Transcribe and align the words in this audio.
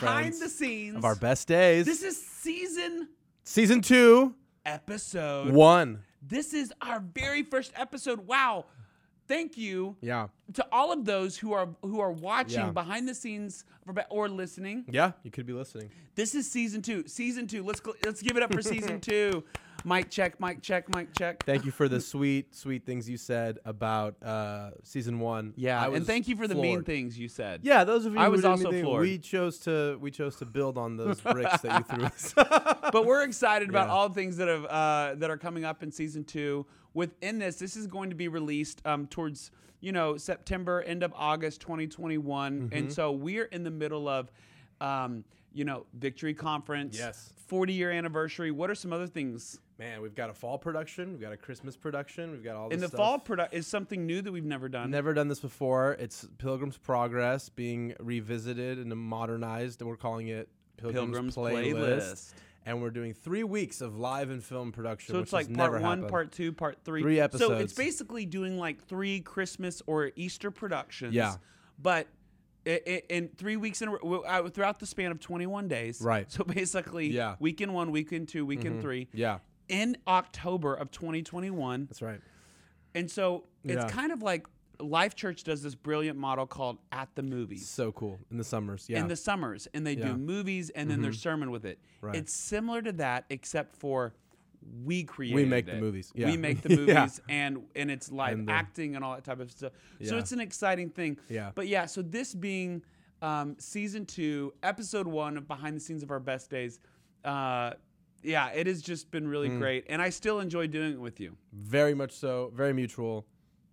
behind 0.00 0.34
the 0.34 0.48
scenes 0.48 0.96
of 0.96 1.04
our 1.04 1.14
best 1.14 1.48
days. 1.48 1.86
This 1.86 2.02
is 2.02 2.20
season 2.20 3.08
season 3.44 3.80
two, 3.80 4.34
episode 4.64 5.52
one. 5.52 6.02
This 6.22 6.52
is 6.54 6.72
our 6.82 7.00
very 7.00 7.42
first 7.42 7.72
episode. 7.76 8.26
Wow. 8.26 8.66
Thank 9.28 9.56
you 9.56 9.96
Yeah, 10.00 10.26
to 10.54 10.66
all 10.72 10.90
of 10.92 11.04
those 11.04 11.36
who 11.38 11.52
are 11.52 11.68
who 11.82 12.00
are 12.00 12.10
watching 12.10 12.58
Yeah. 12.66 12.70
behind 12.72 13.08
the 13.08 13.14
scenes 13.14 13.64
or- 13.86 13.94
or 14.10 14.28
listening. 14.28 14.84
yeah. 14.90 15.12
You 15.22 15.30
could 15.30 15.46
be 15.46 15.52
listening. 15.52 15.90
This 16.16 16.34
is 16.34 16.50
season 16.50 16.82
2. 16.82 17.06
Season 17.06 17.46
2. 17.46 17.62
Let's 17.62 17.80
let's 18.04 18.22
give 18.22 18.36
it 18.36 18.42
up 18.42 18.52
for 18.52 18.60
season 18.60 19.00
2. 19.10 19.44
Mic 19.84 20.10
check, 20.10 20.38
mic 20.40 20.60
check, 20.62 20.94
mic 20.94 21.08
check. 21.16 21.44
Thank 21.44 21.64
you 21.64 21.70
for 21.70 21.88
the 21.88 22.00
sweet, 22.12 22.54
sweet 22.54 22.84
things 22.84 23.08
you 23.08 23.16
said 23.16 23.58
about 23.64 24.22
uh, 24.22 24.70
season 24.84 25.20
one. 25.20 25.54
Yeah, 25.56 25.86
and 25.90 26.06
thank 26.06 26.28
you 26.28 26.36
for 26.36 26.46
the 26.46 26.54
mean 26.54 26.74
floored. 26.74 26.86
things 26.86 27.18
you 27.18 27.28
said. 27.28 27.60
Yeah, 27.62 27.84
those 27.84 28.04
of 28.04 28.12
you 28.12 28.18
I 28.20 28.26
who 28.26 28.32
was 28.32 28.42
didn't 28.42 28.50
also 28.52 28.70
mean 28.72 28.84
floored. 28.84 29.00
We 29.02 29.18
chose 29.18 29.58
to 29.60 29.96
we 30.00 30.10
chose 30.10 30.36
to 30.36 30.44
build 30.44 30.76
on 30.76 30.96
those 30.96 31.20
bricks 31.20 31.60
that 31.62 31.78
you 31.88 31.96
threw 31.96 32.04
us. 32.04 32.34
but 32.92 33.06
we're 33.06 33.22
excited 33.22 33.68
about 33.70 33.88
Yeah. 33.88 33.94
all 33.94 34.08
the 34.08 34.14
things 34.14 34.36
that 34.36 34.48
have 34.48 34.64
uh, 34.66 35.14
that 35.16 35.30
are 35.30 35.38
coming 35.38 35.64
up 35.64 35.82
in 35.82 35.90
season 35.90 36.24
two. 36.24 36.66
Within 36.92 37.38
this, 37.38 37.56
this 37.56 37.76
is 37.76 37.86
going 37.86 38.10
to 38.10 38.16
be 38.16 38.28
released 38.28 38.82
um, 38.84 39.06
towards 39.06 39.50
you 39.80 39.92
know 39.92 40.16
September, 40.18 40.82
end 40.82 41.02
of 41.02 41.12
August, 41.16 41.60
2021, 41.62 42.52
Mm-hmm. 42.60 42.76
and 42.76 42.92
so 42.92 43.12
we're 43.12 43.44
in 43.46 43.62
the 43.64 43.70
middle 43.70 44.08
of 44.08 44.30
um, 44.80 45.24
you 45.54 45.64
know 45.64 45.86
Victory 45.94 46.34
Conference, 46.34 46.98
Yes. 46.98 47.32
40 47.46 47.72
year 47.72 47.90
anniversary. 47.90 48.50
What 48.50 48.70
are 48.70 48.74
some 48.74 48.92
other 48.92 49.06
things 49.08 49.58
Man, 49.80 50.02
we've 50.02 50.14
got 50.14 50.28
a 50.28 50.34
fall 50.34 50.58
production, 50.58 51.12
we've 51.12 51.22
got 51.22 51.32
a 51.32 51.38
Christmas 51.38 51.74
production, 51.74 52.32
we've 52.32 52.44
got 52.44 52.54
all 52.54 52.68
this 52.68 52.74
in 52.74 52.80
the 52.82 52.88
stuff. 52.88 52.98
fall? 52.98 53.18
Product 53.18 53.54
is 53.54 53.66
something 53.66 54.04
new 54.04 54.20
that 54.20 54.30
we've 54.30 54.44
never 54.44 54.68
done. 54.68 54.90
Never 54.90 55.14
done 55.14 55.28
this 55.28 55.40
before. 55.40 55.96
It's 55.98 56.28
Pilgrim's 56.36 56.76
Progress 56.76 57.48
being 57.48 57.94
revisited 57.98 58.76
and 58.76 58.94
modernized, 58.94 59.80
and 59.80 59.88
we're 59.88 59.96
calling 59.96 60.28
it 60.28 60.50
Pilgrim's, 60.76 61.34
Pilgrim's 61.34 61.36
Playlist. 61.36 61.74
Playlist. 61.74 62.34
And 62.66 62.82
we're 62.82 62.90
doing 62.90 63.14
three 63.14 63.42
weeks 63.42 63.80
of 63.80 63.96
live 63.96 64.28
and 64.28 64.44
film 64.44 64.70
production. 64.70 65.14
So 65.14 65.18
which 65.20 65.28
it's 65.28 65.32
like 65.32 65.50
part 65.54 65.72
one, 65.72 65.80
happened. 65.80 66.08
part 66.08 66.30
two, 66.30 66.52
part 66.52 66.76
three. 66.84 67.00
Three 67.00 67.18
episodes. 67.18 67.50
So 67.50 67.56
it's 67.56 67.72
basically 67.72 68.26
doing 68.26 68.58
like 68.58 68.84
three 68.84 69.20
Christmas 69.20 69.80
or 69.86 70.10
Easter 70.14 70.50
productions. 70.50 71.14
Yeah. 71.14 71.36
But 71.80 72.06
in 72.66 73.30
three 73.36 73.56
weeks 73.56 73.80
in 73.80 73.88
a 73.88 74.50
throughout 74.50 74.78
the 74.78 74.86
span 74.86 75.10
of 75.10 75.20
21 75.20 75.68
days. 75.68 76.00
Right. 76.00 76.30
So 76.30 76.44
basically, 76.44 77.08
Yeah. 77.08 77.30
Mm-hmm. 77.30 77.44
weekend 77.44 77.74
one, 77.74 77.90
weekend 77.90 78.28
two, 78.28 78.44
weekend 78.44 78.82
three. 78.82 79.08
Yeah, 79.14 79.38
In 79.70 79.96
October 80.06 80.74
of 80.74 80.90
2021. 80.90 81.86
that's 81.86 82.02
right. 82.02 82.20
And 82.94 83.10
so 83.10 83.44
it's 83.64 83.74
Yeah. 83.84 83.88
kind 83.88 84.10
of 84.12 84.20
like 84.22 84.46
Life 84.80 85.14
Church 85.14 85.44
does 85.44 85.62
this 85.62 85.74
brilliant 85.74 86.18
model 86.18 86.46
called 86.46 86.78
At 86.90 87.14
the 87.14 87.22
Movies. 87.22 87.68
So 87.68 87.92
cool 87.92 88.18
in 88.30 88.36
the 88.38 88.44
summers. 88.44 88.86
Yeah, 88.88 89.00
in 89.00 89.08
the 89.08 89.16
summers 89.16 89.68
and 89.74 89.86
they 89.86 89.92
Yeah. 89.92 90.06
Mm-hmm. 90.06 90.16
do 90.16 90.22
movies 90.22 90.70
and 90.70 90.90
then 90.90 91.02
their 91.02 91.12
sermon 91.12 91.50
with 91.50 91.64
it. 91.64 91.78
Right. 92.00 92.16
It's 92.16 92.32
similar 92.32 92.80
to 92.82 92.92
that 92.92 93.26
except 93.30 93.76
for 93.76 94.14
we 94.84 95.04
create. 95.04 95.34
We 95.34 95.44
make 95.44 95.66
the 95.66 95.74
movies. 95.76 96.12
Yeah. 96.14 96.30
We 96.30 96.36
make 96.36 96.62
the 96.62 96.68
Yeah. 96.74 96.76
movies 97.02 97.20
and 97.28 97.66
and 97.76 97.90
it's 97.90 98.10
live 98.10 98.38
And 98.38 98.48
the- 98.48 98.52
acting 98.52 98.96
and 98.96 99.04
all 99.04 99.14
that 99.14 99.24
type 99.24 99.40
of 99.40 99.50
stuff. 99.50 99.72
So 100.02 100.14
Yeah. 100.14 100.20
it's 100.20 100.32
an 100.32 100.40
exciting 100.40 100.90
thing. 100.90 101.18
Yeah. 101.28 101.52
But 101.54 101.68
yeah, 101.68 101.86
so 101.86 102.02
this 102.02 102.34
being 102.34 102.82
um, 103.22 103.56
season 103.58 104.06
two, 104.06 104.54
episode 104.62 105.06
one 105.06 105.36
of 105.36 105.46
Behind 105.46 105.76
the 105.76 105.80
Scenes 105.80 106.02
of 106.02 106.10
Our 106.10 106.20
Best 106.20 106.48
Days. 106.50 106.80
Uh, 107.22 107.74
yeah, 108.22 108.48
it 108.48 108.66
has 108.66 108.82
just 108.82 109.10
been 109.10 109.26
really 109.28 109.48
Mm. 109.48 109.58
great, 109.58 109.84
and 109.88 110.00
I 110.02 110.10
still 110.10 110.40
enjoy 110.40 110.66
doing 110.66 110.92
it 110.92 111.00
with 111.00 111.20
you. 111.20 111.36
very 111.52 111.94
much 111.94 112.12
so. 112.12 112.52
Very 112.54 112.72
mutual. 112.72 113.26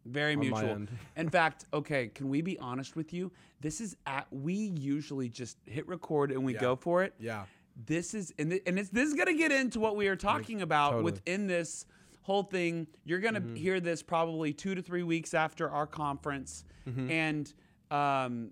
Very 0.05 0.35
mutual. 0.37 0.85
In 1.17 1.29
fact, 1.29 1.65
okay, 1.73 2.07
can 2.07 2.29
we 2.29 2.41
be 2.41 2.57
honest 2.59 2.95
with 2.95 3.11
you? 3.13 3.31
This 3.59 3.81
is 3.81 3.97
at 4.05 4.25
we 4.31 4.53
usually 4.53 5.27
just 5.29 5.57
hit 5.65 5.87
record 5.87 6.31
and 6.31 6.43
we 6.45 6.53
Yeah. 6.53 6.61
go 6.61 6.75
for 6.75 7.03
it. 7.03 7.13
Yeah, 7.19 7.45
This 7.85 8.13
is 8.13 8.33
and, 8.39 8.49
th- 8.51 8.63
and 8.65 8.79
it's, 8.79 8.89
this 8.89 9.07
is 9.07 9.13
gonna 9.13 9.33
get 9.33 9.51
into 9.51 9.79
what 9.79 9.95
we 9.97 10.07
are 10.07 10.15
talking 10.15 10.61
about 10.61 10.91
totally. 10.91 11.03
within 11.11 11.47
this 11.47 11.85
whole 12.21 12.43
thing. 12.43 12.87
You're 13.03 13.19
gonna 13.19 13.41
Mm-hmm. 13.41 13.55
hear 13.55 13.79
this 13.79 14.01
probably 14.01 14.53
two 14.53 14.75
to 14.75 14.81
three 14.81 15.03
weeks 15.03 15.33
after 15.33 15.69
our 15.69 15.85
conference, 15.87 16.63
Mm-hmm. 16.87 17.11
and 17.11 17.53
um, 17.91 18.51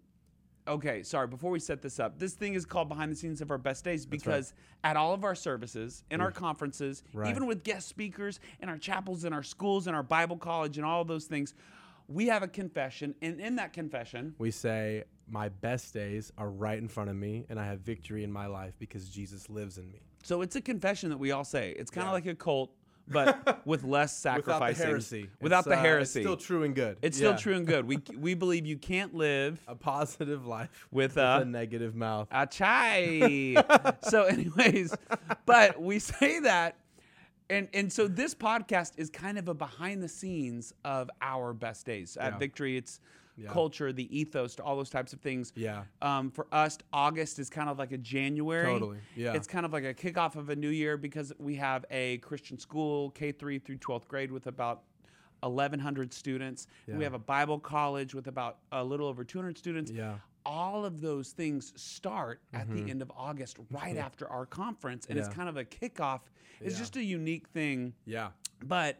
okay, 0.67 1.03
sorry. 1.03 1.27
Before 1.27 1.51
we 1.51 1.59
set 1.59 1.81
this 1.81 1.99
up, 1.99 2.17
this 2.19 2.33
thing 2.33 2.53
is 2.53 2.65
called 2.65 2.89
behind 2.89 3.11
the 3.11 3.15
scenes 3.15 3.41
of 3.41 3.51
our 3.51 3.57
best 3.57 3.83
days 3.83 4.05
because 4.05 4.53
at 4.83 4.97
all 4.97 5.13
of 5.13 5.23
our 5.23 5.35
services, 5.35 6.03
in 6.11 6.21
our 6.21 6.31
conferences, 6.31 7.03
Right. 7.13 7.29
even 7.29 7.45
with 7.45 7.63
guest 7.63 7.87
speakers, 7.87 8.39
in 8.61 8.69
our 8.69 8.77
chapels, 8.77 9.25
in 9.25 9.33
our 9.33 9.43
schools, 9.43 9.87
in 9.87 9.95
our 9.95 10.03
Bible 10.03 10.37
college, 10.37 10.77
and 10.77 10.85
all 10.85 11.01
of 11.01 11.07
those 11.07 11.25
things, 11.25 11.53
we 12.07 12.27
have 12.27 12.43
a 12.43 12.47
confession, 12.47 13.15
and 13.21 13.39
in 13.39 13.55
that 13.55 13.73
confession, 13.73 14.35
we 14.37 14.51
say 14.51 15.03
my 15.27 15.49
best 15.49 15.91
days 15.93 16.31
are 16.37 16.51
right 16.51 16.77
in 16.77 16.87
front 16.87 17.09
of 17.09 17.15
me, 17.15 17.45
and 17.49 17.59
I 17.59 17.65
have 17.65 17.79
victory 17.79 18.23
in 18.23 18.31
my 18.31 18.45
life 18.45 18.73
because 18.77 19.09
Jesus 19.09 19.49
lives 19.49 19.79
in 19.79 19.91
me. 19.91 20.01
So 20.23 20.41
it's 20.41 20.55
a 20.55 20.61
confession 20.61 21.09
that 21.09 21.17
we 21.17 21.31
all 21.31 21.43
say. 21.43 21.71
It's 21.71 21.89
kind 21.89 22.03
of 22.03 22.09
Yeah. 22.09 22.13
like 22.13 22.25
a 22.27 22.35
cult, 22.35 22.71
but 23.07 23.61
with 23.66 23.83
less 23.83 24.16
Without 24.23 24.35
the 24.45 24.51
sacrificing. 24.51 24.85
heresy. 24.88 25.29
Without 25.41 25.66
the 25.66 25.73
uh, 25.75 25.81
heresy. 25.81 26.19
it's 26.21 26.25
still 26.27 26.38
true 26.38 26.63
and 26.63 26.73
good. 26.75 26.97
It's 27.01 27.17
still 27.17 27.35
true 27.35 27.55
and 27.55 27.66
good. 27.67 27.85
We 27.88 27.99
we 28.17 28.33
believe 28.33 28.66
you 28.66 28.77
can't 28.77 29.13
live 29.13 29.61
A 29.67 29.75
positive 29.75 30.45
life 30.45 30.69
with 30.91 31.11
with 31.15 31.17
a 31.17 31.41
a 31.41 31.45
negative 31.45 31.95
mouth. 31.95 32.27
a 32.31 32.47
chai. 32.47 33.55
so, 34.01 34.23
anyways, 34.23 34.95
but 35.45 35.81
we 35.81 35.99
say 35.99 36.39
that, 36.39 36.77
and 37.49 37.67
and 37.73 37.91
so 37.91 38.07
this 38.07 38.33
podcast 38.33 38.94
is 38.97 39.09
kind 39.09 39.38
of 39.38 39.47
a 39.47 39.53
behind 39.53 40.01
the 40.01 40.09
scenes 40.09 40.73
of 40.83 41.09
our 41.21 41.53
best 41.53 41.85
days 41.85 42.17
at 42.17 42.33
Yeah. 42.33 42.38
Victory. 42.39 42.77
It's 42.77 42.99
Yeah. 43.38 43.50
culture, 43.50 43.91
the 43.91 44.18
ethos, 44.18 44.56
to 44.56 44.63
all 44.63 44.75
those 44.78 44.90
types 44.90 45.12
of 45.13 45.19
things. 45.19 45.51
Yeah. 45.56 45.84
Um, 46.01 46.31
for 46.31 46.47
us, 46.53 46.78
August 46.94 47.38
is 47.40 47.50
kind 47.50 47.69
of 47.69 47.78
like 47.78 47.91
a 47.91 47.97
January. 47.97 48.66
Totally, 48.66 49.00
yeah. 49.16 49.34
It's 49.34 49.47
kind 49.47 49.66
of 49.66 49.73
like 49.73 49.84
a 49.84 49.94
kickoff 49.94 50.35
of 50.38 50.50
a 50.50 50.56
new 50.56 50.69
year 50.69 50.96
because 50.97 51.34
we 51.38 51.56
have 51.56 51.84
a 51.91 52.18
Christian 52.19 52.57
school, 52.57 53.09
K 53.12 53.31
three 53.34 53.59
through 53.59 53.78
twelfth 53.78 54.07
grade, 54.07 54.31
with 54.31 54.47
about. 54.47 54.84
1100 55.41 56.12
students 56.12 56.66
and 56.88 56.97
we 56.97 57.03
have 57.03 57.13
a 57.13 57.19
bible 57.19 57.59
college 57.59 58.16
with 58.16 58.28
about 58.28 58.59
a 58.72 58.84
little 58.84 59.06
over 59.06 59.24
200 59.24 59.56
students 59.57 59.91
Yeah. 59.91 60.16
all 60.44 60.85
of 60.85 61.01
those 61.01 61.31
things 61.34 61.72
start 61.75 62.41
at 62.53 62.68
the 62.72 62.90
end 62.90 63.01
of 63.03 63.12
August, 63.16 63.57
right 63.69 63.97
after 63.97 64.28
our 64.28 64.45
conference, 64.47 65.06
and 65.07 65.19
it's 65.19 65.28
Mm-hmm. 65.28 65.38
Kind 65.38 65.50
of 65.50 65.57
a 65.57 65.66
kickoff. 65.66 66.22
It's 66.62 66.75
Yeah. 66.75 66.79
just 66.79 66.95
a 66.95 67.03
unique 67.03 67.47
thing. 67.50 67.94
Yeah. 68.06 68.29
But 68.63 68.97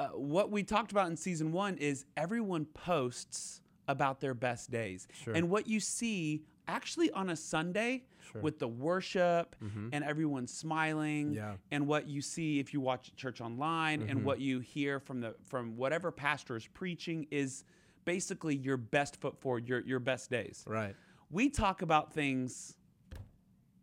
uh, 0.00 0.08
what 0.16 0.50
we 0.50 0.62
talked 0.62 0.92
about 0.92 1.08
in 1.08 1.16
season 1.16 1.52
one 1.52 1.76
is 1.78 2.04
everyone 2.16 2.64
posts 2.64 3.60
about 3.86 4.20
their 4.20 4.34
best 4.34 4.70
days, 4.70 5.06
Sure. 5.12 5.34
and 5.34 5.50
what 5.50 5.66
you 5.66 5.80
see 5.80 6.42
actually 6.68 7.10
on 7.12 7.30
a 7.30 7.36
Sunday 7.36 8.04
Sure. 8.20 8.34
Mm-hmm. 8.38 8.40
with 8.44 8.58
the 8.60 8.68
worship 8.68 9.56
and 9.92 10.04
everyone 10.04 10.46
smiling, 10.46 11.32
Yeah. 11.34 11.56
and 11.72 11.86
what 11.86 12.06
you 12.08 12.20
see 12.22 12.60
if 12.60 12.72
you 12.72 12.80
watch 12.80 13.14
church 13.16 13.40
online, 13.40 14.00
Mm-hmm. 14.00 14.10
and 14.10 14.24
what 14.24 14.40
you 14.40 14.60
hear 14.60 15.00
from 15.00 15.20
the 15.20 15.34
from 15.44 15.76
whatever 15.76 16.10
pastor 16.12 16.56
is 16.56 16.66
preaching 16.68 17.26
is 17.30 17.64
basically 18.04 18.56
your 18.56 18.76
best 18.76 19.20
foot 19.20 19.36
forward, 19.40 19.68
your 19.68 19.80
your 19.80 19.98
best 20.00 20.30
days 20.30 20.64
Right. 20.66 20.94
we 21.30 21.50
talk 21.50 21.82
about 21.82 22.12
things 22.12 22.76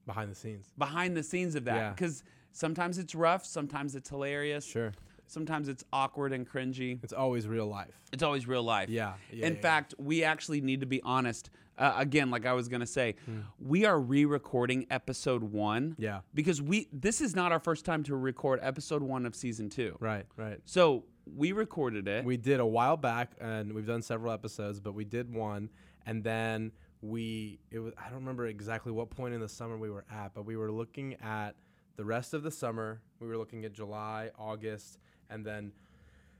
Behind 0.05 0.31
the 0.31 0.35
scenes. 0.35 0.71
behind 0.77 1.17
the 1.17 1.23
scenes 1.23 1.55
of 1.55 1.65
that 1.65 1.75
Yeah. 1.75 1.89
because 1.89 2.23
sometimes 2.53 2.97
it's 2.97 3.13
rough, 3.13 3.45
sometimes 3.45 3.93
it's 3.95 4.09
hilarious, 4.09 4.65
Sure. 4.65 4.93
Sometimes 5.27 5.67
it's 5.67 5.83
awkward 5.93 6.33
and 6.33 6.49
cringy. 6.49 6.99
It's 7.03 7.13
always 7.13 7.47
real 7.47 7.67
life. 7.67 7.99
It's 8.11 8.23
always 8.23 8.47
real 8.47 8.63
life. 8.63 8.89
Yeah, 8.89 9.13
yeah, 9.31 9.45
In 9.47 9.55
yeah, 9.55 9.61
fact, 9.61 9.93
we 9.97 10.23
actually 10.23 10.61
need 10.61 10.79
to 10.81 10.85
be 10.87 11.01
honest. 11.03 11.49
Uh, 11.77 11.93
again, 11.97 12.31
like 12.31 12.45
I 12.47 12.53
was 12.53 12.67
gonna 12.69 12.87
say, 12.87 13.15
Hmm. 13.25 13.41
we 13.59 13.85
are 13.85 13.99
re-recording 13.99 14.87
episode 14.89 15.43
one. 15.43 15.95
Yeah. 15.99 16.21
Because 16.33 16.59
we 16.61 16.87
this 16.91 17.21
is 17.21 17.35
not 17.35 17.51
our 17.51 17.59
first 17.59 17.85
time 17.85 18.01
to 18.03 18.15
record 18.15 18.59
episode 18.63 19.03
one 19.03 19.25
of 19.27 19.35
season 19.35 19.69
two. 19.69 19.95
Right. 19.99 20.25
Right. 20.35 20.59
So 20.65 21.03
we 21.35 21.51
recorded 21.51 22.07
it. 22.07 22.25
We 22.25 22.37
did 22.37 22.59
a 22.59 22.65
while 22.65 22.97
back, 22.97 23.33
and 23.39 23.73
we've 23.73 23.85
done 23.85 24.01
several 24.01 24.31
episodes, 24.33 24.79
but 24.79 24.93
we 24.93 25.05
did 25.05 25.31
one, 25.33 25.69
and 26.07 26.23
then 26.23 26.71
we 27.01 27.59
it 27.69 27.77
was 27.77 27.93
I 27.95 28.05
don't 28.05 28.19
remember 28.21 28.47
exactly 28.47 28.91
what 28.91 29.11
point 29.11 29.35
in 29.35 29.41
the 29.41 29.49
summer 29.49 29.77
we 29.77 29.91
were 29.91 30.05
at, 30.11 30.33
but 30.33 30.45
we 30.45 30.55
were 30.57 30.71
looking 30.71 31.13
at 31.21 31.55
the 31.95 32.05
rest 32.05 32.33
of 32.33 32.41
the 32.41 32.49
summer. 32.51 33.01
We 33.19 33.27
were 33.27 33.37
looking 33.37 33.65
at 33.65 33.73
July, 33.73 34.31
August, 34.39 34.97
and 35.29 35.45
then 35.45 35.71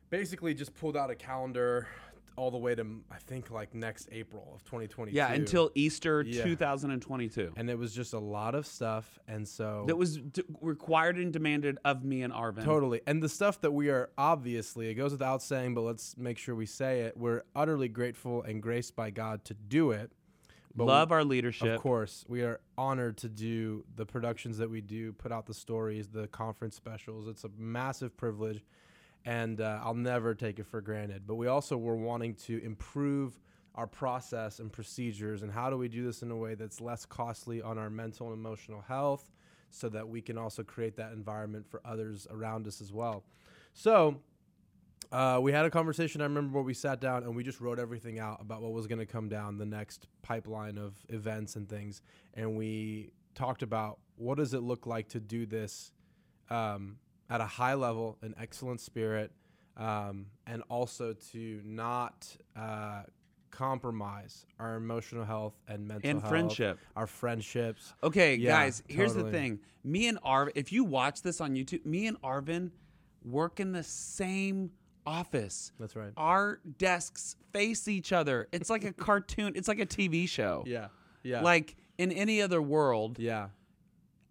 basically 0.09 0.53
just 0.53 0.73
pulled 0.75 0.95
out 0.97 1.09
a 1.09 1.15
calendar 1.15 1.87
all 2.35 2.51
the 2.51 2.57
way 2.57 2.75
to 2.75 2.85
I 3.09 3.17
think 3.17 3.49
like 3.49 3.73
next 3.73 4.09
April 4.11 4.51
of 4.53 4.63
2022. 4.65 5.15
yeah, 5.15 5.31
until 5.33 5.71
Easter 5.73 6.21
Yeah. 6.21 6.43
2022. 6.43 7.53
and 7.57 7.67
it 7.67 7.75
was 7.79 7.95
just 7.95 8.13
a 8.13 8.19
lot 8.19 8.53
of 8.53 8.67
stuff, 8.67 9.17
and 9.27 9.47
so 9.47 9.85
That 9.87 9.95
was 9.97 10.17
d- 10.17 10.43
required 10.61 11.17
and 11.17 11.33
demanded 11.33 11.79
of 11.83 12.03
me 12.03 12.21
and 12.21 12.31
Arvin. 12.31 12.63
Totally. 12.63 13.01
And 13.07 13.23
the 13.23 13.29
stuff 13.29 13.59
that 13.61 13.71
we 13.71 13.89
are 13.89 14.11
obviously, 14.19 14.87
it 14.89 14.93
goes 14.93 15.11
without 15.13 15.41
saying, 15.41 15.73
but 15.73 15.81
let's 15.81 16.15
make 16.15 16.37
sure 16.37 16.53
we 16.53 16.67
say 16.67 17.01
it. 17.01 17.17
We're 17.17 17.41
utterly 17.55 17.87
grateful 17.89 18.43
and 18.43 18.61
graced 18.61 18.95
by 18.95 19.09
God 19.09 19.43
to 19.45 19.55
do 19.55 19.89
it. 19.89 20.11
But 20.77 20.85
we- 20.85 20.91
Love 20.91 21.11
our 21.11 21.23
leadership. 21.23 21.75
Of 21.75 21.81
course, 21.81 22.23
we 22.27 22.43
are 22.43 22.61
honored 22.77 23.17
to 23.17 23.29
do 23.29 23.83
the 23.95 24.05
productions 24.05 24.59
that 24.59 24.69
we 24.69 24.79
do, 24.79 25.11
put 25.13 25.31
out 25.31 25.47
the 25.47 25.53
stories, 25.53 26.07
the 26.07 26.27
conference 26.27 26.75
specials. 26.75 27.27
It's 27.27 27.43
a 27.43 27.49
massive 27.57 28.15
privilege, 28.15 28.63
and 29.25 29.59
uh, 29.59 29.81
I'll 29.83 29.95
never 29.95 30.35
take 30.35 30.59
it 30.59 30.67
for 30.67 30.79
granted. 30.79 31.23
But 31.25 31.35
we 31.35 31.47
also 31.47 31.77
were 31.77 31.95
wanting 31.95 32.35
to 32.45 32.63
improve 32.63 33.39
our 33.73 33.87
process 33.87 34.59
and 34.59 34.71
procedures 34.71 35.43
and 35.43 35.51
how 35.51 35.69
do 35.69 35.77
we 35.77 35.87
do 35.87 36.03
this 36.03 36.21
in 36.23 36.31
a 36.31 36.35
way 36.35 36.55
that's 36.55 36.79
less 36.81 37.05
costly 37.05 37.61
on 37.61 37.77
our 37.77 37.89
mental 37.89 38.27
and 38.27 38.35
emotional 38.35 38.81
health 38.81 39.31
so 39.69 39.89
that 39.89 40.07
we 40.07 40.21
can 40.21 40.37
also 40.37 40.63
create 40.63 40.95
that 40.95 41.11
environment 41.11 41.65
for 41.69 41.81
others 41.85 42.27
around 42.31 42.65
us 42.67 42.81
as 42.81 42.91
well. 42.93 43.23
So, 43.73 44.19
uh, 45.11 45.39
we 45.41 45.51
had 45.51 45.65
a 45.65 45.69
conversation. 45.69 46.21
I 46.21 46.25
remember 46.25 46.53
where 46.55 46.63
we 46.63 46.73
sat 46.73 46.99
down 47.01 47.23
and 47.23 47.35
we 47.35 47.43
just 47.43 47.61
wrote 47.61 47.79
everything 47.79 48.19
out 48.19 48.41
about 48.41 48.61
what 48.61 48.71
was 48.73 48.87
going 48.87 48.99
to 48.99 49.05
come 49.05 49.29
down 49.29 49.57
the 49.57 49.65
next 49.65 50.07
pipeline 50.21 50.77
of 50.77 50.93
events 51.09 51.55
and 51.55 51.67
things, 51.69 52.01
and 52.33 52.57
we 52.57 53.11
talked 53.35 53.61
about 53.63 53.99
what 54.15 54.37
does 54.37 54.53
it 54.53 54.61
look 54.63 54.85
like 54.87 55.07
to 55.09 55.19
do 55.19 55.45
this 55.45 55.91
um, 56.49 56.97
at 57.29 57.39
a 57.39 57.45
high 57.45 57.75
level, 57.75 58.17
an 58.21 58.33
excellent 58.39 58.81
spirit, 58.81 59.31
um, 59.77 60.25
and 60.47 60.63
also 60.69 61.13
to 61.31 61.61
not 61.63 62.27
uh, 62.55 63.03
compromise 63.51 64.45
our 64.59 64.75
emotional 64.75 65.23
health 65.23 65.53
and 65.67 65.87
mental 65.87 66.09
And 66.09 66.19
health, 66.19 66.29
friendship. 66.29 66.79
our 66.95 67.07
friendships. 67.07 67.93
Okay, 68.03 68.35
Yeah, 68.35 68.51
guys, 68.51 68.83
here's 68.87 69.13
the 69.13 69.29
thing. 69.29 69.59
Me 69.83 70.07
and 70.07 70.21
Arvin, 70.21 70.51
if 70.55 70.71
you 70.71 70.83
watch 70.83 71.21
this 71.21 71.39
on 71.41 71.53
YouTube, 71.55 71.85
me 71.85 72.07
and 72.07 72.19
Arvin 72.21 72.71
work 73.23 73.59
in 73.59 73.71
the 73.71 73.83
same 73.83 74.71
office. 75.07 75.71
That's 75.79 75.95
right. 75.95 76.11
Our 76.17 76.59
desks 76.77 77.35
face 77.53 77.87
each 77.87 78.11
other. 78.11 78.47
It's 78.51 78.69
like 78.69 78.83
a 78.83 78.93
cartoon, 79.07 79.53
it's 79.55 79.67
like 79.67 79.79
a 79.79 79.85
TV 79.85 80.27
show. 80.27 80.63
Yeah, 80.67 80.87
yeah, 81.23 81.41
Like 81.41 81.75
in 81.97 82.11
any 82.11 82.41
other 82.41 82.61
world, 82.61 83.17
yeah, 83.17 83.47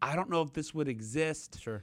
I 0.03 0.15
don't 0.15 0.31
know 0.31 0.43
if 0.43 0.53
this 0.53 0.75
would 0.75 0.89
exist. 0.89 1.59
sure. 1.61 1.83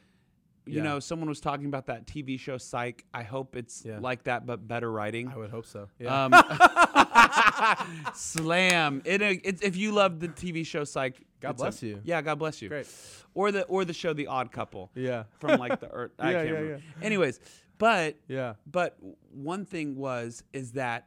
You 0.66 0.78
Yeah. 0.78 0.84
know, 0.84 1.00
someone 1.02 1.28
was 1.28 1.42
talking 1.42 1.66
about 1.66 1.88
that 1.88 2.06
TV 2.08 2.40
show 2.40 2.58
Psych. 2.58 3.04
I 3.14 3.24
hope 3.24 3.58
it's 3.58 3.84
Yeah. 3.84 4.00
like 4.00 4.24
that, 4.24 4.46
but 4.46 4.66
better 4.66 4.90
writing. 4.90 5.28
I 5.28 5.36
would 5.36 5.50
hope 5.50 5.66
so. 5.66 5.90
Yeah, 6.00 6.24
Um, 6.26 6.32
slam. 8.14 9.02
It, 9.06 9.22
it, 9.22 9.62
if 9.64 9.76
you 9.76 9.92
love 9.92 10.20
the 10.22 10.30
TV 10.30 10.66
show 10.66 10.84
Psych, 10.86 11.22
God 11.42 11.52
it's 11.52 11.62
a- 11.62 11.66
bless 11.66 11.84
you. 11.84 12.00
Yeah, 12.06 12.22
God 12.22 12.40
bless 12.40 12.62
you. 12.62 12.70
Great. 12.70 12.88
Or 13.34 13.52
the 13.52 13.64
or 13.64 13.84
the 13.84 13.94
show 13.94 14.14
The 14.14 14.28
Odd 14.28 14.52
Couple 14.52 14.92
yeah, 14.96 15.24
from 15.40 15.60
like 15.60 15.80
the 15.82 15.90
Earth. 15.90 16.12
I 16.20 16.32
Yeah, 16.32 16.38
can't 16.38 16.48
yeah, 16.48 16.54
remember. 16.60 16.84
Anyways, 17.02 17.40
but 17.84 18.16
yeah, 18.30 18.54
but 18.66 18.98
one 19.34 19.66
thing 19.66 19.96
was 19.98 20.42
is 20.54 20.72
that 20.72 21.06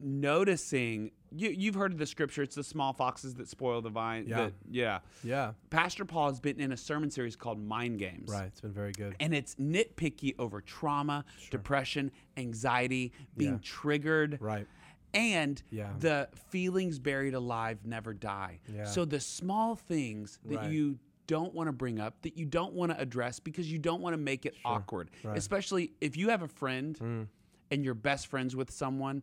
noticing 0.00 1.10
you 1.30 1.50
you've 1.50 1.74
heard 1.74 1.92
of 1.92 1.98
the 1.98 2.06
scripture. 2.06 2.42
It's 2.42 2.54
the 2.54 2.64
small 2.64 2.92
foxes 2.94 3.34
that 3.34 3.48
spoil 3.48 3.82
the 3.82 3.90
vine. 3.90 4.24
Yeah. 4.26 4.36
that- 4.44 4.52
yeah. 4.70 4.98
yeah. 5.22 5.52
Pastor 5.68 6.04
Paul 6.06 6.30
has 6.30 6.40
been 6.40 6.58
in 6.58 6.72
a 6.72 6.76
sermon 6.76 7.10
series 7.10 7.36
called 7.36 7.60
Mind 7.62 7.98
Games. 7.98 8.30
Right. 8.30 8.46
It's 8.46 8.60
been 8.62 8.72
very 8.72 8.92
good. 8.92 9.14
And 9.20 9.34
it's 9.34 9.56
nitpicky 9.56 10.34
over 10.38 10.60
trauma, 10.62 11.24
depression, 11.50 12.12
anxiety, 12.38 13.12
being 13.36 13.52
Yeah. 13.54 13.58
triggered, 13.62 14.38
Right. 14.40 14.66
and 15.12 15.62
Yeah. 15.70 15.92
the 15.98 16.30
feelings 16.48 16.98
buried 16.98 17.34
alive 17.34 17.84
never 17.84 18.14
die. 18.14 18.60
Yeah. 18.72 18.84
So 18.84 19.04
the 19.04 19.20
small 19.20 19.74
things 19.74 20.38
that 20.46 20.56
Right. 20.56 20.72
you 20.72 20.98
don't 21.28 21.54
want 21.54 21.68
to 21.68 21.72
bring 21.72 22.00
up, 22.00 22.20
that 22.22 22.36
you 22.36 22.44
don't 22.44 22.72
want 22.72 22.90
to 22.90 23.00
address 23.00 23.38
because 23.38 23.70
you 23.70 23.78
don't 23.78 24.00
want 24.00 24.14
to 24.14 24.18
make 24.18 24.44
it 24.46 24.54
awkward. 24.64 25.10
Right. 25.22 25.38
Especially 25.38 25.92
if 26.00 26.16
you 26.16 26.30
have 26.30 26.42
a 26.42 26.48
friend 26.48 26.98
Mm. 26.98 27.26
and 27.70 27.84
you're 27.84 27.94
best 27.94 28.26
friends 28.26 28.56
with 28.56 28.70
someone, 28.72 29.22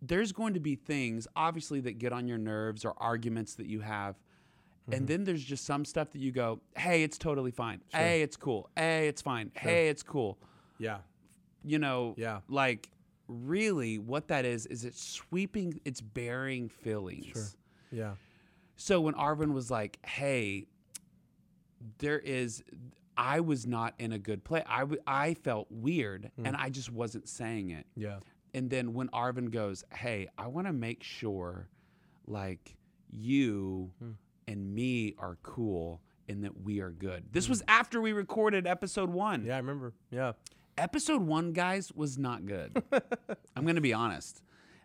there's 0.00 0.30
going 0.30 0.54
to 0.54 0.60
be 0.60 0.76
things 0.76 1.26
obviously 1.34 1.80
that 1.80 1.98
get 1.98 2.12
on 2.12 2.28
your 2.28 2.38
nerves 2.38 2.84
or 2.84 2.94
arguments 2.98 3.54
that 3.54 3.66
you 3.66 3.80
have. 3.80 4.14
Mm-hmm. 4.14 4.92
And 4.92 5.08
then 5.08 5.24
there's 5.24 5.42
just 5.44 5.64
some 5.64 5.84
stuff 5.84 6.12
that 6.12 6.20
you 6.20 6.30
go, 6.30 6.60
hey, 6.76 7.02
it's 7.02 7.18
totally 7.18 7.50
fine. 7.50 7.80
Hey, 7.92 8.22
it's 8.22 8.36
cool. 8.36 8.70
Hey, 8.76 9.08
it's 9.08 9.22
fine. 9.22 9.50
Hey, 9.54 9.88
it's 9.88 10.02
cool 10.04 10.38
Yeah. 10.78 10.98
you 11.64 11.78
know, 11.80 12.14
Yeah. 12.16 12.40
like 12.48 12.90
really 13.26 13.98
what 13.98 14.28
that 14.28 14.44
is 14.44 14.64
is 14.66 14.84
it's 14.84 15.02
sweeping, 15.02 15.80
it's 15.84 16.00
bearing 16.00 16.68
feelings. 16.68 17.26
Sure. 17.26 17.44
Yeah. 17.90 18.14
So 18.76 19.00
when 19.00 19.14
Arvin 19.14 19.52
was 19.52 19.70
like, 19.70 19.98
"Hey, 20.06 20.66
there 21.98 22.18
is," 22.18 22.62
I 23.16 23.40
was 23.40 23.66
not 23.66 23.94
in 23.98 24.12
a 24.12 24.18
good 24.18 24.44
place. 24.44 24.64
I 24.66 24.80
w- 24.80 25.02
I 25.06 25.34
felt 25.34 25.66
weird, 25.70 26.30
Hmm. 26.36 26.46
and 26.46 26.56
I 26.56 26.68
just 26.70 26.90
wasn't 26.92 27.28
saying 27.28 27.70
it. 27.70 27.86
Yeah. 27.96 28.20
And 28.54 28.70
then 28.70 28.94
when 28.94 29.08
Arvin 29.08 29.50
goes, 29.50 29.84
"Hey, 29.92 30.28
I 30.38 30.46
want 30.46 30.66
to 30.66 30.72
make 30.72 31.02
sure, 31.02 31.68
like 32.26 32.76
you 33.10 33.92
Hmm. 33.98 34.12
and 34.46 34.74
me 34.74 35.14
are 35.18 35.36
cool." 35.42 36.00
And 36.30 36.44
that 36.44 36.60
we 36.60 36.80
are 36.80 36.90
good. 36.90 37.32
This 37.32 37.48
was 37.48 37.62
after 37.68 38.02
we 38.02 38.12
recorded 38.12 38.66
episode 38.66 39.08
one 39.08 39.46
Yeah. 39.46 39.54
I 39.54 39.56
remember. 39.58 39.94
Yeah. 40.10 40.32
episode 40.76 41.22
one, 41.22 41.52
guys, 41.54 41.90
was 41.92 42.18
not 42.18 42.44
good. 42.44 42.82
I'm 43.56 43.62
going 43.64 43.76
to 43.76 43.80
be 43.80 43.94
honest. 43.94 44.42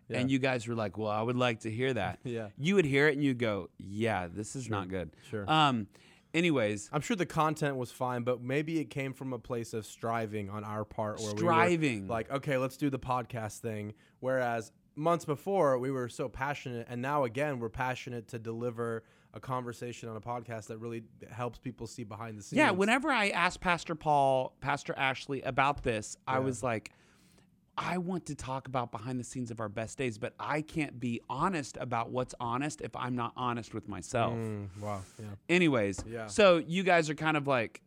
Yeah. 0.08 0.20
And 0.20 0.30
you 0.30 0.38
guys 0.38 0.66
were 0.66 0.74
like, 0.74 0.96
well, 0.96 1.10
I 1.10 1.20
would 1.20 1.36
like 1.36 1.60
to 1.60 1.70
hear 1.70 1.92
that. 1.92 2.18
Yeah. 2.24 2.48
You 2.56 2.76
would 2.76 2.86
hear 2.86 3.08
it 3.08 3.14
and 3.14 3.22
you 3.22 3.34
go, 3.34 3.68
yeah, 3.78 4.26
this 4.26 4.56
is 4.56 4.70
not 4.70 4.88
good. 4.88 5.10
Sure. 5.30 5.44
Um, 5.50 5.86
anyways, 6.34 6.90
I'm 6.92 7.00
sure 7.00 7.16
the 7.16 7.24
content 7.24 7.76
was 7.76 7.90
fine, 7.90 8.24
but 8.24 8.42
maybe 8.42 8.80
it 8.80 8.90
came 8.90 9.14
from 9.14 9.32
a 9.32 9.38
place 9.38 9.72
of 9.72 9.86
striving 9.86 10.50
on 10.50 10.64
our 10.64 10.84
part, 10.84 11.20
where 11.20 11.30
Striving. 11.30 12.02
we 12.02 12.08
were 12.08 12.12
like, 12.12 12.30
okay, 12.30 12.58
let's 12.58 12.76
do 12.76 12.90
the 12.90 12.98
podcast 12.98 13.60
thing. 13.60 13.94
Whereas 14.20 14.72
months 14.96 15.24
before, 15.24 15.78
we 15.78 15.90
were 15.90 16.08
so 16.08 16.28
passionate, 16.28 16.86
and 16.90 17.00
now 17.00 17.24
again, 17.24 17.60
we're 17.60 17.68
passionate 17.68 18.28
to 18.28 18.38
deliver 18.38 19.04
a 19.32 19.40
conversation 19.40 20.08
on 20.08 20.16
a 20.16 20.20
podcast 20.20 20.66
that 20.66 20.78
really 20.78 21.02
helps 21.30 21.58
people 21.58 21.86
see 21.86 22.04
behind 22.04 22.38
the 22.38 22.42
scenes. 22.42 22.58
yeah, 22.58 22.70
whenever 22.70 23.10
I 23.10 23.30
asked 23.30 23.60
Pastor 23.60 23.94
Paul, 23.94 24.54
Pastor 24.60 24.94
Ashley 24.96 25.42
about 25.42 25.82
this, 25.82 26.16
I 26.26 26.38
was 26.38 26.62
like, 26.62 26.92
I 27.76 27.98
want 27.98 28.26
to 28.26 28.34
talk 28.34 28.68
about 28.68 28.92
behind 28.92 29.18
the 29.18 29.24
scenes 29.24 29.50
of 29.50 29.58
our 29.60 29.68
best 29.68 29.98
days, 29.98 30.16
but 30.18 30.34
I 30.38 30.62
can't 30.62 31.00
be 31.00 31.20
honest 31.28 31.76
about 31.80 32.10
what's 32.10 32.34
honest 32.38 32.80
if 32.80 32.94
I'm 32.94 33.16
not 33.16 33.32
honest 33.36 33.74
with 33.74 33.88
myself. 33.88 34.34
Mm, 34.34 34.68
wow. 34.80 35.02
Yeah. 35.18 35.26
Anyways, 35.48 36.04
Yeah. 36.06 36.26
so 36.28 36.58
you 36.58 36.82
guys 36.84 37.10
are 37.10 37.14
kind 37.16 37.36
of 37.36 37.46
like, 37.48 37.82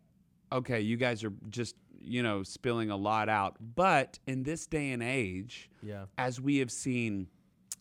okay, 0.51 0.81
you 0.81 0.97
guys 0.97 1.23
are 1.23 1.31
just, 1.49 1.75
you 2.01 2.21
know, 2.21 2.43
spilling 2.43 2.89
a 2.89 2.97
lot 2.97 3.29
out. 3.29 3.55
But 3.75 4.19
in 4.27 4.43
this 4.43 4.67
day 4.67 4.91
and 4.91 5.01
age, 5.01 5.69
Yeah. 5.81 6.05
as 6.17 6.41
we 6.41 6.57
have 6.57 6.71
seen 6.71 7.27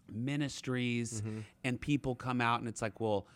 ministries 0.09 1.21
Mm-hmm. 1.21 1.41
and 1.65 1.81
people 1.81 2.15
come 2.15 2.41
out 2.41 2.61
and 2.61 2.69
it's 2.69 2.83
like, 2.83 3.01
well, 3.01 3.27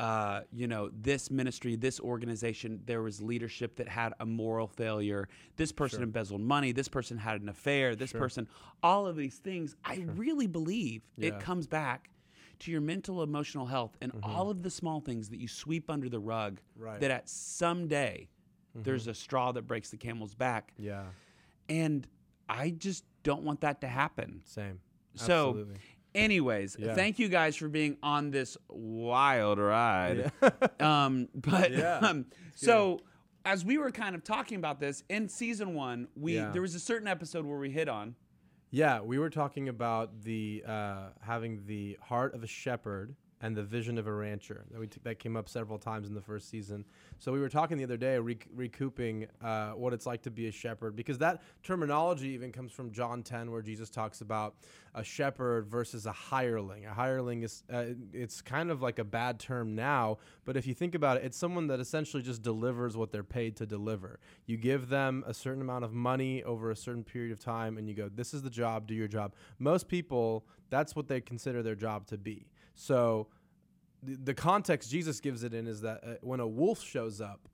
uh, 0.00 0.40
you 0.50 0.66
know, 0.66 0.90
this 0.98 1.30
ministry, 1.30 1.76
this 1.76 2.00
organization, 2.00 2.80
there 2.86 3.02
was 3.02 3.20
leadership 3.20 3.76
that 3.76 3.86
had 3.86 4.14
a 4.18 4.24
moral 4.24 4.66
failure. 4.66 5.28
This 5.56 5.72
person 5.72 6.02
embezzled 6.02 6.40
money. 6.40 6.72
This 6.72 6.88
person 6.88 7.18
had 7.18 7.42
an 7.42 7.50
affair. 7.50 7.94
This 7.94 8.10
person, 8.10 8.48
all 8.82 9.06
of 9.06 9.14
these 9.14 9.36
things. 9.36 9.76
I 9.84 10.06
really 10.14 10.46
believe 10.46 11.02
Yeah. 11.18 11.28
it 11.28 11.40
comes 11.40 11.66
back 11.66 12.08
to 12.60 12.70
your 12.70 12.80
mental, 12.80 13.22
emotional 13.22 13.66
health 13.66 13.98
and 14.00 14.12
all 14.22 14.48
of 14.48 14.62
the 14.62 14.70
small 14.70 15.00
things 15.00 15.28
that 15.28 15.38
you 15.38 15.48
sweep 15.48 15.90
under 15.90 16.08
the 16.08 16.18
rug. 16.18 16.60
Mm-hmm. 16.60 16.82
Right. 16.82 16.92
Mm-hmm. 16.92 17.00
That 17.02 17.10
at 17.10 17.28
some 17.28 17.86
day, 17.86 18.30
there's 18.74 19.06
a 19.06 19.14
straw 19.14 19.52
that 19.52 19.66
breaks 19.66 19.90
the 19.90 19.98
camel's 19.98 20.34
back. 20.34 20.72
Yeah. 20.78 21.04
And 21.68 22.06
I 22.48 22.70
just 22.70 23.04
don't 23.22 23.42
want 23.42 23.60
that 23.60 23.82
to 23.82 23.86
happen. 23.86 24.40
Same. 24.46 24.80
So, 25.14 25.48
Absolutely. 25.50 25.74
Anyways, 26.14 26.76
Yeah. 26.78 26.94
thank 26.94 27.18
you 27.18 27.28
guys 27.28 27.56
for 27.56 27.68
being 27.68 27.96
on 28.02 28.30
this 28.30 28.56
wild 28.68 29.58
ride. 29.58 30.32
um, 30.80 31.28
but 31.34 31.72
Yeah. 31.72 31.98
um, 32.02 32.26
so 32.54 33.00
as 33.44 33.64
we 33.64 33.78
were 33.78 33.90
kind 33.90 34.14
of 34.14 34.22
talking 34.24 34.56
about 34.58 34.80
this 34.80 35.02
in 35.08 35.28
season 35.28 35.74
one, 35.74 36.08
we 36.14 36.34
Yeah. 36.36 36.50
there 36.50 36.62
was 36.62 36.74
a 36.74 36.80
certain 36.80 37.08
episode 37.08 37.44
where 37.46 37.58
we 37.58 37.70
hit 37.70 37.88
on. 37.88 38.14
Yeah, 38.72 39.00
we 39.00 39.18
were 39.18 39.30
talking 39.30 39.68
about 39.68 40.22
the 40.22 40.62
uh, 40.66 41.08
having 41.22 41.64
the 41.66 41.98
heart 42.02 42.34
of 42.34 42.44
a 42.44 42.46
shepherd 42.46 43.16
and 43.42 43.56
the 43.56 43.62
vision 43.62 43.96
of 43.98 44.06
a 44.06 44.12
rancher. 44.12 44.64
That 44.70 44.80
we 44.80 44.86
t- 44.86 45.00
that 45.02 45.18
came 45.18 45.36
up 45.36 45.48
several 45.48 45.78
times 45.78 46.08
in 46.08 46.14
the 46.14 46.20
first 46.20 46.50
season. 46.50 46.84
So 47.18 47.32
we 47.32 47.40
were 47.40 47.48
talking 47.48 47.78
the 47.78 47.84
other 47.84 47.96
day, 47.96 48.18
rec- 48.18 48.46
recouping 48.54 49.26
uh, 49.42 49.70
what 49.70 49.92
it's 49.92 50.06
like 50.06 50.22
to 50.22 50.30
be 50.30 50.48
a 50.48 50.52
shepherd, 50.52 50.94
because 50.94 51.18
that 51.18 51.42
terminology 51.62 52.28
even 52.28 52.52
comes 52.52 52.72
from 52.72 52.92
John 52.92 53.22
10, 53.22 53.50
where 53.50 53.62
Jesus 53.62 53.88
talks 53.88 54.20
about 54.20 54.56
a 54.94 55.02
shepherd 55.02 55.66
versus 55.68 56.06
a 56.06 56.12
hireling. 56.12 56.84
A 56.86 56.92
hireling 56.92 57.42
is 57.42 57.62
uh, 57.72 57.84
it's 58.12 58.42
kind 58.42 58.70
of 58.70 58.82
like 58.82 58.98
a 58.98 59.04
bad 59.04 59.38
term 59.38 59.74
now, 59.74 60.18
but 60.44 60.56
if 60.56 60.66
you 60.66 60.74
think 60.74 60.94
about 60.94 61.16
it, 61.16 61.24
it's 61.24 61.36
someone 61.36 61.68
that 61.68 61.80
essentially 61.80 62.22
just 62.22 62.42
delivers 62.42 62.96
what 62.96 63.10
they're 63.10 63.22
paid 63.22 63.56
to 63.56 63.66
deliver. 63.66 64.20
You 64.46 64.56
give 64.56 64.88
them 64.88 65.24
a 65.26 65.32
certain 65.32 65.62
amount 65.62 65.84
of 65.84 65.92
money 65.92 66.42
over 66.42 66.70
a 66.70 66.76
certain 66.76 67.04
period 67.04 67.32
of 67.32 67.40
time, 67.40 67.78
and 67.78 67.88
you 67.88 67.94
go, 67.94 68.08
"This 68.08 68.34
is 68.34 68.42
the 68.42 68.50
job. 68.50 68.86
Do 68.86 68.94
your 68.94 69.08
job." 69.08 69.34
Most 69.58 69.88
people, 69.88 70.44
that's 70.68 70.94
what 70.94 71.08
they 71.08 71.20
consider 71.20 71.62
their 71.62 71.74
job 71.74 72.06
to 72.08 72.18
be. 72.18 72.49
So, 72.74 73.28
the, 74.02 74.16
the 74.16 74.34
context 74.34 74.90
Jesus 74.90 75.20
gives 75.20 75.44
it 75.44 75.52
in 75.52 75.66
is 75.66 75.82
that 75.82 76.00
uh, 76.02 76.14
when 76.22 76.40
a 76.40 76.46
wolf 76.46 76.82
shows 76.82 77.20
up, 77.20 77.48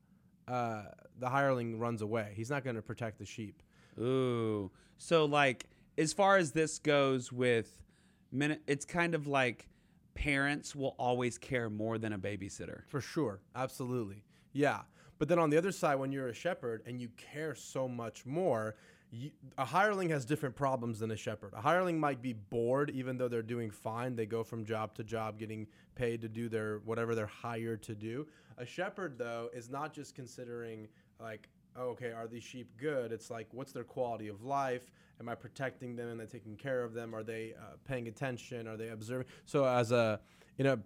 uh, 0.48 0.84
the 1.18 1.28
hireling 1.28 1.78
runs 1.78 2.02
away. 2.02 2.32
He's 2.36 2.50
not 2.50 2.62
going 2.62 2.76
to 2.76 2.82
protect 2.82 3.18
the 3.18 3.24
sheep. 3.24 3.62
Ooh, 3.98 4.70
so 4.98 5.24
like 5.24 5.66
as 5.98 6.12
far 6.12 6.36
as 6.36 6.52
this 6.52 6.78
goes 6.78 7.32
with 7.32 7.82
minute, 8.30 8.62
it's 8.66 8.84
kind 8.84 9.14
of 9.14 9.26
like 9.26 9.68
parents 10.14 10.74
will 10.74 10.94
always 10.98 11.38
care 11.38 11.70
more 11.70 11.98
than 11.98 12.12
a 12.12 12.18
babysitter. 12.18 12.82
For 12.88 13.00
sure. 13.00 13.40
Absolutely. 13.54 14.24
Yeah. 14.52 14.80
But 15.18 15.28
then 15.28 15.38
on 15.38 15.50
the 15.50 15.56
other 15.56 15.72
side, 15.72 15.96
when 15.96 16.12
you're 16.12 16.28
a 16.28 16.34
shepherd 16.34 16.82
and 16.86 17.00
you 17.00 17.08
care 17.16 17.54
so 17.54 17.88
much 17.88 18.26
more, 18.26 18.76
you, 19.10 19.30
a 19.56 19.64
hireling 19.64 20.08
has 20.10 20.24
different 20.24 20.56
problems 20.56 20.98
than 20.98 21.10
a 21.10 21.16
shepherd. 21.16 21.52
A 21.54 21.60
hireling 21.60 21.98
might 21.98 22.20
be 22.22 22.32
bored 22.32 22.90
even 22.90 23.16
though 23.16 23.28
they're 23.28 23.42
doing 23.42 23.70
fine. 23.70 24.16
They 24.16 24.26
go 24.26 24.42
from 24.42 24.64
job 24.64 24.94
to 24.96 25.04
job 25.04 25.38
getting 25.38 25.66
paid 25.94 26.20
to 26.22 26.28
do 26.28 26.48
their 26.48 26.78
whatever 26.84 27.14
they're 27.14 27.26
hired 27.26 27.82
to 27.84 27.94
do. 27.94 28.26
A 28.58 28.66
shepherd 28.66 29.18
though 29.18 29.50
is 29.54 29.70
not 29.70 29.92
just 29.92 30.14
considering 30.14 30.88
like 31.20 31.48
oh, 31.78 31.90
okay, 31.90 32.10
are 32.12 32.26
these 32.26 32.42
sheep 32.42 32.70
good? 32.78 33.12
It's 33.12 33.30
like 33.30 33.46
what's 33.52 33.72
their 33.72 33.84
quality 33.84 34.28
of 34.28 34.42
life? 34.42 34.90
Am 35.20 35.28
I 35.28 35.34
protecting 35.34 35.96
them? 35.96 36.10
Am 36.10 36.20
I 36.20 36.24
taking 36.24 36.56
care 36.56 36.82
of 36.82 36.92
them? 36.92 37.14
Are 37.14 37.22
they 37.22 37.54
uh, 37.58 37.76
paying 37.84 38.08
attention? 38.08 38.66
Are 38.66 38.76
they 38.76 38.88
observing? 38.88 39.26
So 39.44 39.64
as 39.64 39.92
a 39.92 40.20
you 40.58 40.64
know 40.64 40.78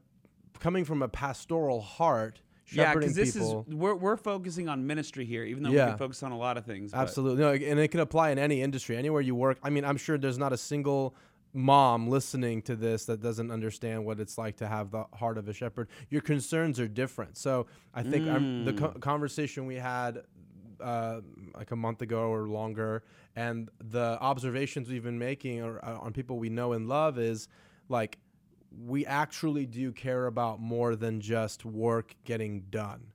coming 0.58 0.84
from 0.84 1.02
a 1.02 1.08
pastoral 1.08 1.80
heart, 1.80 2.40
yeah, 2.72 2.94
because 2.94 3.14
this 3.14 3.32
people. 3.34 3.64
is 3.68 3.74
we're 3.74 3.94
we're 3.94 4.16
focusing 4.16 4.68
on 4.68 4.86
ministry 4.86 5.24
here, 5.24 5.44
even 5.44 5.62
though 5.62 5.70
we 5.70 5.90
can 5.90 5.98
focus 5.98 6.22
on 6.22 6.32
a 6.32 6.38
lot 6.38 6.56
of 6.56 6.64
things. 6.64 6.92
but- 6.92 6.98
Absolutely. 6.98 7.42
No, 7.42 7.52
and 7.52 7.78
it 7.80 7.88
can 7.88 8.00
apply 8.00 8.30
in 8.30 8.38
any 8.38 8.62
industry, 8.62 8.96
anywhere 8.96 9.20
you 9.20 9.34
work. 9.34 9.58
I 9.62 9.70
mean, 9.70 9.84
I'm 9.84 9.96
sure 9.96 10.18
there's 10.18 10.38
not 10.38 10.52
a 10.52 10.56
single 10.56 11.14
mom 11.52 12.08
listening 12.08 12.62
to 12.62 12.76
this 12.76 13.06
that 13.06 13.20
doesn't 13.20 13.50
understand 13.50 14.04
what 14.04 14.20
it's 14.20 14.38
like 14.38 14.56
to 14.58 14.68
have 14.68 14.90
the 14.92 15.04
heart 15.14 15.36
of 15.36 15.48
a 15.48 15.52
shepherd. 15.52 15.88
Your 16.08 16.20
concerns 16.20 16.78
are 16.78 16.86
different. 16.86 17.36
So 17.36 17.66
I 17.92 18.04
think 18.04 18.28
I'm, 18.28 18.64
the 18.64 18.72
co- 18.72 18.92
conversation 19.00 19.66
we 19.66 19.74
had 19.74 20.22
uh, 20.80 21.20
like 21.56 21.72
a 21.72 21.76
month 21.76 22.02
ago 22.02 22.32
or 22.32 22.46
longer, 22.48 23.02
and 23.36 23.68
the 23.80 24.16
observations 24.20 24.88
we've 24.88 25.02
been 25.02 25.18
making 25.18 25.60
or, 25.62 25.84
uh, 25.84 25.98
on 25.98 26.12
people 26.12 26.38
we 26.38 26.48
know 26.50 26.72
and 26.72 26.88
love 26.88 27.18
is 27.18 27.48
like 27.88 28.18
we 28.76 29.04
actually 29.06 29.66
do 29.66 29.92
care 29.92 30.26
about 30.26 30.60
more 30.60 30.96
than 30.96 31.20
just 31.20 31.64
work 31.64 32.14
getting 32.24 32.62
done. 32.70 33.12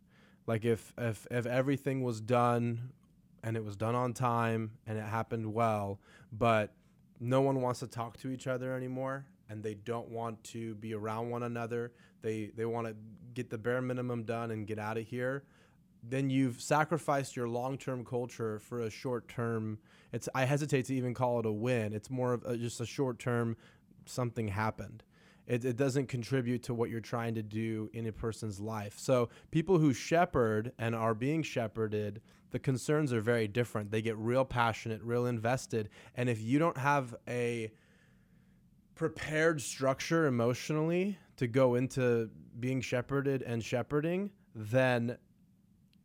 Like 0.48 0.66
if 0.66 0.94
if 0.98 1.26
if 1.32 1.46
everything 1.46 2.04
was 2.04 2.22
done 2.22 2.92
and 3.44 3.56
it 3.56 3.64
was 3.64 3.76
done 3.76 3.96
on 3.96 4.14
time 4.14 4.72
and 4.86 4.98
it 4.98 5.06
happened 5.06 5.54
well, 5.54 6.00
but 6.32 6.74
no 7.20 7.42
one 7.42 7.62
wants 7.62 7.80
to 7.80 7.88
talk 7.88 8.18
to 8.18 8.30
each 8.30 8.48
other 8.48 8.74
anymore 8.76 9.26
and 9.50 9.64
they 9.64 9.76
don't 9.76 10.10
want 10.10 10.44
to 10.44 10.76
be 10.76 10.94
around 10.94 11.30
one 11.30 11.44
another. 11.44 11.92
They 12.22 12.52
they 12.56 12.66
want 12.66 12.88
to 12.88 12.96
get 13.34 13.50
the 13.50 13.58
bare 13.58 13.82
minimum 13.82 14.24
done 14.24 14.52
and 14.52 14.68
get 14.68 14.80
out 14.80 14.98
of 14.98 15.08
here. 15.08 15.44
Then 16.08 16.30
you've 16.30 16.62
sacrificed 16.62 17.36
your 17.36 17.48
long-term 17.48 18.06
culture 18.06 18.60
for 18.60 18.82
a 18.82 18.92
short-term. 18.92 19.80
It's 20.12 20.30
I 20.36 20.46
hesitate 20.46 20.86
to 20.86 20.96
even 20.96 21.16
call 21.16 21.40
it 21.40 21.46
a 21.48 21.52
win. 21.52 21.94
It's 21.94 22.12
more 22.12 22.34
of 22.34 22.44
a, 22.46 22.58
just 22.58 22.80
a 22.80 22.86
short-term 22.86 23.58
something 24.06 24.50
happened. 24.50 25.04
It, 25.48 25.64
it 25.64 25.78
doesn't 25.78 26.08
contribute 26.08 26.64
to 26.64 26.74
what 26.74 26.90
you're 26.90 27.00
trying 27.00 27.36
to 27.36 27.44
do 27.44 27.90
in 27.94 28.08
a 28.08 28.12
person's 28.12 28.60
life. 28.60 28.96
So 28.98 29.30
people 29.52 29.78
who 29.78 29.94
shepherd 29.94 30.72
and 30.80 30.96
are 30.96 31.14
being 31.14 31.44
shepherded, 31.44 32.22
the 32.52 32.60
concerns 32.60 33.14
are 33.14 33.22
very 33.22 33.48
different. 33.48 33.92
They 33.92 34.02
get 34.02 34.18
real 34.18 34.46
passionate, 34.46 35.02
real 35.04 35.26
invested, 35.26 35.90
and 36.16 36.30
if 36.30 36.42
you 36.42 36.58
don't 36.58 36.78
have 36.78 37.16
a 37.28 37.72
prepared 38.96 39.62
structure 39.62 40.26
emotionally 40.26 41.18
to 41.38 41.48
go 41.48 41.76
into 41.76 42.30
being 42.60 42.82
shepherded 42.82 43.42
and 43.42 43.64
shepherding, 43.64 44.32
then 44.56 45.18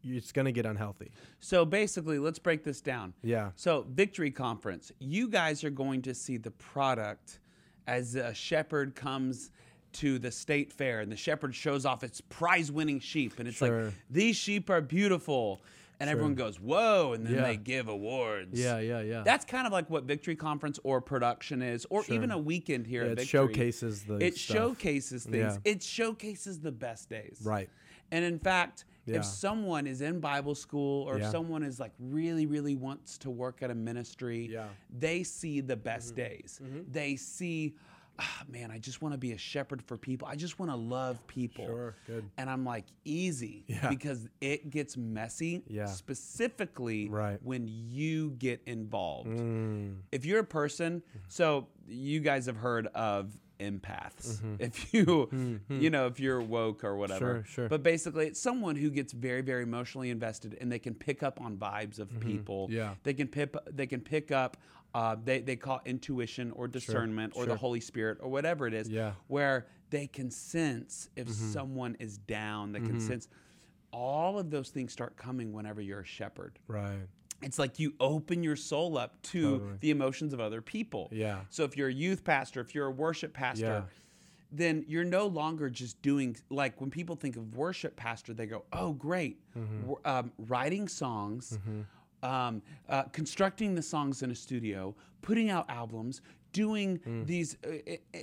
it's 0.03 0.33
going 0.33 0.47
to 0.47 0.53
get 0.53 0.67
unhealthy. 0.67 1.13
So 1.39 1.65
basically, 1.65 2.19
let's 2.19 2.39
break 2.39 2.65
this 2.65 2.81
down. 2.81 3.15
Yeah. 3.23 3.51
So, 3.55 3.87
Victory 3.91 4.31
Conference, 4.31 4.91
you 4.99 5.29
guys 5.29 5.63
are 5.63 5.71
going 5.71 6.03
to 6.03 6.15
see 6.15 6.37
the 6.37 6.51
product 6.51 7.39
as 7.87 8.15
a 8.15 8.33
shepherd 8.35 8.95
comes 8.95 9.51
to 9.93 10.19
the 10.19 10.31
state 10.31 10.73
fair 10.73 11.01
and 11.01 11.11
the 11.11 11.17
shepherd 11.17 11.55
shows 11.55 11.85
off 11.85 12.05
its 12.05 12.21
prize 12.21 12.71
winning 12.71 13.01
sheep. 13.01 13.39
And 13.39 13.49
it's 13.49 13.59
Sure. 13.59 13.87
like, 13.87 13.95
these 14.09 14.37
sheep 14.37 14.71
are 14.71 14.81
beautiful. 14.81 15.61
And 15.99 16.09
everyone 16.09 16.35
goes, 16.35 16.59
whoa. 16.59 17.13
And 17.13 17.27
then 17.27 17.35
Yeah. 17.35 17.43
they 17.43 17.57
give 17.59 17.89
awards. 17.89 18.59
Yeah, 18.59 18.79
yeah, 18.79 19.03
yeah. 19.03 19.23
That's 19.23 19.45
kind 19.45 19.67
of 19.67 19.73
like 19.73 19.91
what 19.91 20.05
Victory 20.05 20.35
Conference 20.37 20.79
or 20.83 21.03
production 21.03 21.61
is, 21.61 21.87
or 21.91 22.05
even 22.09 22.31
a 22.31 22.39
weekend 22.39 22.87
here 22.87 23.03
Yeah, 23.03 23.09
at 23.09 23.13
it 23.13 23.21
Victory. 23.23 23.27
showcases 23.49 24.05
the 24.05 24.15
It 24.17 24.37
stuff. 24.39 24.57
showcases 24.57 25.25
things. 25.25 25.59
Yeah. 25.65 25.73
It 25.73 25.83
showcases 25.83 26.61
the 26.61 26.73
best 26.73 27.11
days. 27.11 27.41
Right. 27.45 27.69
And 28.13 28.25
in 28.25 28.39
fact, 28.39 28.85
Yeah. 29.07 29.17
if 29.19 29.25
someone 29.25 29.87
is 29.87 30.01
in 30.03 30.21
Bible 30.21 30.55
school 30.55 31.05
or 31.09 31.19
if 31.19 31.27
someone 31.31 31.63
is 31.63 31.81
like 31.81 31.93
really, 31.99 32.47
really 32.47 32.75
wants 32.77 33.19
to 33.19 33.31
work 33.31 33.63
at 33.63 33.71
a 33.71 33.75
ministry, 33.75 34.47
Yeah. 34.51 34.69
they 34.91 35.23
see 35.25 35.61
the 35.61 35.77
best 35.77 36.09
Mm-hmm. 36.15 36.17
days. 36.29 36.61
They 36.91 37.17
see, 37.17 37.75
ah, 38.19 38.45
man, 38.49 38.71
I 38.71 38.79
just 38.79 39.01
want 39.01 39.15
to 39.15 39.19
be 39.19 39.33
a 39.33 39.39
shepherd 39.39 39.83
for 39.83 39.97
people. 39.97 40.29
I 40.29 40.37
just 40.37 40.59
want 40.59 40.71
to 40.71 40.77
love 40.77 41.27
people. 41.27 41.65
Sure, 41.65 41.97
good. 42.07 42.25
And 42.37 42.51
I'm 42.51 42.65
like, 42.65 42.85
easy. 43.05 43.65
Yeah. 43.67 43.89
Because 43.89 44.29
it 44.41 44.71
gets 44.71 44.97
messy, 44.97 45.63
Yeah. 45.67 45.87
specifically 45.87 47.09
Right. 47.09 47.41
when 47.43 47.67
you 47.67 48.33
get 48.33 48.61
involved. 48.67 49.31
Mm. 49.31 50.03
If 50.13 50.25
you're 50.27 50.41
a 50.41 50.45
person, 50.45 51.03
so 51.29 51.69
you 51.89 52.21
guys 52.21 52.47
have 52.47 52.57
heard 52.57 52.87
of 52.89 53.33
empaths. 53.61 54.41
If 54.59 54.93
you, 54.93 55.61
you 55.69 55.91
know, 55.91 56.07
if 56.07 56.19
you're 56.19 56.41
woke 56.41 56.83
or 56.85 56.97
whatever. 56.97 57.35
Mm-hmm. 57.35 57.43
Sure, 57.43 57.53
sure. 57.53 57.69
But 57.69 57.83
basically, 57.83 58.27
it's 58.27 58.41
someone 58.41 58.77
who 58.77 58.91
gets 58.91 59.13
very, 59.13 59.43
very 59.43 59.63
emotionally 59.63 60.11
invested, 60.11 60.57
and 60.61 60.71
they 60.73 60.79
can 60.79 60.95
pick 60.95 61.23
up 61.23 61.41
on 61.41 61.57
vibes 61.57 61.99
of 61.99 62.09
people. 62.21 62.67
Mm-hmm. 62.67 62.77
Yeah. 62.77 62.95
They 63.03 63.15
can 63.15 63.29
pick. 63.29 63.55
They 63.71 63.87
can 63.87 64.01
pick 64.01 64.33
up. 64.33 64.57
Uh, 64.93 65.17
they 65.23 65.41
they 65.41 65.57
call 65.57 65.81
intuition 65.85 66.51
or 66.53 66.67
discernment 66.67 67.35
or 67.37 67.47
the. 67.47 67.57
Holy 67.57 67.81
Spirit 67.81 68.19
or 68.21 68.29
whatever 68.31 68.67
it 68.67 68.75
is. 68.75 68.89
Yeah. 68.89 69.13
Where 69.29 69.67
they 69.91 70.07
can 70.07 70.31
sense 70.31 71.11
if 71.17 71.29
someone 71.29 71.97
is 72.01 72.19
down. 72.19 72.73
They 72.73 72.81
can 72.81 73.01
sense. 73.01 73.29
All 73.93 74.39
of 74.39 74.51
those 74.51 74.71
things 74.71 74.93
start 74.93 75.17
coming 75.17 75.53
whenever 75.53 75.81
you're 75.81 76.01
a 76.01 76.05
shepherd 76.05 76.61
Right. 76.69 77.09
It's 77.43 77.59
like 77.59 77.79
you 77.79 77.95
open 78.01 78.43
your 78.43 78.57
soul 78.57 78.99
up 78.99 79.21
to 79.23 79.43
Totally. 79.59 79.77
the 79.81 79.91
emotions 79.91 80.33
of 80.33 80.41
other 80.41 80.61
people. 80.61 81.09
Yeah. 81.13 81.41
So 81.51 81.65
if 81.65 81.77
you're 81.77 81.89
a 81.89 81.93
youth 81.93 82.23
pastor, 82.25 82.61
if 82.61 82.75
you're 82.75 82.87
a 82.87 82.91
worship 82.91 83.33
pastor, 83.33 83.65
Yeah. 83.67 83.83
then 84.53 84.85
you're 84.89 85.05
no 85.05 85.27
longer 85.27 85.71
just 85.71 86.01
doing 86.03 86.37
like 86.51 86.81
when 86.81 86.91
people 86.91 87.17
think 87.17 87.37
of 87.37 87.55
worship 87.57 87.97
pastor, 87.97 88.35
they 88.35 88.47
go, 88.47 88.65
"Oh, 88.73 88.93
great, 88.93 89.39
Mm-hmm. 89.57 89.93
Um, 90.05 90.33
writing 90.39 90.89
songs." 90.89 91.59
Um, 92.23 92.61
uh, 92.89 93.05
constructing 93.05 93.75
the 93.75 93.81
songs 93.83 94.23
in 94.23 94.31
a 94.31 94.35
studio, 94.35 94.95
putting 95.23 95.49
out 95.49 95.65
albums, 95.71 96.21
doing 96.53 96.99
Mm. 96.99 97.27
these, 97.27 97.57
uh, 97.65 97.69
uh, 97.71 97.97
uh, 98.15 98.19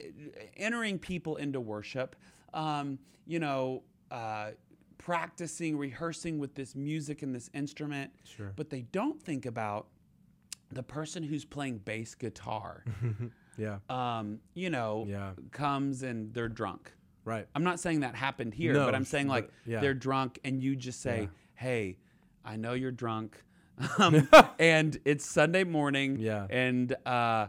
entering 0.56 1.00
people 1.00 1.38
into 1.38 1.60
worship, 1.60 2.16
um, 2.54 3.00
you 3.26 3.40
know, 3.40 3.82
uh, 4.12 4.52
practicing, 4.98 5.78
rehearsing 5.78 6.40
with 6.40 6.56
this 6.56 6.76
music 6.76 7.22
and 7.22 7.34
this 7.34 7.50
instrument. 7.54 8.12
Sure. 8.24 8.52
But 8.56 8.70
they 8.70 8.82
don't 8.82 9.22
think 9.22 9.46
about 9.46 9.88
the 10.72 10.84
person 10.84 11.24
who's 11.24 11.46
playing 11.46 11.80
bass 11.80 12.16
guitar. 12.16 12.84
Yeah. 13.60 13.80
um, 13.90 14.40
you 14.54 14.70
know, 14.70 15.06
Yeah. 15.10 15.32
comes 15.52 16.04
and 16.04 16.32
they're 16.32 16.48
drunk. 16.48 16.92
Right. 17.26 17.48
I'm 17.56 17.64
not 17.64 17.80
saying 17.80 18.02
that 18.02 18.14
happened 18.14 18.54
here, 18.54 18.74
No, 18.74 18.86
but 18.86 18.94
I'm 18.94 19.04
saying 19.04 19.26
but- 19.30 19.34
like 19.34 19.52
yeah. 19.66 19.80
they're 19.80 19.96
drunk 19.96 20.38
and 20.46 20.62
you 20.62 20.76
just 20.76 21.02
say, 21.02 21.22
Yeah. 21.22 21.28
"Hey, 21.56 21.98
I 22.46 22.56
know 22.56 22.74
you're 22.74 22.92
drunk." 22.92 23.44
um, 23.98 24.30
and 24.60 24.96
it's 25.06 25.26
Sunday 25.26 25.64
morning 25.64 26.20
Yeah. 26.20 26.46
and 26.52 26.96
uh 27.04 27.48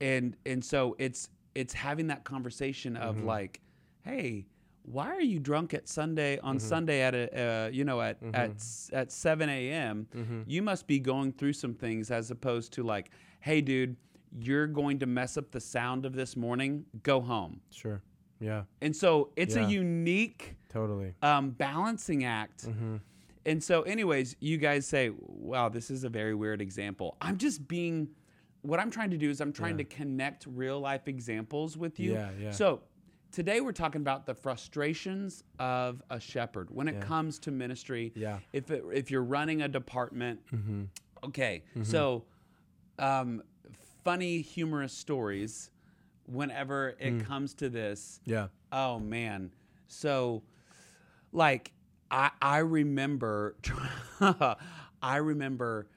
and 0.00 0.36
and 0.44 0.64
so 0.64 0.96
it's 0.98 1.28
it's 1.54 1.72
having 1.72 2.08
that 2.08 2.24
conversation 2.24 2.96
of 2.96 3.14
Mm-hmm. 3.14 3.26
like, 3.26 3.60
"Hey, 4.02 4.46
why 4.90 5.08
are 5.10 5.20
you 5.20 5.38
drunk 5.38 5.74
at 5.74 5.88
Sunday 5.88 6.38
on 6.40 6.56
Mm-hmm. 6.58 6.68
Sunday 6.68 7.02
at 7.02 7.14
a 7.14 7.42
uh, 7.66 7.68
you 7.68 7.84
know 7.84 8.00
at 8.00 8.18
at 8.34 8.50
s- 8.56 8.90
at 8.92 9.12
7 9.12 9.48
a.m. 9.48 10.06
Mm-hmm. 10.16 10.42
You 10.46 10.62
must 10.62 10.86
be 10.86 10.98
going 10.98 11.32
through 11.32 11.52
some 11.54 11.74
things 11.74 12.10
as 12.10 12.30
opposed 12.30 12.72
to 12.74 12.82
like, 12.82 13.10
hey, 13.40 13.60
dude, 13.60 13.96
you're 14.40 14.66
going 14.66 14.98
to 15.00 15.06
mess 15.06 15.36
up 15.36 15.50
the 15.50 15.60
sound 15.60 16.04
of 16.06 16.12
this 16.14 16.36
morning. 16.36 16.84
Go 17.02 17.20
home. 17.20 17.60
Sure. 17.70 18.02
Yeah. 18.40 18.62
And 18.82 18.94
so 18.94 19.30
it's 19.36 19.56
Yeah. 19.56 19.66
a 19.66 19.70
unique 19.70 20.56
Totally. 20.68 21.14
um, 21.22 21.50
balancing 21.50 22.24
act. 22.24 22.66
Mm-hmm. 22.68 22.96
And 23.46 23.64
so, 23.64 23.82
anyways, 23.82 24.36
you 24.40 24.58
guys 24.58 24.86
say, 24.86 25.10
wow, 25.18 25.68
this 25.70 25.90
is 25.90 26.04
a 26.04 26.08
very 26.08 26.34
weird 26.34 26.60
example. 26.60 27.16
I'm 27.22 27.38
just 27.38 27.66
being, 27.66 28.08
what 28.62 28.78
I'm 28.78 28.90
trying 28.90 29.10
to 29.10 29.16
do 29.16 29.30
is 29.30 29.40
I'm 29.40 29.52
trying 29.52 29.78
to 29.78 29.84
connect 29.84 30.44
real 30.46 30.78
life 30.80 31.08
examples 31.08 31.76
with 31.78 31.98
you. 31.98 32.12
Yeah, 32.12 32.28
yeah. 32.38 32.50
So, 32.50 32.82
today 33.32 33.60
we're 33.60 33.72
talking 33.72 34.00
about 34.00 34.26
the 34.26 34.34
frustrations 34.34 35.44
of 35.58 36.02
a 36.10 36.18
shepherd 36.20 36.68
when 36.70 36.88
it 36.88 37.00
comes 37.00 37.38
to 37.40 37.50
ministry. 37.50 38.12
Yeah. 38.14 38.34
Mm-hmm. 38.34 38.42
If, 38.52 38.70
it, 38.70 38.84
if 38.92 39.10
you're 39.10 39.24
running 39.24 39.62
a 39.62 39.68
department, 39.68 40.40
okay. 41.24 41.62
So, 41.82 42.24
um, 42.98 43.42
funny, 44.04 44.40
humorous 44.40 44.92
stories 44.92 45.70
whenever 46.26 46.90
it 46.98 47.14
Mm. 47.18 47.24
comes 47.26 47.54
to 47.54 47.68
this. 47.68 48.20
Yeah. 48.24 48.48
Oh 48.72 48.98
man. 48.98 49.50
So 49.86 50.42
like 51.32 51.72
I 52.10 52.30
I 52.42 52.58
remember 52.58 53.56
I 55.02 55.16
remember 55.16 55.88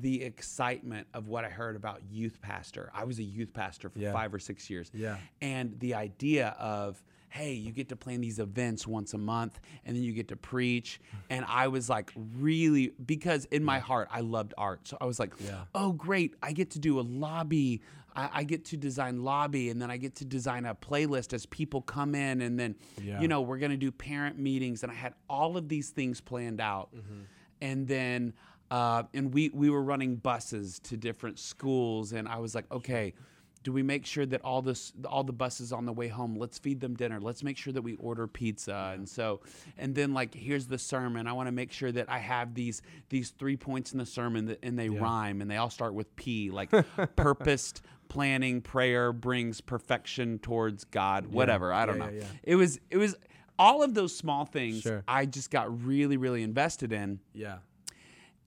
the 0.00 0.22
excitement 0.24 1.06
of 1.14 1.28
what 1.28 1.44
I 1.44 1.48
heard 1.48 1.76
about 1.76 2.02
youth 2.10 2.40
pastor. 2.42 2.90
I 2.94 3.04
was 3.04 3.18
a 3.20 3.22
youth 3.22 3.52
pastor 3.52 3.88
for 3.88 3.98
Yeah. 4.00 4.12
5 4.12 4.34
or 4.34 4.38
6 4.40 4.68
years. 4.68 4.90
Yeah. 4.92 5.18
And 5.40 5.78
the 5.78 5.94
idea 5.94 6.48
of 6.58 7.02
hey, 7.30 7.52
you 7.52 7.72
get 7.72 7.88
to 7.88 7.96
plan 7.96 8.20
these 8.20 8.38
events 8.38 8.86
once 8.86 9.12
a 9.12 9.18
month 9.18 9.58
and 9.84 9.96
then 9.96 10.04
you 10.04 10.12
get 10.12 10.28
to 10.28 10.36
preach. 10.36 11.00
And 11.30 11.44
I 11.48 11.66
was 11.66 11.90
like, 11.90 12.12
really, 12.36 12.92
because 13.04 13.44
in 13.46 13.64
my 13.64 13.80
heart, 13.80 14.06
I 14.12 14.20
loved 14.20 14.54
art. 14.56 14.86
So 14.86 14.96
I 15.00 15.04
was 15.04 15.18
like, 15.18 15.32
Yeah. 15.44 15.64
oh, 15.74 15.90
great. 15.90 16.34
I 16.44 16.52
get 16.52 16.70
to 16.72 16.78
do 16.78 17.00
a 17.00 17.02
lobby. 17.02 17.82
I, 18.14 18.30
I 18.34 18.44
get 18.44 18.64
to 18.66 18.76
design 18.76 19.24
lobby 19.24 19.70
and 19.70 19.82
then 19.82 19.90
I 19.90 19.96
get 19.96 20.14
to 20.16 20.24
design 20.24 20.64
a 20.64 20.76
playlist 20.76 21.32
as 21.32 21.44
people 21.46 21.82
come 21.82 22.14
in. 22.14 22.40
And 22.40 22.56
then, 22.56 22.76
Yeah. 23.02 23.20
you 23.20 23.26
know, 23.26 23.40
we're 23.42 23.58
going 23.58 23.72
to 23.72 23.76
do 23.76 23.90
parent 23.90 24.38
meetings. 24.38 24.84
And 24.84 24.92
I 24.92 24.94
had 24.94 25.14
all 25.28 25.56
of 25.56 25.68
these 25.68 25.90
things 25.90 26.20
planned 26.20 26.60
out. 26.60 26.94
Mm-hmm. 26.94 27.20
And 27.62 27.88
then, 27.88 28.32
uh, 28.74 29.02
and 29.14 29.32
we, 29.32 29.50
we 29.62 29.68
were 29.70 29.82
running 29.82 30.16
buses 30.16 30.78
to 30.80 30.96
different 30.96 31.38
schools. 31.38 32.12
And 32.12 32.26
I 32.26 32.38
was 32.38 32.54
like, 32.54 32.64
okay, 32.72 33.14
do 33.62 33.72
we 33.72 33.82
make 33.82 34.04
sure 34.04 34.26
that 34.26 34.40
all 34.42 34.60
this 34.62 34.92
all 35.08 35.24
the 35.24 35.32
buses 35.32 35.72
on 35.72 35.86
the 35.86 35.92
way 36.00 36.08
home 36.08 36.36
let's 36.36 36.58
feed 36.58 36.80
them 36.80 36.94
dinner 36.94 37.18
let's 37.18 37.42
make 37.42 37.56
sure 37.56 37.72
that 37.72 37.80
we 37.80 37.94
order 37.96 38.26
pizza 38.26 38.92
and 38.94 39.08
so 39.08 39.40
and 39.78 39.94
then 39.94 40.12
like 40.12 40.34
here's 40.34 40.66
the 40.66 40.76
sermon 40.76 41.26
i 41.26 41.32
want 41.32 41.46
to 41.46 41.56
make 41.62 41.72
sure 41.72 41.90
that 41.90 42.06
i 42.10 42.18
have 42.18 42.52
these 42.54 42.82
these 43.08 43.30
three 43.30 43.56
points 43.56 43.92
in 43.94 43.98
the 43.98 44.04
sermon 44.04 44.44
that, 44.44 44.58
and 44.62 44.78
they 44.78 44.90
rhyme 44.90 45.40
and 45.40 45.50
they 45.50 45.56
all 45.56 45.70
start 45.70 45.94
with 45.94 46.14
p 46.14 46.50
like 46.50 46.68
purposed 47.16 47.80
planning 48.08 48.60
prayer 48.60 49.14
brings 49.14 49.62
perfection 49.62 50.38
towards 50.40 50.84
god 50.84 51.26
whatever 51.28 51.72
i 51.72 51.86
don't 51.86 51.96
Yeah, 51.98 52.04
know 52.04 52.10
yeah, 52.12 52.20
yeah. 52.20 52.26
it 52.52 52.56
was 52.56 52.78
it 52.90 52.98
was 52.98 53.16
all 53.58 53.82
of 53.82 53.94
those 53.94 54.14
small 54.14 54.44
things 54.44 54.82
Sure. 54.82 55.02
i 55.08 55.24
just 55.24 55.50
got 55.50 55.66
really 55.86 56.18
really 56.18 56.42
invested 56.42 56.92
in 56.92 57.18
Yeah. 57.32 57.56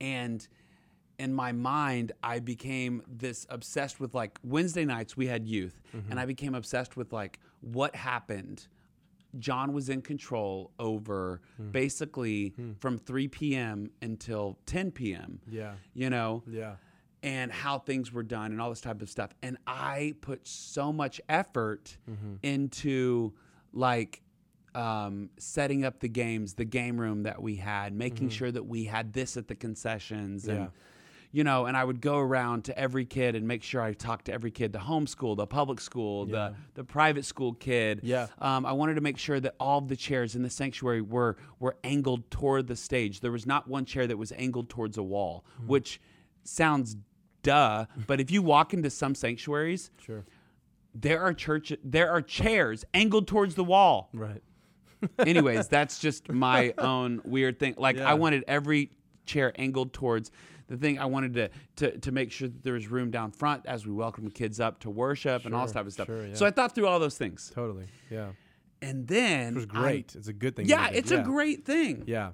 And 0.01 0.47
in 1.19 1.33
my 1.33 1.51
mind 1.51 2.11
i 2.23 2.39
became 2.39 3.01
this 3.07 3.45
obsessed 3.49 3.99
with 3.99 4.13
like 4.13 4.37
wednesday 4.43 4.85
nights 4.85 5.17
we 5.17 5.27
had 5.27 5.45
youth 5.45 5.81
and 5.93 6.03
mm-hmm. 6.03 6.19
i 6.19 6.25
became 6.25 6.53
obsessed 6.55 6.95
with 6.95 7.11
like 7.11 7.39
what 7.61 7.95
happened 7.95 8.67
john 9.39 9.73
was 9.73 9.89
in 9.89 10.01
control 10.01 10.71
over 10.79 11.41
hmm. 11.57 11.71
basically 11.71 12.49
hmm. 12.49 12.73
from 12.79 12.97
3 12.97 13.27
p.m 13.27 13.89
until 14.01 14.57
10 14.65 14.91
p.m 14.91 15.39
Yeah. 15.49 15.73
you 15.93 16.09
know 16.09 16.43
Yeah. 16.47 16.75
and 17.23 17.51
how 17.51 17.79
things 17.79 18.11
were 18.13 18.23
done 18.23 18.51
and 18.51 18.61
all 18.61 18.69
this 18.69 18.81
type 18.81 19.01
of 19.01 19.09
stuff. 19.09 19.31
And 19.41 19.57
I 19.65 20.13
put 20.21 20.47
so 20.47 20.93
much 20.93 21.19
effort 21.27 21.97
mm-hmm. 22.09 22.35
into 22.43 23.33
like 23.73 24.21
um, 24.75 25.29
setting 25.37 25.83
up 25.85 25.99
the 25.99 26.09
games, 26.09 26.53
the 26.53 26.65
game 26.65 26.99
room 26.99 27.23
that 27.23 27.41
we 27.41 27.55
had, 27.55 27.93
making 27.93 28.29
sure 28.29 28.51
that 28.51 28.65
we 28.65 28.85
had 28.85 29.13
this 29.13 29.37
at 29.37 29.47
the 29.47 29.55
concessions 29.55 30.47
and 30.47 30.59
Yeah. 30.59 30.67
you 31.31 31.43
know, 31.43 31.65
and 31.65 31.75
I 31.75 31.83
would 31.83 31.99
go 31.99 32.17
around 32.19 32.63
to 32.65 32.77
every 32.79 33.05
kid 33.05 33.35
and 33.35 33.47
make 33.47 33.61
sure 33.63 33.81
I 33.81 33.93
talked 33.93 34.25
to 34.25 34.33
every 34.33 34.49
kid, 34.51 34.71
the 34.73 34.79
homeschool, 34.79 35.35
the 35.35 35.45
public 35.47 35.79
school, 35.81 36.25
the 36.25 36.55
the 36.75 36.83
private 36.83 37.25
school 37.25 37.53
kid. 37.53 37.99
Yeah. 38.03 38.27
Um, 38.39 38.65
I 38.65 38.71
wanted 38.71 38.95
to 38.95 39.01
make 39.01 39.17
sure 39.17 39.39
that 39.39 39.55
all 39.59 39.79
of 39.79 39.87
the 39.89 39.95
chairs 39.95 40.35
in 40.35 40.41
the 40.43 40.49
sanctuary 40.49 41.01
were 41.01 41.37
were 41.59 41.75
angled 41.83 42.29
toward 42.31 42.67
the 42.67 42.75
stage. 42.75 43.19
There 43.19 43.31
was 43.31 43.45
not 43.45 43.67
one 43.67 43.83
chair 43.85 44.07
that 44.07 44.17
was 44.17 44.31
angled 44.33 44.69
towards 44.69 44.97
a 44.97 45.03
wall, 45.03 45.43
Hmm. 45.59 45.67
which 45.67 45.99
sounds 46.43 46.95
duh, 47.43 47.85
but 48.07 48.19
if 48.21 48.31
you 48.31 48.41
walk 48.41 48.73
into 48.73 48.89
some 48.89 49.13
sanctuaries, 49.15 49.91
Sure. 49.99 50.23
there 50.95 51.21
are 51.21 51.33
church 51.33 51.73
there 51.83 52.09
are 52.09 52.21
chairs 52.21 52.85
angled 52.93 53.27
towards 53.27 53.55
the 53.55 53.63
wall. 53.65 54.09
Right. 54.13 54.41
Anyways, 55.19 55.67
that's 55.67 55.99
just 55.99 56.29
my 56.31 56.73
own 56.77 57.21
weird 57.23 57.59
thing. 57.59 57.75
Like 57.77 57.97
Yeah. 57.97 58.09
I 58.09 58.13
wanted 58.15 58.43
every 58.47 58.91
chair 59.25 59.53
angled 59.57 59.93
towards 59.93 60.31
the 60.67 60.77
thing. 60.77 60.99
I 60.99 61.05
wanted 61.05 61.33
to, 61.35 61.49
to 61.77 61.97
to 61.99 62.11
make 62.11 62.31
sure 62.31 62.47
that 62.47 62.63
there 62.63 62.73
was 62.73 62.87
room 62.87 63.11
down 63.11 63.31
front 63.31 63.65
as 63.65 63.85
we 63.85 63.93
welcome 63.93 64.29
kids 64.29 64.59
up 64.59 64.79
to 64.81 64.89
worship 64.89 65.45
and 65.45 65.53
all 65.55 65.63
this 65.65 65.73
type 65.73 65.85
of 65.85 65.93
stuff. 65.93 66.07
sure, 66.07 66.25
yeah. 66.27 66.33
So 66.33 66.45
I 66.45 66.51
thought 66.51 66.73
through 66.75 66.87
all 66.87 66.99
those 66.99 67.17
things, 67.17 67.51
Totally. 67.53 67.85
Yeah. 68.09 68.29
and 68.81 69.07
then 69.07 69.53
It 69.53 69.55
was 69.55 69.63
I- 69.71 69.81
great. 69.81 70.15
it's 70.15 70.27
a 70.27 70.33
good 70.33 70.55
thing. 70.55 70.65
yeah, 70.67 70.89
it's 70.89 71.11
a 71.11 71.21
great 71.21 71.65
thing. 71.65 72.03
Yeah. 72.07 72.31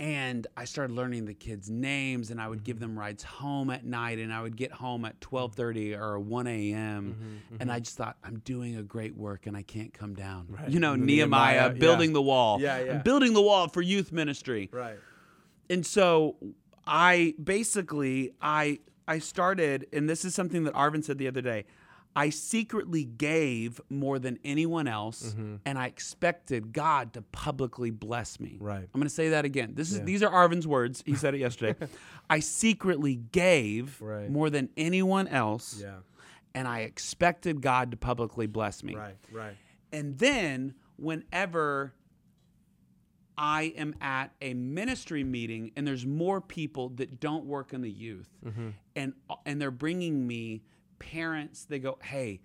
And 0.00 0.46
I 0.56 0.64
started 0.64 0.94
learning 0.94 1.26
the 1.26 1.34
kids' 1.34 1.68
names, 1.70 2.30
and 2.30 2.40
I 2.40 2.48
would 2.48 2.64
give 2.64 2.78
Mm-hmm. 2.78 2.86
them 2.94 2.98
rides 2.98 3.22
home 3.22 3.68
at 3.70 3.84
night, 3.84 4.18
and 4.18 4.32
I 4.32 4.40
would 4.42 4.56
get 4.56 4.72
home 4.72 5.04
at 5.04 5.20
twelve 5.20 5.54
thirty 5.54 5.94
or 5.94 6.18
one 6.18 6.46
a.m. 6.46 7.14
Mm-hmm, 7.50 7.56
And 7.60 7.70
I 7.70 7.78
just 7.80 7.96
thought, 7.98 8.16
I'm 8.24 8.38
doing 8.40 8.76
a 8.76 8.82
great 8.82 9.14
work, 9.16 9.46
and 9.46 9.56
I 9.56 9.62
can't 9.62 9.92
come 9.92 10.14
down. 10.14 10.46
Right. 10.48 10.70
You 10.70 10.80
know, 10.80 10.96
Nehemiah, 10.96 11.52
Nehemiah, 11.54 11.70
building 11.78 12.10
yeah. 12.10 12.14
the 12.14 12.22
wall. 12.22 12.60
Yeah, 12.60 12.78
yeah. 12.80 12.92
I'm 12.94 13.02
building 13.02 13.34
the 13.34 13.42
wall 13.42 13.68
for 13.68 13.82
youth 13.82 14.10
ministry. 14.10 14.70
Right. 14.72 14.98
And 15.68 15.84
so 15.84 16.36
I 16.86 17.34
basically 17.42 18.32
I 18.40 18.80
I 19.06 19.18
started, 19.18 19.86
and 19.92 20.08
this 20.08 20.24
is 20.24 20.34
something 20.34 20.64
that 20.64 20.74
Arvin 20.74 21.04
said 21.04 21.18
the 21.18 21.28
other 21.28 21.42
day. 21.42 21.66
I 22.16 22.30
secretly 22.30 23.04
gave 23.04 23.80
more 23.88 24.18
than 24.18 24.38
anyone 24.44 24.88
else, 24.88 25.22
Mm-hmm. 25.32 25.56
and 25.64 25.78
I 25.78 25.86
expected 25.86 26.72
God 26.72 27.12
to 27.12 27.22
publicly 27.22 27.90
bless 27.90 28.40
me. 28.40 28.58
Right. 28.60 28.82
I'm 28.82 29.00
going 29.00 29.04
to 29.04 29.08
say 29.10 29.28
that 29.30 29.44
again. 29.44 29.74
This 29.74 29.92
is 29.92 29.98
Yeah. 29.98 30.04
these 30.04 30.22
are 30.22 30.30
Arvin's 30.30 30.66
words. 30.66 31.02
He 31.06 31.14
said 31.14 31.34
it 31.34 31.38
yesterday. 31.38 31.86
I 32.30 32.40
secretly 32.40 33.14
gave 33.16 34.00
Right. 34.00 34.28
more 34.30 34.50
than 34.50 34.70
anyone 34.76 35.28
else, 35.28 35.80
Yeah. 35.80 35.98
and 36.54 36.66
I 36.66 36.80
expected 36.80 37.60
God 37.62 37.92
to 37.92 37.96
publicly 37.96 38.46
bless 38.48 38.82
me. 38.82 38.96
Right. 38.96 39.16
Right. 39.30 39.56
And 39.92 40.18
then 40.18 40.74
whenever 40.96 41.94
I 43.38 43.72
am 43.76 43.94
at 44.00 44.32
a 44.42 44.52
ministry 44.54 45.24
meeting 45.24 45.70
and 45.76 45.86
there's 45.86 46.04
more 46.04 46.40
people 46.40 46.90
that 46.90 47.20
don't 47.20 47.46
work 47.46 47.72
in 47.72 47.80
the 47.80 47.90
youth 47.90 48.28
and 48.96 49.14
and 49.46 49.60
they're 49.60 49.70
bringing 49.70 50.26
me 50.26 50.62
parents 51.00 51.64
they 51.64 51.80
go, 51.80 51.98
"Hey, 52.02 52.40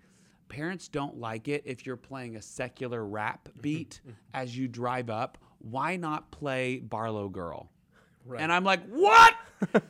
parents 0.48 0.88
don't 0.88 1.18
like 1.18 1.46
it 1.46 1.62
if 1.64 1.86
you're 1.86 1.96
playing 1.96 2.34
a 2.34 2.42
secular 2.42 3.04
rap 3.04 3.48
beat 3.62 4.00
as 4.34 4.58
you 4.58 4.66
drive 4.66 5.08
up. 5.08 5.38
Why 5.60 5.96
not 5.96 6.32
play 6.32 6.78
Barlow 6.78 7.28
Girl?" 7.28 7.70
Right. 8.24 8.40
And 8.40 8.52
I'm 8.52 8.64
like, 8.64 8.84
"What?" 8.88 9.34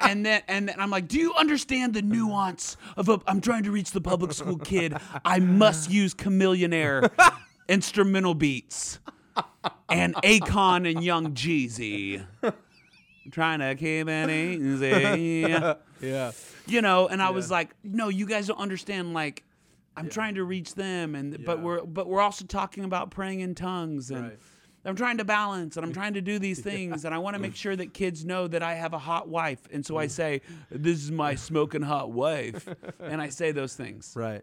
and 0.00 0.26
then 0.26 0.42
and 0.48 0.68
then 0.68 0.80
I'm 0.80 0.90
like, 0.90 1.06
"Do 1.06 1.18
you 1.18 1.32
understand 1.34 1.94
the 1.94 2.02
nuance 2.02 2.76
of 2.96 3.08
a 3.08 3.20
I'm 3.28 3.40
trying 3.40 3.62
to 3.64 3.70
reach 3.70 3.92
the 3.92 4.00
public 4.00 4.32
school 4.32 4.58
kid. 4.58 4.96
I 5.24 5.38
must 5.38 5.90
use 5.90 6.14
Chamillionaire 6.14 7.10
instrumental 7.68 8.34
beats 8.34 8.98
and 9.88 10.14
Akon 10.16 10.90
and 10.90 11.02
Young 11.02 11.34
Jeezy. 11.34 12.24
Trying 13.30 13.60
to 13.60 13.74
keep 13.74 14.08
it 14.08 14.30
easy." 14.30 15.74
Yeah. 16.00 16.32
You 16.66 16.82
know, 16.82 17.08
and 17.08 17.22
I 17.22 17.30
was 17.30 17.50
like, 17.50 17.74
"No, 17.82 18.08
you 18.08 18.26
guys 18.26 18.46
don't 18.46 18.58
understand 18.58 19.14
like 19.14 19.42
I'm 19.96 20.08
trying 20.08 20.34
to 20.34 20.44
reach 20.44 20.74
them 20.74 21.14
and 21.14 21.44
but 21.44 21.60
we're 21.60 21.84
but 21.84 22.08
we're 22.08 22.20
also 22.20 22.44
talking 22.44 22.84
about 22.84 23.10
praying 23.10 23.40
in 23.40 23.54
tongues 23.54 24.10
and 24.10 24.22
Right. 24.24 24.38
I'm 24.86 24.96
trying 24.96 25.16
to 25.18 25.24
balance 25.24 25.76
and 25.76 25.86
I'm 25.86 25.92
trying 26.00 26.14
to 26.14 26.20
do 26.20 26.38
these 26.38 26.60
things 26.60 27.04
and 27.04 27.14
I 27.14 27.18
want 27.18 27.34
to 27.34 27.40
make 27.40 27.56
sure 27.56 27.74
that 27.76 27.94
kids 27.94 28.24
know 28.24 28.46
that 28.48 28.62
I 28.62 28.74
have 28.74 28.92
a 28.92 28.98
hot 28.98 29.28
wife. 29.28 29.60
And 29.72 29.84
so 29.86 29.96
I 29.96 30.06
mm. 30.06 30.10
say, 30.10 30.40
This 30.70 31.02
is 31.02 31.10
my 31.10 31.34
smoking 31.36 31.82
hot 31.82 32.10
wife. 32.10 32.68
And 33.00 33.22
I 33.22 33.28
say 33.28 33.52
those 33.52 33.74
things 33.74 34.12
Right. 34.16 34.42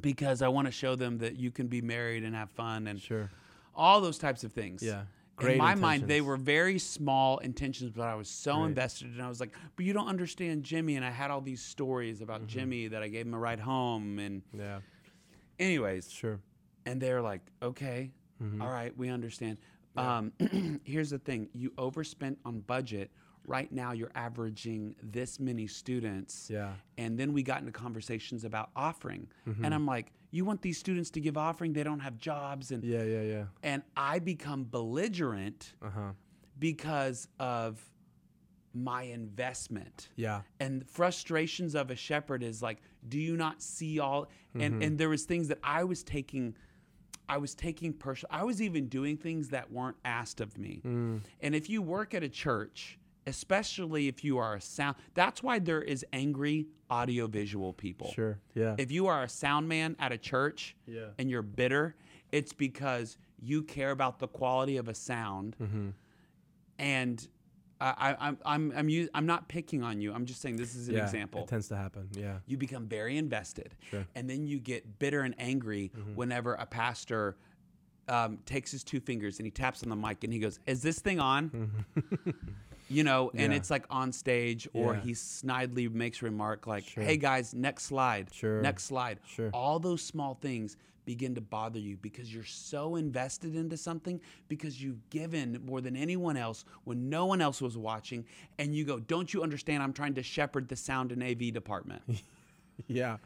because 0.00 0.42
I 0.42 0.48
want 0.48 0.66
to 0.66 0.72
show 0.72 0.96
them 0.96 1.18
that 1.18 1.36
you 1.36 1.50
can 1.50 1.66
be 1.66 1.82
married 1.82 2.24
and 2.24 2.34
have 2.34 2.50
fun 2.50 2.86
and 2.86 3.00
Sure. 3.00 3.30
all 3.74 4.00
those 4.00 4.18
types 4.18 4.44
of 4.44 4.52
things. 4.52 4.82
Yeah. 4.82 5.02
In 5.40 5.46
Great 5.46 5.58
my 5.58 5.74
mind, 5.74 6.06
they 6.06 6.20
were 6.20 6.36
very 6.36 6.78
small 6.78 7.38
intentions, 7.38 7.90
but 7.90 8.04
I 8.06 8.14
was 8.14 8.28
so 8.28 8.64
invested, 8.64 9.08
and 9.08 9.20
I 9.20 9.28
was 9.28 9.40
like, 9.40 9.50
"But 9.74 9.84
you 9.84 9.92
don't 9.92 10.06
understand 10.06 10.62
Jimmy." 10.62 10.94
And 10.94 11.04
I 11.04 11.10
had 11.10 11.30
all 11.32 11.40
these 11.40 11.60
stories 11.60 12.20
about 12.20 12.42
Mm-hmm. 12.42 12.48
Jimmy 12.48 12.88
that 12.88 13.02
I 13.02 13.08
gave 13.08 13.26
him 13.26 13.34
a 13.34 13.38
ride 13.38 13.58
home, 13.58 14.20
and 14.20 14.42
Yeah. 14.56 14.78
anyways, 15.58 16.10
Sure. 16.10 16.38
and 16.86 17.00
they're 17.00 17.22
like, 17.22 17.40
okay, 17.62 18.12
Mm-hmm. 18.42 18.62
all 18.62 18.68
right, 18.70 18.96
we 18.96 19.08
understand. 19.10 19.58
Um, 19.96 20.32
here's 20.84 21.10
the 21.10 21.18
thing: 21.18 21.48
you 21.52 21.72
overspent 21.78 22.38
on 22.44 22.60
budget. 22.60 23.10
Right 23.46 23.70
now, 23.70 23.92
you're 23.92 24.10
averaging 24.14 24.94
this 25.02 25.38
many 25.38 25.66
students. 25.66 26.48
Yeah. 26.50 26.72
And 26.96 27.18
then 27.18 27.32
we 27.34 27.42
got 27.42 27.60
into 27.60 27.72
conversations 27.72 28.44
about 28.44 28.70
offering, 28.76 29.28
Mm-hmm. 29.48 29.64
and 29.64 29.74
I'm 29.74 29.84
like, 29.86 30.12
you 30.36 30.44
want 30.44 30.62
these 30.62 30.78
students 30.78 31.10
to 31.10 31.20
give 31.20 31.36
offering? 31.36 31.72
They 31.72 31.84
don't 31.84 32.00
have 32.00 32.16
jobs, 32.18 32.70
and 32.72 32.82
Yeah. 32.84 33.04
Yeah. 33.04 33.22
Yeah. 33.22 33.44
and 33.62 33.82
I 33.96 34.18
become 34.18 34.64
belligerent 34.64 35.74
Uh 35.82 35.90
huh. 35.90 36.12
because 36.58 37.28
of 37.38 37.82
my 38.72 39.02
investment 39.04 40.08
Yeah. 40.16 40.42
and 40.58 40.84
frustrations 40.88 41.74
of 41.76 41.90
a 41.92 41.96
shepherd 41.96 42.42
is 42.42 42.60
like 42.60 42.82
do 43.08 43.18
you 43.20 43.36
not 43.36 43.62
see 43.62 44.00
all 44.00 44.26
and 44.54 44.74
Mm-hmm. 44.74 44.82
and 44.82 44.98
there 44.98 45.08
was 45.08 45.24
things 45.24 45.46
that 45.48 45.58
i 45.62 45.84
was 45.84 46.02
taking 46.02 46.56
i 47.28 47.36
was 47.36 47.54
taking 47.54 47.92
personal 47.92 48.34
i 48.36 48.42
was 48.42 48.60
even 48.60 48.88
doing 48.88 49.16
things 49.16 49.50
that 49.50 49.70
weren't 49.70 49.96
asked 50.04 50.40
of 50.40 50.58
me 50.58 50.80
Mm. 50.84 51.20
and 51.40 51.54
if 51.54 51.70
you 51.70 51.82
work 51.82 52.14
at 52.14 52.24
a 52.24 52.28
church 52.28 52.98
especially 53.26 54.08
if 54.08 54.22
you 54.24 54.38
are 54.38 54.54
a 54.54 54.60
sound 54.60 54.96
that's 55.14 55.42
why 55.42 55.58
there 55.58 55.82
is 55.82 56.04
angry 56.12 56.66
audiovisual 56.90 57.72
people 57.72 58.10
Sure. 58.12 58.38
Yeah. 58.54 58.74
if 58.78 58.90
you 58.92 59.06
are 59.06 59.22
a 59.22 59.28
sound 59.28 59.68
man 59.68 59.96
at 59.98 60.12
a 60.12 60.18
church 60.18 60.76
Yeah. 60.86 61.06
and 61.18 61.30
you're 61.30 61.42
bitter 61.42 61.94
it's 62.32 62.52
because 62.52 63.16
you 63.40 63.62
care 63.62 63.90
about 63.90 64.18
the 64.18 64.28
quality 64.28 64.76
of 64.76 64.88
a 64.88 64.94
sound 64.94 65.56
Mm-hmm. 65.60 65.88
and 66.78 67.28
I, 67.80 68.16
I, 68.20 68.28
I'm 68.28 68.38
I'm 68.46 68.72
I'm 68.76 69.08
I'm 69.14 69.26
not 69.26 69.48
picking 69.48 69.82
on 69.82 70.00
you. 70.00 70.12
I'm 70.14 70.24
just 70.26 70.40
saying 70.40 70.56
this 70.56 70.74
is 70.76 70.88
an 70.88 70.94
yeah, 70.94 71.02
example. 71.04 71.42
It 71.42 71.48
tends 71.48 71.68
to 71.68 71.76
happen. 71.76 72.08
Yeah. 72.12 72.38
you 72.46 72.56
become 72.56 72.86
very 72.86 73.18
invested, 73.18 73.74
Sure. 73.90 74.00
Mm-hmm. 74.00 74.08
and 74.14 74.30
then 74.30 74.46
you 74.46 74.60
get 74.60 74.98
bitter 75.00 75.22
and 75.22 75.34
angry 75.38 75.90
whenever 76.14 76.54
a 76.54 76.66
pastor 76.66 77.36
um, 78.08 78.38
takes 78.46 78.70
his 78.70 78.84
two 78.84 79.00
fingers 79.00 79.38
and 79.38 79.44
he 79.46 79.50
taps 79.50 79.82
on 79.82 79.88
the 79.90 79.96
mic 79.96 80.22
and 80.24 80.32
he 80.32 80.38
goes, 80.38 80.60
"Is 80.66 80.82
this 80.82 81.00
thing 81.00 81.18
on?" 81.18 81.84
you 82.88 83.02
know, 83.04 83.30
and 83.34 83.52
Yeah. 83.52 83.58
it's 83.58 83.70
like 83.70 83.86
on 83.90 84.12
stage, 84.12 84.68
or 84.72 84.94
Yeah. 84.94 85.00
he 85.00 85.12
snidely 85.12 85.90
makes 85.92 86.20
a 86.22 86.26
remark 86.26 86.66
like, 86.66 86.84
Sure. 86.84 87.02
"Hey 87.04 87.16
guys, 87.16 87.54
next 87.54 87.84
slide, 87.84 88.32
Sure. 88.32 88.60
next 88.62 88.84
slide." 88.84 89.20
Sure. 89.26 89.50
All 89.52 89.78
those 89.78 90.02
small 90.02 90.34
things 90.34 90.76
begin 91.06 91.34
to 91.34 91.40
bother 91.42 91.78
you 91.78 91.98
because 91.98 92.32
you're 92.34 92.44
so 92.44 92.96
invested 92.96 93.54
into 93.54 93.76
something 93.76 94.18
because 94.48 94.82
you've 94.82 95.10
given 95.10 95.60
more 95.66 95.82
than 95.82 95.96
anyone 95.96 96.36
else 96.36 96.64
when 96.84 97.10
no 97.10 97.26
one 97.26 97.42
else 97.42 97.60
was 97.60 97.76
watching, 97.76 98.24
and 98.58 98.74
you 98.74 98.84
go, 98.84 98.98
"Don't 98.98 99.32
you 99.34 99.42
understand? 99.42 99.82
I'm 99.82 99.92
trying 99.92 100.14
to 100.14 100.22
shepherd 100.22 100.68
the 100.68 100.76
sound 100.76 101.12
and 101.12 101.22
AV 101.22 101.50
department." 101.50 102.02
Yeah. 102.88 103.18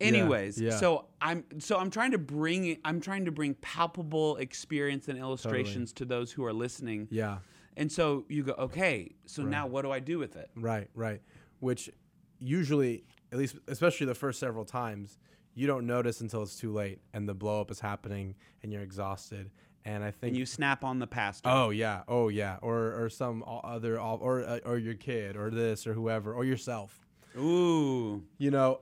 Anyways, 0.00 0.60
yeah. 0.60 0.76
so 0.76 1.06
I'm 1.22 1.42
so 1.58 1.78
I'm 1.78 1.90
trying 1.90 2.10
to 2.10 2.18
bring 2.18 2.78
I'm 2.84 3.00
trying 3.00 3.24
to 3.24 3.32
bring 3.32 3.54
palpable 3.54 4.36
experience 4.36 5.08
and 5.08 5.18
illustrations 5.18 5.92
to 5.94 6.04
those 6.04 6.30
who 6.32 6.44
are 6.44 6.52
listening. 6.52 7.08
Yeah. 7.10 7.38
And 7.76 7.90
so 7.92 8.24
you 8.28 8.42
go, 8.42 8.52
okay, 8.52 9.14
so 9.26 9.42
now 9.42 9.66
what 9.66 9.82
do 9.82 9.92
I 9.92 10.00
do 10.00 10.18
with 10.18 10.36
it? 10.36 10.50
Right, 10.56 10.88
right. 10.94 11.20
Which 11.60 11.90
usually, 12.38 13.04
at 13.32 13.38
least, 13.38 13.56
especially 13.68 14.06
the 14.06 14.14
first 14.14 14.40
several 14.40 14.64
times, 14.64 15.18
you 15.54 15.66
don't 15.66 15.86
notice 15.86 16.20
until 16.20 16.42
it's 16.42 16.56
too 16.56 16.72
late 16.72 17.00
and 17.12 17.28
the 17.28 17.34
blow 17.34 17.60
up 17.60 17.70
is 17.70 17.80
happening 17.80 18.34
and 18.62 18.72
you're 18.72 18.82
exhausted. 18.82 19.50
And 19.84 20.02
I 20.02 20.10
think 20.10 20.30
And 20.30 20.36
you 20.36 20.46
snap 20.46 20.84
on 20.84 20.98
the 20.98 21.06
pastor. 21.06 21.48
Oh 21.48 21.70
yeah, 21.70 22.02
oh 22.08 22.28
yeah, 22.28 22.56
or 22.60 23.04
or 23.04 23.08
some 23.08 23.44
other 23.46 24.00
or 24.00 24.42
uh, 24.42 24.58
or 24.64 24.78
your 24.78 24.94
kid 24.94 25.36
or 25.36 25.48
this 25.50 25.86
or 25.86 25.94
whoever 25.94 26.34
or 26.34 26.44
yourself. 26.44 27.06
Ooh. 27.38 28.24
You 28.36 28.50
know, 28.50 28.80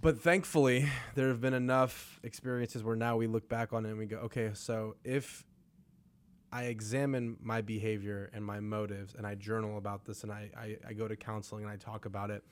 but 0.00 0.20
thankfully 0.20 0.88
there 1.14 1.28
have 1.28 1.40
been 1.40 1.54
enough 1.54 2.20
experiences 2.22 2.84
where 2.84 2.96
now 2.96 3.16
we 3.16 3.26
look 3.26 3.48
back 3.48 3.72
on 3.72 3.86
it 3.86 3.90
and 3.90 3.98
we 3.98 4.06
go, 4.06 4.18
okay, 4.18 4.50
so 4.52 4.96
if 5.04 5.44
I 6.52 6.64
examine 6.64 7.36
my 7.40 7.60
behavior 7.60 8.30
and 8.34 8.44
my 8.44 8.60
motives 8.60 9.14
and 9.16 9.26
I 9.26 9.34
journal 9.36 9.78
about 9.78 10.04
this 10.04 10.24
and 10.24 10.32
I, 10.32 10.50
I, 10.56 10.76
I 10.88 10.92
go 10.92 11.06
to 11.06 11.16
counseling 11.16 11.64
and 11.64 11.72
I 11.72 11.76
talk 11.76 12.06
about 12.06 12.30
it, 12.30 12.42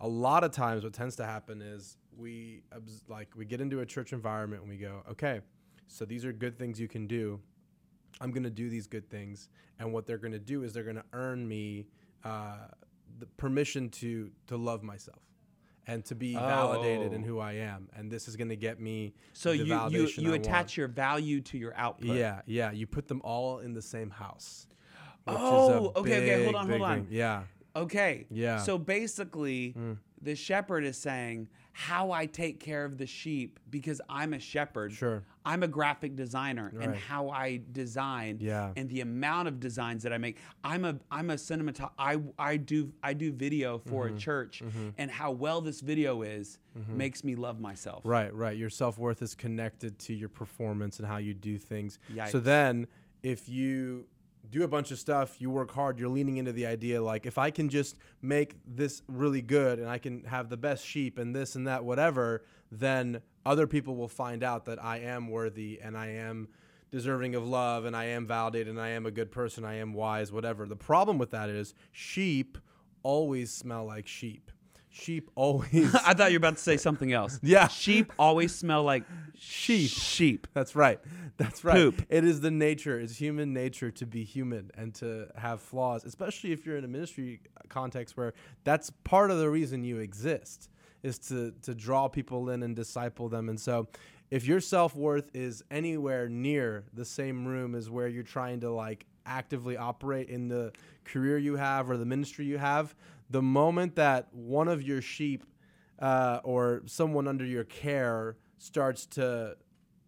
a 0.00 0.08
lot 0.08 0.42
of 0.42 0.50
times 0.50 0.82
what 0.82 0.92
tends 0.92 1.16
to 1.16 1.24
happen 1.24 1.62
is 1.62 1.96
we 2.16 2.62
like 3.08 3.28
we 3.36 3.44
get 3.44 3.60
into 3.60 3.80
a 3.80 3.86
church 3.86 4.12
environment 4.12 4.62
and 4.62 4.70
we 4.70 4.76
go, 4.76 5.02
okay, 5.10 5.40
so 5.86 6.04
these 6.04 6.24
are 6.24 6.32
good 6.32 6.58
things 6.58 6.80
you 6.80 6.88
can 6.88 7.06
do. 7.06 7.40
I'm 8.20 8.30
going 8.30 8.44
to 8.44 8.50
do 8.50 8.68
these 8.68 8.86
good 8.86 9.10
things, 9.10 9.48
and 9.80 9.92
what 9.92 10.06
they're 10.06 10.18
going 10.18 10.32
to 10.32 10.38
do 10.38 10.62
is 10.62 10.72
they're 10.72 10.84
going 10.84 10.96
to 10.96 11.04
earn 11.12 11.46
me 11.48 11.86
uh, 12.22 12.68
the 13.18 13.26
permission 13.26 13.88
to 13.90 14.30
to 14.46 14.56
love 14.56 14.82
myself 14.82 15.22
and 15.86 16.04
to 16.06 16.14
be 16.14 16.34
validated 16.34 17.12
in 17.12 17.22
Oh. 17.22 17.26
who 17.26 17.38
I 17.40 17.52
am, 17.54 17.88
and 17.96 18.10
this 18.10 18.28
is 18.28 18.36
going 18.36 18.48
to 18.48 18.56
get 18.56 18.80
me 18.80 19.14
So 19.32 19.52
you 19.52 19.64
you, 19.90 20.08
you 20.16 20.32
I 20.32 20.36
attach 20.36 20.54
want. 20.54 20.76
your 20.78 20.88
value 20.88 21.40
to 21.42 21.58
your 21.58 21.74
output. 21.76 22.16
Yeah, 22.16 22.40
yeah. 22.46 22.70
You 22.72 22.86
put 22.86 23.08
them 23.08 23.20
all 23.24 23.58
in 23.58 23.74
the 23.74 23.82
same 23.82 24.10
house. 24.10 24.66
which 25.26 25.36
is 25.36 25.40
a 25.42 25.44
Oh, 25.44 25.92
okay, 25.96 26.16
okay, 26.22 26.44
hold 26.44 26.54
on, 26.56 26.68
hold 26.68 26.82
on. 26.82 27.04
thing. 27.04 27.06
Yeah, 27.10 27.42
Okay. 27.76 28.26
Yeah. 28.30 28.58
Mm. 28.58 28.64
So 28.64 28.78
basically, 28.78 29.74
the 30.22 30.34
shepherd 30.34 30.84
is 30.84 30.96
saying 30.96 31.48
how 31.76 32.12
I 32.12 32.26
take 32.26 32.60
care 32.60 32.84
of 32.84 32.98
the 32.98 33.06
sheep 33.06 33.58
because 33.68 34.00
I'm 34.08 34.32
a 34.32 34.38
shepherd. 34.38 34.92
Sure. 34.92 35.24
I'm 35.44 35.64
a 35.64 35.68
graphic 35.68 36.14
designer 36.14 36.72
and 36.80 36.94
how 36.94 37.30
I 37.30 37.60
design 37.72 38.38
Yeah. 38.40 38.72
and 38.76 38.88
the 38.88 39.00
amount 39.00 39.48
of 39.48 39.58
designs 39.58 40.04
that 40.04 40.12
I 40.12 40.18
make. 40.18 40.38
I'm 40.62 40.84
a 40.84 40.96
I'm 41.10 41.30
a 41.30 41.34
cinematog 41.34 41.90
I 41.98 42.18
I 42.38 42.56
do 42.58 42.92
I 43.02 43.12
do 43.12 43.32
video 43.32 43.78
for 43.78 44.06
Mm-hmm. 44.06 44.16
a 44.16 44.18
church 44.20 44.62
and 44.98 45.10
how 45.10 45.32
well 45.32 45.60
this 45.60 45.80
video 45.80 46.22
is 46.22 46.58
makes 46.88 47.24
me 47.24 47.34
love 47.34 47.58
myself. 47.60 48.02
Right, 48.04 48.32
right. 48.32 48.56
Your 48.56 48.70
self 48.70 48.96
worth 48.96 49.20
is 49.20 49.34
connected 49.34 49.98
to 49.98 50.14
your 50.14 50.28
performance 50.28 51.00
and 51.00 51.08
how 51.08 51.16
you 51.16 51.34
do 51.34 51.58
things. 51.58 51.98
So 52.30 52.38
then, 52.38 52.86
if 53.24 53.48
you 53.48 54.06
do 54.54 54.62
a 54.62 54.68
bunch 54.68 54.92
of 54.92 55.00
stuff, 55.00 55.40
you 55.40 55.50
work 55.50 55.72
hard, 55.72 55.98
you're 55.98 56.08
leaning 56.08 56.36
into 56.36 56.52
the 56.52 56.64
idea 56.64 57.02
like, 57.02 57.26
if 57.26 57.38
I 57.38 57.50
can 57.50 57.68
just 57.68 57.96
make 58.22 58.54
this 58.64 59.02
really 59.08 59.42
good 59.42 59.80
and 59.80 59.88
I 59.88 59.98
can 59.98 60.22
have 60.24 60.48
the 60.48 60.56
best 60.56 60.86
sheep 60.86 61.18
and 61.18 61.34
this 61.34 61.56
and 61.56 61.66
that, 61.66 61.84
whatever, 61.84 62.44
then 62.70 63.20
other 63.44 63.66
people 63.66 63.96
will 63.96 64.06
find 64.06 64.44
out 64.44 64.66
that 64.66 64.82
I 64.82 64.98
am 64.98 65.28
worthy 65.28 65.80
and 65.82 65.98
I 65.98 66.10
am 66.10 66.46
deserving 66.92 67.34
of 67.34 67.44
love 67.44 67.84
and 67.84 67.96
I 67.96 68.04
am 68.04 68.28
validated 68.28 68.68
and 68.68 68.80
I 68.80 68.90
am 68.90 69.06
a 69.06 69.10
good 69.10 69.32
person, 69.32 69.64
I 69.64 69.78
am 69.78 69.92
wise, 69.92 70.30
whatever. 70.30 70.66
The 70.66 70.76
problem 70.76 71.18
with 71.18 71.32
that 71.32 71.48
is 71.50 71.74
sheep 71.90 72.56
always 73.02 73.52
smell 73.52 73.84
like 73.84 74.06
sheep. 74.06 74.52
Sheep 74.94 75.28
always 75.34 75.92
I 75.92 76.14
thought 76.14 76.30
you 76.30 76.36
were 76.36 76.46
about 76.46 76.56
to 76.56 76.62
say 76.62 76.76
something 76.76 77.12
else. 77.12 77.40
Yeah. 77.42 77.66
Sheep 77.68 78.12
always 78.16 78.54
smell 78.54 78.84
like 78.84 79.02
Sheep. 79.36 79.90
Sheep. 79.90 80.46
That's 80.54 80.76
right. 80.76 81.00
That's 81.36 81.64
right. 81.64 81.74
Poop. 81.74 82.06
It 82.08 82.24
is 82.24 82.40
the 82.40 82.52
nature, 82.52 83.00
it's 83.00 83.16
human 83.16 83.52
nature 83.52 83.90
to 83.90 84.06
be 84.06 84.22
human 84.22 84.70
and 84.76 84.94
to 84.96 85.26
have 85.36 85.60
flaws, 85.60 86.04
especially 86.04 86.52
if 86.52 86.64
you're 86.64 86.76
in 86.76 86.84
a 86.84 86.88
ministry 86.88 87.40
context 87.68 88.16
where 88.16 88.34
that's 88.62 88.90
part 89.02 89.32
of 89.32 89.38
the 89.38 89.50
reason 89.50 89.82
you 89.82 89.98
exist 89.98 90.70
is 91.02 91.18
to 91.18 91.52
to 91.62 91.74
draw 91.74 92.06
people 92.06 92.50
in 92.50 92.62
and 92.62 92.76
disciple 92.76 93.28
them. 93.28 93.48
And 93.48 93.58
so 93.58 93.88
if 94.30 94.46
your 94.46 94.60
self-worth 94.60 95.28
is 95.34 95.64
anywhere 95.72 96.28
near 96.28 96.84
the 96.94 97.04
same 97.04 97.46
room 97.46 97.74
as 97.74 97.90
where 97.90 98.06
you're 98.06 98.22
trying 98.22 98.60
to 98.60 98.70
like 98.70 99.06
actively 99.26 99.76
operate 99.76 100.28
in 100.28 100.48
the 100.48 100.72
career 101.04 101.36
you 101.38 101.56
have 101.56 101.90
or 101.90 101.96
the 101.96 102.06
ministry 102.06 102.44
you 102.44 102.58
have, 102.58 102.94
the 103.34 103.42
moment 103.42 103.96
that 103.96 104.32
one 104.32 104.68
of 104.68 104.80
your 104.80 105.02
sheep 105.02 105.42
uh, 105.98 106.38
or 106.44 106.82
someone 106.86 107.26
under 107.26 107.44
your 107.44 107.64
care 107.64 108.36
starts 108.58 109.06
to 109.06 109.56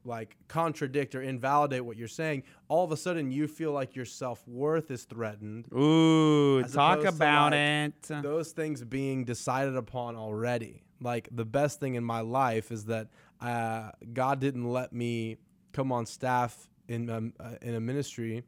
like 0.05 0.37
contradict 0.47 1.13
or 1.17 1.23
invalidate 1.23 1.85
what 1.85 1.97
you're 1.97 2.07
saying, 2.07 2.45
all 2.69 2.85
of 2.85 2.93
a 2.93 2.97
sudden 2.97 3.33
you 3.33 3.49
feel 3.49 3.73
like 3.73 3.97
your 3.97 4.05
self 4.05 4.47
worth 4.47 4.93
is 4.93 5.03
threatened. 5.07 5.67
Ooh, 5.73 6.63
talk 6.63 7.03
about 7.03 7.51
like, 7.51 7.95
it. 8.09 8.23
Those 8.23 8.53
things 8.53 8.85
being 8.85 9.25
decided 9.25 9.75
upon 9.75 10.15
already. 10.15 10.85
Like 11.01 11.29
the 11.33 11.45
best 11.45 11.81
thing 11.81 11.97
in 11.97 12.05
my 12.05 12.21
life 12.21 12.71
is 12.71 12.85
that 12.85 13.09
uh, 13.41 13.91
God 14.13 14.39
didn't 14.39 14.71
let 14.71 14.93
me 14.93 15.39
come 15.73 15.91
on 15.91 16.07
staff 16.07 16.69
in 16.87 17.11
um, 17.11 17.33
uh, 17.41 17.57
in 17.61 17.75
a 17.75 17.81
ministry 17.81 18.45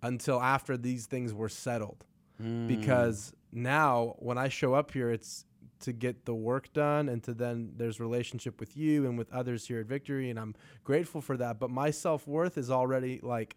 until 0.00 0.40
after 0.40 0.76
these 0.76 1.06
things 1.06 1.34
were 1.34 1.48
settled. 1.48 2.04
Because 2.66 3.32
now 3.52 4.14
when 4.18 4.38
I 4.38 4.48
show 4.48 4.74
up 4.74 4.90
here, 4.92 5.10
it's 5.10 5.44
to 5.80 5.92
get 5.92 6.24
the 6.24 6.34
work 6.34 6.72
done 6.72 7.08
and 7.08 7.22
to 7.24 7.34
then 7.34 7.72
there's 7.76 7.98
relationship 7.98 8.60
with 8.60 8.76
you 8.76 9.04
and 9.04 9.18
with 9.18 9.32
others 9.32 9.66
here 9.66 9.80
at 9.80 9.86
Victory 9.86 10.30
and 10.30 10.38
I'm 10.38 10.54
grateful 10.84 11.20
for 11.20 11.36
that 11.38 11.58
but 11.58 11.70
my 11.70 11.90
self-worth 11.90 12.56
is 12.56 12.70
already 12.70 13.18
like 13.20 13.56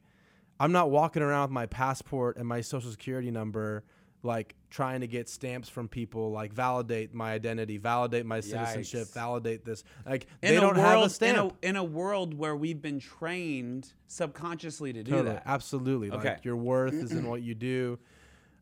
I'm 0.60 0.72
not 0.72 0.90
walking 0.90 1.22
around 1.22 1.44
with 1.44 1.52
my 1.52 1.68
passport 1.68 2.38
and 2.38 2.48
my 2.48 2.62
social 2.62 2.90
security 2.90 3.30
number 3.30 3.84
like 4.24 4.56
trying 4.72 5.02
to 5.02 5.08
get 5.08 5.30
stamps 5.30 5.70
from 5.70 5.88
people 5.88 6.32
like 6.32 6.52
validate 6.52 7.14
my 7.14 7.32
identity 7.32 7.78
validate 7.78 8.26
my 8.26 8.40
citizenship 8.40 9.08
Yikes. 9.10 9.14
validate 9.14 9.64
this 9.64 9.84
like 10.08 10.26
in 10.42 10.56
they 10.56 10.60
don't 10.60 10.78
world, 10.78 10.80
have 10.80 11.04
a 11.04 11.10
stamp 11.12 11.38
In 11.38 11.46
a, 11.46 11.70
in 11.70 11.76
a 11.76 11.84
world 11.84 12.34
where 12.34 12.56
we've 12.56 12.82
been 12.82 13.00
trained 13.00 13.94
subconsciously 14.08 14.94
to 14.94 15.04
do 15.04 15.12
Totally, 15.12 15.30
that. 15.36 15.44
absolutely. 15.46 16.10
Okay. 16.10 16.30
Like 16.30 16.44
your 16.44 16.56
worth 16.56 16.94
is 16.96 17.12
in 17.12 17.28
what 17.30 17.44
you 17.44 17.54
do. 17.54 18.00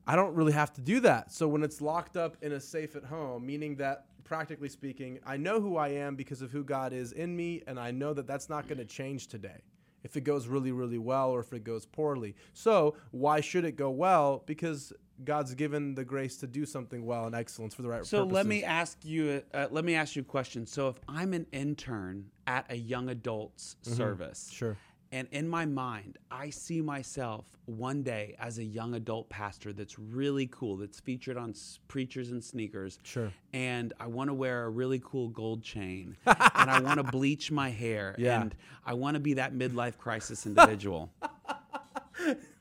I 0.05 0.15
don't 0.15 0.35
really 0.35 0.53
have 0.53 0.73
to 0.73 0.81
do 0.81 0.99
that. 1.01 1.31
So 1.31 1.47
when 1.47 1.63
it's 1.63 1.81
locked 1.81 2.17
up 2.17 2.37
in 2.41 2.51
a 2.53 2.59
safe 2.59 2.95
at 2.95 3.03
home, 3.05 3.45
meaning 3.45 3.75
that 3.77 4.05
practically 4.23 4.69
speaking, 4.69 5.19
I 5.25 5.37
know 5.37 5.61
who 5.61 5.77
I 5.77 5.89
am 5.89 6.15
because 6.15 6.41
of 6.41 6.51
who 6.51 6.63
God 6.63 6.93
is 6.93 7.11
in 7.13 7.35
me, 7.35 7.61
and 7.67 7.79
I 7.79 7.91
know 7.91 8.13
that 8.13 8.27
that's 8.27 8.49
not 8.49 8.67
going 8.67 8.79
to 8.79 8.85
change 8.85 9.27
today. 9.27 9.61
If 10.03 10.17
it 10.17 10.21
goes 10.21 10.47
really, 10.47 10.73
really 10.73 10.97
well, 10.97 11.29
or 11.29 11.39
if 11.39 11.53
it 11.53 11.63
goes 11.63 11.85
poorly. 11.85 12.35
So 12.53 12.95
why 13.11 13.39
should 13.39 13.63
it 13.63 13.77
go 13.77 13.89
well? 13.89 14.43
Because 14.45 14.91
God's 15.23 15.53
given 15.55 15.95
the 15.95 16.03
grace 16.03 16.35
to 16.37 16.47
do 16.47 16.65
something 16.65 17.05
well 17.05 17.25
and 17.25 17.33
excellence 17.33 17.73
for 17.73 17.83
the 17.83 17.87
right 17.87 18.05
So 18.05 18.17
purposes. 18.19 18.33
let 18.33 18.45
me 18.45 18.63
ask 18.65 18.97
you. 19.05 19.41
Uh, 19.53 19.67
let 19.71 19.85
me 19.85 19.95
ask 19.95 20.17
you 20.17 20.21
a 20.23 20.25
question. 20.25 20.65
So 20.65 20.89
if 20.89 20.99
I'm 21.07 21.31
an 21.31 21.45
intern 21.53 22.25
at 22.47 22.65
a 22.69 22.75
young 22.75 23.07
adults 23.09 23.77
service, 23.83 24.47
Mm-hmm. 24.49 24.55
Sure. 24.55 24.77
And 25.13 25.27
in 25.31 25.47
my 25.47 25.65
mind, 25.65 26.17
I 26.29 26.49
see 26.49 26.81
myself 26.81 27.45
one 27.65 28.03
day 28.03 28.35
as 28.39 28.57
a 28.57 28.63
young 28.63 28.93
adult 28.95 29.29
pastor 29.29 29.71
that's 29.71 29.97
really 29.97 30.47
cool, 30.51 30.75
that's 30.75 30.99
featured 30.99 31.37
on 31.37 31.51
S- 31.51 31.79
Preachers 31.87 32.31
and 32.31 32.43
Sneakers. 32.43 32.99
Sure. 33.03 33.31
And 33.53 33.93
I 33.99 34.07
want 34.07 34.29
to 34.29 34.33
wear 34.33 34.65
a 34.65 34.69
really 34.69 34.99
cool 35.05 35.29
gold 35.29 35.63
chain, 35.63 36.17
and 36.25 36.35
I 36.69 36.79
want 36.81 36.97
to 36.97 37.03
bleach 37.03 37.51
my 37.51 37.69
hair, 37.69 38.15
Yeah. 38.17 38.41
and 38.41 38.55
I 38.85 38.95
want 38.95 39.13
to 39.15 39.19
be 39.21 39.35
that 39.35 39.53
midlife 39.53 39.97
crisis 39.97 40.45
individual. 40.45 41.09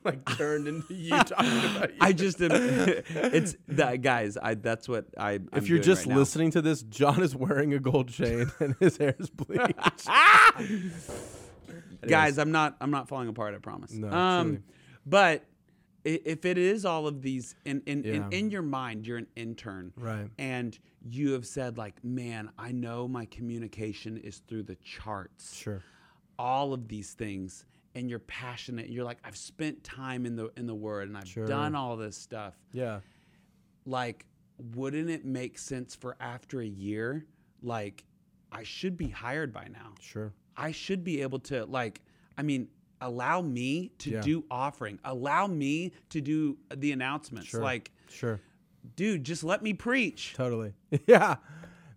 like 0.03 0.25
turned 0.37 0.67
into 0.67 0.93
you 0.93 1.11
talking 1.11 1.59
about 1.75 1.89
you. 1.93 1.97
I 2.01 2.11
just 2.13 2.41
am. 2.41 2.51
it's 2.51 3.55
that 3.69 4.01
guys. 4.01 4.35
I 4.37 4.53
that's 4.55 4.87
what 4.89 5.05
I. 5.17 5.33
I'm 5.33 5.49
if 5.53 5.69
you're 5.69 5.79
just 5.79 6.05
right 6.05 6.09
now. 6.13 6.19
listening 6.19 6.51
to 6.51 6.61
this, 6.61 6.83
John 6.83 7.23
is 7.23 7.35
wearing 7.35 7.73
a 7.73 7.79
gold 7.79 8.09
chain 8.09 8.51
and 8.59 8.75
his 8.79 8.97
hair 8.97 9.15
is 9.17 9.29
bleached. 9.29 10.07
Guys 12.07 12.37
i'm 12.37 12.51
not 12.51 12.75
i'm 12.81 12.91
not 12.91 13.07
falling 13.07 13.27
apart 13.27 13.53
i 13.53 13.57
promise 13.57 13.91
No, 13.93 14.09
um 14.09 14.45
truly. 14.47 14.63
but 15.05 15.45
if 16.05 16.43
it 16.45 16.57
is 16.57 16.83
all 16.85 17.07
of 17.07 17.21
these 17.21 17.55
in 17.65 17.81
in, 17.85 18.03
Yeah. 18.03 18.13
in 18.13 18.33
in 18.33 18.49
your 18.51 18.61
mind 18.61 19.07
you're 19.07 19.17
an 19.17 19.27
intern 19.35 19.93
Right. 19.95 20.29
and 20.37 20.77
you 21.01 21.31
have 21.33 21.45
said 21.45 21.77
like 21.77 22.03
man 22.03 22.49
i 22.57 22.71
know 22.71 23.07
my 23.07 23.25
communication 23.25 24.17
is 24.17 24.39
through 24.39 24.63
the 24.63 24.75
charts 24.75 25.55
Sure. 25.55 25.81
all 26.37 26.73
of 26.73 26.87
these 26.87 27.13
things 27.13 27.65
and 27.95 28.09
you're 28.09 28.19
passionate 28.19 28.89
you're 28.89 29.05
like 29.05 29.19
i've 29.23 29.37
spent 29.37 29.83
time 29.83 30.25
in 30.25 30.35
the 30.35 30.49
in 30.57 30.65
the 30.67 30.75
word 30.75 31.07
and 31.07 31.17
i've 31.17 31.27
Sure. 31.27 31.45
done 31.45 31.73
all 31.75 31.95
this 31.95 32.17
stuff 32.17 32.55
Yeah. 32.73 32.99
like 33.85 34.25
wouldn't 34.75 35.09
it 35.09 35.25
make 35.25 35.57
sense 35.57 35.95
for 35.95 36.15
after 36.19 36.59
a 36.61 36.65
year 36.65 37.25
like 37.61 38.03
i 38.51 38.63
should 38.63 38.97
be 38.97 39.07
hired 39.09 39.51
by 39.53 39.67
now 39.71 39.93
Sure. 39.99 40.33
I 40.57 40.71
should 40.71 41.03
be 41.03 41.21
able 41.21 41.39
to 41.39 41.65
like 41.65 42.01
i 42.37 42.41
mean 42.41 42.67
allow 43.01 43.41
me 43.41 43.91
to 43.97 44.11
Yeah. 44.11 44.21
do 44.21 44.45
offering 44.49 44.99
allow 45.03 45.47
me 45.47 45.91
to 46.09 46.21
do 46.21 46.57
the 46.75 46.91
announcements 46.91 47.47
Sure. 47.49 47.61
like 47.61 47.91
Sure. 48.09 48.39
dude 48.95 49.23
just 49.23 49.43
let 49.43 49.61
me 49.63 49.73
preach 49.73 50.33
Totally. 50.35 50.73
yeah. 51.07 51.35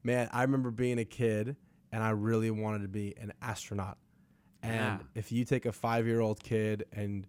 Man, 0.02 0.28
I 0.32 0.42
remember 0.42 0.70
being 0.70 0.98
a 0.98 1.04
kid 1.04 1.56
and 1.92 2.02
I 2.02 2.10
really 2.10 2.50
wanted 2.50 2.82
to 2.82 2.88
be 2.88 3.14
an 3.20 3.32
astronaut. 3.42 3.98
And 4.62 4.74
Yeah. 4.74 4.98
if 5.14 5.30
you 5.32 5.44
take 5.44 5.66
a 5.66 5.72
five 5.72 6.06
year 6.06 6.20
old 6.20 6.42
kid 6.42 6.84
and 6.92 7.26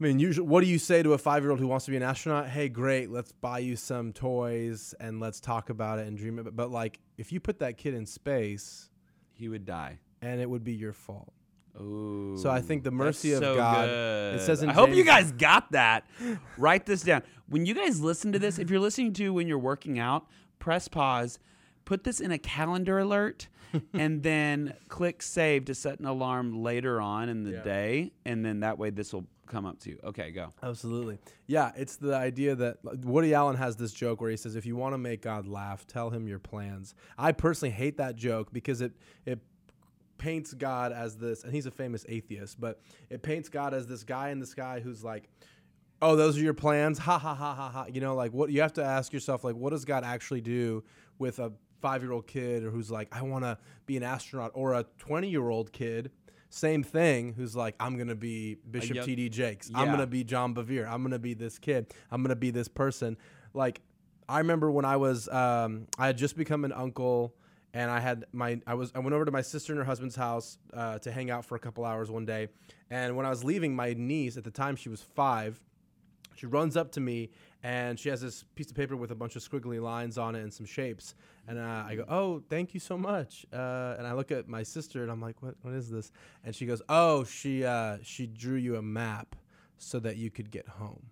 I 0.00 0.04
mean, 0.04 0.18
usually, 0.18 0.46
what 0.48 0.62
do 0.62 0.66
you 0.66 0.78
say 0.78 1.02
to 1.02 1.12
a 1.12 1.18
five 1.18 1.42
year 1.42 1.50
old 1.50 1.60
who 1.60 1.66
wants 1.66 1.84
to 1.84 1.90
be 1.90 1.96
an 1.98 2.02
astronaut? 2.02 2.48
Hey, 2.48 2.68
great, 2.70 3.10
let's 3.10 3.32
buy 3.32 3.58
you 3.58 3.76
some 3.76 4.12
toys 4.14 4.94
and 5.00 5.20
let's 5.20 5.40
talk 5.40 5.68
about 5.68 5.98
it 5.98 6.06
and 6.06 6.16
dream 6.16 6.38
it. 6.38 6.56
But, 6.56 6.70
like, 6.70 7.00
if 7.18 7.32
you 7.32 7.40
put 7.40 7.58
that 7.60 7.76
kid 7.76 7.92
in 7.94 8.06
space, 8.06 8.89
he 9.40 9.48
would 9.48 9.64
die 9.64 9.98
and 10.22 10.40
it 10.40 10.48
would 10.48 10.62
be 10.62 10.74
your 10.74 10.92
fault. 10.92 11.32
Ooh, 11.80 12.36
So 12.36 12.50
I 12.50 12.60
think 12.60 12.84
the 12.84 12.90
mercy 12.90 13.32
of 13.32 13.38
so 13.42 13.54
God- 13.56 13.86
good. 13.86 14.34
it 14.36 14.40
says 14.42 14.62
in 14.62 14.68
I 14.70 14.72
hope 14.74 14.90
you 14.90 15.02
guys 15.04 15.32
got 15.32 15.72
that. 15.72 16.04
Write 16.58 16.84
this 16.84 17.02
down. 17.02 17.22
When 17.48 17.64
you 17.64 17.74
guys 17.74 18.00
listen 18.00 18.32
to 18.32 18.38
this, 18.38 18.58
if 18.58 18.70
you're 18.70 18.80
listening 18.80 19.12
to 19.14 19.32
when 19.32 19.48
you're 19.48 19.58
working 19.58 19.98
out, 19.98 20.26
press 20.58 20.88
pause, 20.88 21.38
put 21.86 22.04
this 22.04 22.20
in 22.20 22.30
a 22.30 22.38
calendar 22.38 22.98
alert, 22.98 23.48
and 23.94 24.22
then 24.22 24.74
click 24.88 25.22
save 25.22 25.64
to 25.66 25.74
set 25.74 25.98
an 26.00 26.06
alarm 26.06 26.62
later 26.62 27.00
on 27.00 27.28
in 27.28 27.44
the 27.44 27.52
Yeah. 27.52 27.62
day, 27.62 28.12
and 28.24 28.44
then 28.44 28.60
that 28.60 28.78
way 28.78 28.90
this 28.90 29.12
will 29.12 29.26
come 29.46 29.66
up 29.66 29.80
to 29.80 29.90
you. 29.90 29.98
Okay, 30.04 30.30
go. 30.30 30.52
Absolutely. 30.62 31.18
Yeah, 31.48 31.72
it's 31.76 31.96
the 31.96 32.14
idea 32.14 32.54
that 32.54 32.78
Woody 33.04 33.34
Allen 33.34 33.56
has 33.56 33.76
this 33.76 33.92
joke 33.92 34.20
where 34.20 34.30
he 34.30 34.36
says, 34.36 34.54
"If 34.54 34.64
you 34.64 34.76
want 34.76 34.94
to 34.94 34.98
make 34.98 35.22
God 35.22 35.46
laugh, 35.48 35.86
tell 35.86 36.10
him 36.10 36.28
your 36.28 36.38
plans." 36.38 36.94
I 37.18 37.32
personally 37.32 37.72
hate 37.72 37.96
that 37.96 38.14
joke 38.16 38.52
because 38.52 38.80
it 38.80 38.92
it 39.26 39.40
paints 40.18 40.52
God 40.54 40.92
as 40.92 41.16
this, 41.16 41.42
and 41.44 41.52
he's 41.54 41.66
a 41.66 41.70
famous 41.70 42.04
atheist, 42.08 42.60
but 42.60 42.80
it 43.08 43.22
paints 43.22 43.48
God 43.48 43.72
as 43.74 43.86
this 43.86 44.04
guy 44.04 44.28
in 44.30 44.38
the 44.38 44.46
sky 44.46 44.80
who's 44.80 45.02
like, 45.02 45.28
"Oh, 46.02 46.14
those 46.14 46.38
are 46.38 46.42
your 46.42 46.54
plans." 46.54 46.98
Ha 46.98 47.18
ha 47.18 47.34
ha 47.34 47.54
ha 47.54 47.70
ha. 47.70 47.86
You 47.92 48.00
know, 48.00 48.14
like 48.14 48.32
what 48.32 48.50
you 48.50 48.60
have 48.60 48.74
to 48.74 48.84
ask 48.84 49.12
yourself, 49.12 49.42
like, 49.44 49.56
what 49.56 49.70
does 49.70 49.84
God 49.84 50.04
actually 50.04 50.42
do 50.42 50.84
with 51.18 51.38
a 51.40 51.52
five-year-old 51.80 52.26
kid 52.26 52.64
or 52.64 52.70
who's 52.70 52.90
like, 52.90 53.08
"I 53.14 53.22
want 53.22 53.44
to 53.44 53.58
be 53.86 53.96
an 53.96 54.02
astronaut," 54.02 54.52
or 54.54 54.74
a 54.74 54.84
twenty-year-old 54.98 55.72
kid. 55.72 56.10
Same 56.52 56.82
thing, 56.82 57.32
who's 57.34 57.54
like, 57.54 57.76
I'm 57.78 57.96
gonna 57.96 58.16
be 58.16 58.56
Bishop 58.68 58.96
young- 58.96 59.06
T.D. 59.06 59.28
Jakes. 59.28 59.70
I'm 59.72 59.86
gonna 59.92 60.06
be 60.08 60.24
John 60.24 60.52
Bevere. 60.52 60.84
I'm 60.90 61.02
gonna 61.02 61.18
be 61.20 61.32
this 61.34 61.58
kid. 61.60 61.94
I'm 62.10 62.22
gonna 62.22 62.34
be 62.34 62.50
this 62.50 62.66
person. 62.66 63.16
Like, 63.54 63.80
I 64.28 64.38
remember 64.38 64.68
when 64.70 64.84
I 64.84 64.96
was, 64.96 65.28
um, 65.28 65.86
I 65.96 66.06
had 66.06 66.18
just 66.18 66.36
become 66.36 66.64
an 66.64 66.72
uncle, 66.72 67.36
and 67.72 67.88
I 67.88 68.00
had 68.00 68.24
my, 68.32 68.60
I 68.66 68.74
was, 68.74 68.90
I 68.96 68.98
went 68.98 69.14
over 69.14 69.24
to 69.24 69.30
my 69.30 69.42
sister 69.42 69.72
and 69.72 69.78
her 69.78 69.84
husband's 69.84 70.16
house 70.16 70.58
uh, 70.74 70.98
to 70.98 71.12
hang 71.12 71.30
out 71.30 71.44
for 71.44 71.54
a 71.54 71.58
couple 71.60 71.84
hours 71.84 72.10
one 72.10 72.26
day, 72.26 72.48
and 72.90 73.16
when 73.16 73.26
I 73.26 73.30
was 73.30 73.44
leaving, 73.44 73.76
my 73.76 73.94
niece 73.96 74.36
at 74.36 74.42
the 74.42 74.50
time 74.50 74.74
she 74.74 74.88
was 74.88 75.00
five. 75.02 75.60
She 76.34 76.46
runs 76.46 76.76
up 76.76 76.90
to 76.92 77.00
me 77.00 77.30
and 77.62 77.98
she 77.98 78.08
has 78.08 78.20
this 78.20 78.44
piece 78.54 78.70
of 78.70 78.76
paper 78.76 78.96
with 78.96 79.10
a 79.10 79.14
bunch 79.14 79.36
of 79.36 79.42
squiggly 79.42 79.82
lines 79.82 80.16
on 80.16 80.34
it 80.34 80.42
and 80.42 80.52
some 80.52 80.66
shapes. 80.66 81.14
And 81.46 81.58
uh, 81.58 81.84
I 81.86 81.94
go, 81.96 82.04
"Oh, 82.08 82.42
thank 82.48 82.74
you 82.74 82.80
so 82.80 82.96
much." 82.96 83.44
Uh, 83.52 83.96
and 83.98 84.06
I 84.06 84.12
look 84.12 84.30
at 84.30 84.48
my 84.48 84.62
sister 84.62 85.02
and 85.02 85.10
I'm 85.10 85.20
like, 85.20 85.42
"What? 85.42 85.54
What 85.62 85.74
is 85.74 85.90
this?" 85.90 86.10
And 86.44 86.54
she 86.54 86.66
goes, 86.66 86.80
"Oh, 86.88 87.24
she 87.24 87.64
uh, 87.64 87.98
she 88.02 88.26
drew 88.26 88.56
you 88.56 88.76
a 88.76 88.82
map 88.82 89.36
so 89.78 89.98
that 90.00 90.16
you 90.16 90.30
could 90.30 90.50
get 90.50 90.68
home." 90.68 91.06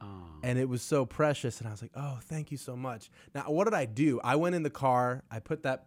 Oh. 0.00 0.06
and 0.44 0.60
it 0.60 0.68
was 0.68 0.80
so 0.80 1.04
precious 1.04 1.58
and 1.58 1.66
i 1.66 1.72
was 1.72 1.82
like 1.82 1.90
oh 1.96 2.20
thank 2.22 2.52
you 2.52 2.56
so 2.56 2.76
much 2.76 3.10
now 3.34 3.42
what 3.48 3.64
did 3.64 3.74
i 3.74 3.84
do 3.84 4.20
i 4.22 4.36
went 4.36 4.54
in 4.54 4.62
the 4.62 4.70
car 4.70 5.24
i 5.28 5.40
put 5.40 5.64
that 5.64 5.86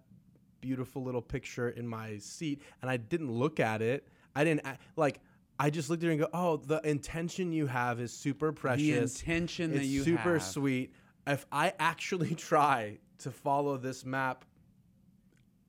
beautiful 0.60 1.02
little 1.02 1.22
picture 1.22 1.70
in 1.70 1.88
my 1.88 2.18
seat 2.18 2.62
and 2.82 2.92
i 2.92 2.98
didn't 2.98 3.32
look 3.32 3.62
at 3.62 3.82
it 3.82 4.06
i 4.36 4.44
didn't 4.44 4.66
like 4.98 5.22
i 5.62 5.70
just 5.70 5.90
looked 5.90 6.04
at 6.04 6.10
it 6.10 6.14
and 6.14 6.22
go 6.22 6.28
oh 6.34 6.58
the 6.58 6.82
intention 6.88 7.54
you 7.54 7.68
have 7.68 8.00
is 8.00 8.12
super 8.12 8.52
precious. 8.52 8.82
the 8.82 8.94
intention 8.98 9.72
that 9.72 9.78
it's 9.78 9.88
you 9.88 10.04
super 10.04 10.34
have. 10.34 10.44
sweet 10.44 10.94
if 11.28 11.46
i 11.52 11.72
actually 11.80 12.36
try 12.52 12.98
to 13.20 13.32
follow 13.32 13.78
this 13.78 14.04
map 14.04 14.44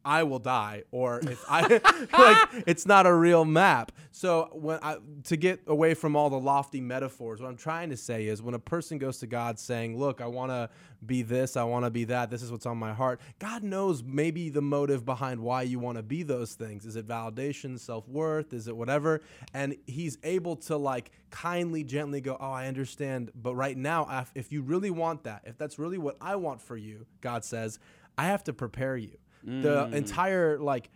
I 0.04 0.22
will 0.24 0.38
die, 0.38 0.82
or 0.90 1.20
if 1.20 1.44
I 1.48 1.62
like, 2.52 2.64
it's 2.66 2.86
not 2.86 3.06
a 3.06 3.14
real 3.14 3.44
map. 3.44 3.92
So 4.10 4.50
when 4.52 4.78
I 4.82 4.96
to 5.24 5.36
get 5.36 5.60
away 5.66 5.94
from 5.94 6.16
all 6.16 6.28
the 6.30 6.38
lofty 6.38 6.80
metaphors, 6.80 7.40
what 7.40 7.48
I'm 7.48 7.56
trying 7.56 7.90
to 7.90 7.96
say 7.96 8.26
is 8.26 8.42
when 8.42 8.54
a 8.54 8.58
person 8.58 8.98
goes 8.98 9.18
to 9.18 9.26
God 9.26 9.58
saying, 9.58 9.98
"Look, 9.98 10.20
I 10.20 10.26
want 10.26 10.50
to 10.50 10.68
be 11.04 11.22
this, 11.22 11.56
I 11.56 11.64
want 11.64 11.84
to 11.84 11.90
be 11.90 12.04
that. 12.04 12.30
This 12.30 12.42
is 12.42 12.50
what's 12.52 12.66
on 12.66 12.76
my 12.78 12.92
heart." 12.92 13.20
God 13.38 13.62
knows 13.62 14.02
maybe 14.02 14.48
the 14.50 14.60
motive 14.62 15.04
behind 15.04 15.40
why 15.40 15.62
you 15.62 15.78
want 15.78 15.96
to 15.96 16.02
be 16.02 16.22
those 16.22 16.54
things. 16.54 16.84
Is 16.84 16.96
it 16.96 17.06
validation, 17.06 17.78
self 17.78 18.06
worth? 18.08 18.52
Is 18.52 18.68
it 18.68 18.76
whatever? 18.76 19.20
And 19.54 19.76
He's 19.86 20.18
able 20.24 20.56
to 20.56 20.76
like 20.76 21.10
kindly, 21.30 21.84
gently 21.84 22.20
go, 22.20 22.36
"Oh, 22.38 22.50
I 22.50 22.66
understand." 22.66 23.30
But 23.34 23.54
right 23.54 23.76
now, 23.76 24.06
if- 24.10 24.32
if 24.34 24.52
you 24.52 24.62
really 24.62 24.90
want 24.90 25.22
that, 25.24 25.42
if 25.46 25.56
that's 25.56 25.78
really 25.78 25.98
what 25.98 26.16
I 26.20 26.36
want 26.36 26.60
for 26.60 26.76
you, 26.76 27.06
God 27.20 27.44
says, 27.44 27.78
I 28.18 28.24
have 28.26 28.44
to 28.44 28.52
prepare 28.52 28.96
you 28.96 29.16
the 29.44 29.86
mm. 29.86 29.92
entire 29.92 30.58
like 30.58 30.90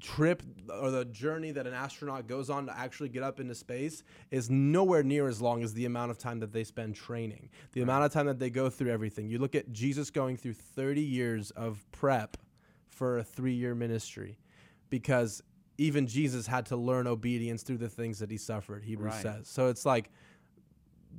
trip 0.00 0.42
or 0.80 0.90
the 0.90 1.04
journey 1.06 1.52
that 1.52 1.66
an 1.66 1.74
astronaut 1.74 2.26
goes 2.26 2.50
on 2.50 2.66
to 2.66 2.78
actually 2.78 3.08
get 3.08 3.22
up 3.22 3.40
into 3.40 3.54
space 3.54 4.02
is 4.30 4.50
nowhere 4.50 5.02
near 5.02 5.28
as 5.28 5.40
long 5.40 5.62
as 5.62 5.72
the 5.74 5.86
amount 5.86 6.10
of 6.10 6.18
time 6.18 6.40
that 6.40 6.52
they 6.52 6.64
spend 6.64 6.94
training. 6.94 7.48
The 7.72 7.82
amount 7.82 8.04
of 8.04 8.12
time 8.12 8.26
that 8.26 8.38
they 8.38 8.50
go 8.50 8.68
through 8.68 8.92
everything. 8.92 9.28
You 9.28 9.38
look 9.38 9.54
at 9.54 9.72
jesus 9.72 10.10
going 10.10 10.36
through 10.36 10.54
30 10.54 11.00
years 11.00 11.50
of 11.52 11.84
prep 11.92 12.36
for 12.88 13.18
a 13.18 13.24
three-year 13.24 13.74
ministry 13.74 14.38
because 14.90 15.42
even 15.78 16.06
jesus 16.06 16.46
had 16.46 16.66
to 16.66 16.76
learn 16.76 17.06
obedience 17.06 17.62
through 17.62 17.78
the 17.78 17.88
things 17.88 18.18
that 18.18 18.30
he 18.30 18.36
suffered 18.36 18.84
hebrews 18.84 19.14
Right. 19.14 19.22
says. 19.22 19.48
So 19.48 19.68
it's 19.68 19.86
like 19.86 20.10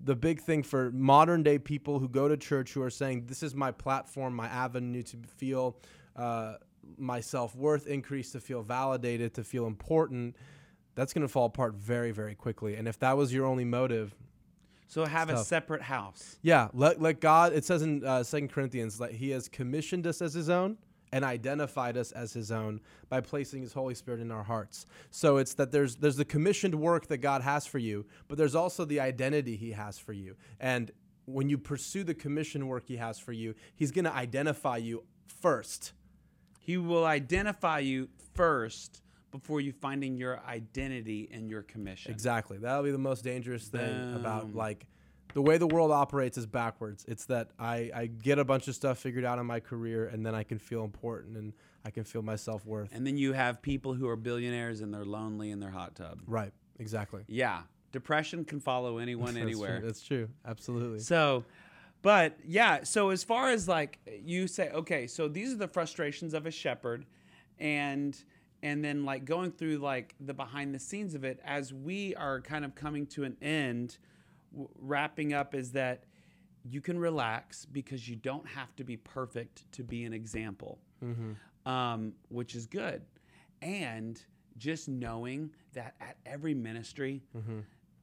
the 0.04 0.16
big 0.16 0.42
thing 0.42 0.64
for 0.64 0.92
modern 0.92 1.44
day 1.44 1.58
people 1.58 2.00
who 2.00 2.08
go 2.08 2.28
to 2.28 2.38
church 2.38 2.74
who 2.74 2.82
are 2.82 2.90
saying 2.90 3.26
this 3.26 3.42
is 3.42 3.56
my 3.56 3.72
platform 3.72 4.36
my 4.36 4.48
avenue 4.48 5.04
to 5.04 5.18
feel 5.38 5.78
uh, 6.18 6.56
my 6.98 7.20
self-worth 7.20 7.88
increase 7.88 8.32
to 8.32 8.40
feel 8.40 8.62
validated 8.62 9.34
to 9.36 9.44
feel 9.44 9.68
important 9.68 10.36
that's 10.96 11.14
going 11.14 11.22
to 11.22 11.28
fall 11.28 11.46
apart 11.46 11.76
very 11.76 12.12
very 12.12 12.34
quickly. 12.36 12.76
And 12.76 12.88
if 12.88 12.98
that 13.00 13.16
was 13.18 13.34
your 13.34 13.46
only 13.46 13.66
motive 13.66 14.16
So 14.88 15.06
have 15.06 15.30
a 15.30 15.44
separate 15.44 15.82
house. 15.82 16.38
yeah 16.42 16.70
let, 16.74 17.02
let 17.02 17.20
god 17.20 17.54
it 17.54 17.66
says 17.66 17.82
in 17.82 18.04
uh, 18.06 18.24
2 18.24 18.48
corinthians 18.48 18.98
that 18.98 19.12
he 19.12 19.30
has 19.32 19.48
commissioned 19.48 20.08
us 20.08 20.22
as 20.22 20.34
his 20.34 20.50
own 20.50 20.78
and 21.14 21.24
identified 21.24 21.96
us 21.98 22.12
as 22.12 22.34
his 22.34 22.52
own 22.52 22.82
by 23.10 23.22
placing 23.22 23.62
his 23.62 23.72
holy 23.74 23.96
spirit 23.96 24.20
in 24.20 24.30
our 24.30 24.44
hearts. 24.44 24.86
So 25.10 25.38
it's 25.38 25.54
that 25.54 25.72
there's 25.72 25.96
there's 25.98 26.18
the 26.18 26.26
commissioned 26.26 26.76
work 26.76 27.08
that 27.08 27.18
god 27.18 27.42
has 27.42 27.66
for 27.66 27.80
you 27.80 28.06
but 28.28 28.38
there's 28.38 28.56
also 28.56 28.86
the 28.86 29.00
identity 29.00 29.56
he 29.56 29.72
has 29.72 29.98
for 30.00 30.14
you. 30.14 30.36
And 30.60 30.92
when 31.26 31.50
you 31.50 31.58
pursue 31.58 32.04
the 32.04 32.14
commissioned 32.14 32.68
work 32.68 32.86
he 32.88 32.98
has 32.98 33.20
for 33.20 33.34
you 33.34 33.54
he's 33.76 33.92
going 33.92 34.06
to 34.06 34.14
identify 34.14 34.78
you 34.78 35.04
first 35.28 35.94
He 36.68 36.76
will 36.76 37.06
identify 37.06 37.80
you 37.80 38.10
first 38.34 39.02
before 39.32 39.62
you 39.62 39.72
finding 39.72 40.18
your 40.18 40.42
identity 40.46 41.30
and 41.32 41.50
your 41.50 41.62
commission. 41.62 42.12
Exactly. 42.12 42.58
That'll 42.58 42.84
be 42.84 42.92
the 42.92 42.98
most 42.98 43.24
dangerous 43.24 43.70
thing 43.70 44.14
about 44.14 44.54
like 44.54 44.86
the 45.34 45.42
way 45.42 45.58
the 45.58 45.66
world 45.68 45.94
operates 45.94 46.38
is 46.38 46.46
backwards. 46.46 47.06
It's 47.08 47.24
that 47.28 47.52
I, 47.58 47.90
I 47.96 48.06
get 48.08 48.38
a 48.38 48.44
bunch 48.44 48.68
of 48.68 48.76
stuff 48.76 48.98
figured 48.98 49.24
out 49.24 49.40
in 49.40 49.46
my 49.46 49.62
career 49.62 50.08
and 50.08 50.26
then 50.26 50.36
I 50.36 50.44
can 50.44 50.60
feel 50.60 50.84
important 50.84 51.38
and 51.38 51.54
I 51.86 51.90
can 51.90 52.04
feel 52.04 52.22
my 52.22 52.36
self 52.36 52.66
worth. 52.66 52.90
And 52.94 53.08
then 53.08 53.18
you 53.18 53.32
have 53.32 53.62
people 53.62 53.94
who 53.94 54.10
are 54.10 54.18
billionaires 54.18 54.82
and 54.82 54.94
they're 54.94 55.06
lonely 55.06 55.52
in 55.52 55.62
their 55.62 55.72
hot 55.72 55.96
tub. 55.96 56.20
Right. 56.28 56.52
Exactly. 56.80 57.24
Yeah. 57.30 57.62
Depression 57.94 58.44
can 58.44 58.60
follow 58.60 58.98
anyone 58.98 59.28
That's 59.36 59.38
anywhere. 59.46 59.80
true. 59.80 59.88
That's 59.88 60.02
true. 60.02 60.28
Absolutely. 60.46 61.00
So, 61.00 61.46
but 62.02 62.38
yeah, 62.46 62.84
so 62.84 63.10
as 63.10 63.24
far 63.24 63.50
as 63.50 63.68
like 63.68 64.00
you 64.24 64.48
say, 64.48 64.70
okay, 64.70 65.08
so 65.08 65.28
these 65.28 65.52
are 65.54 65.58
the 65.58 65.68
frustrations 65.68 66.34
of 66.34 66.46
a 66.46 66.52
shepherd, 66.52 67.06
and 67.60 68.18
and 68.64 68.84
then 68.84 69.06
like 69.06 69.26
going 69.26 69.52
through 69.52 69.78
like 69.78 70.16
the 70.20 70.34
behind 70.34 70.74
the 70.74 70.80
scenes 70.80 71.14
of 71.16 71.24
it 71.24 71.40
as 71.46 71.74
we 71.74 72.16
are 72.16 72.42
kind 72.42 72.66
of 72.66 72.74
coming 72.76 73.06
to 73.08 73.24
an 73.24 73.38
end, 73.42 73.98
w- 74.52 74.70
wrapping 74.80 75.34
up 75.34 75.54
is 75.54 75.72
that 75.74 76.04
you 76.64 76.82
can 76.82 76.98
relax 77.00 77.66
because 77.66 78.10
you 78.10 78.16
don't 78.16 78.48
have 78.48 78.76
to 78.76 78.84
be 78.84 78.98
perfect 78.98 79.72
to 79.72 79.84
be 79.84 80.04
an 80.06 80.14
example, 80.14 80.80
um, 81.66 82.14
which 82.30 82.56
is 82.56 82.66
good, 82.66 83.02
and 83.62 84.22
just 84.58 84.88
knowing 84.90 85.52
that 85.74 85.94
at 86.02 86.18
every 86.26 86.54
ministry 86.56 87.22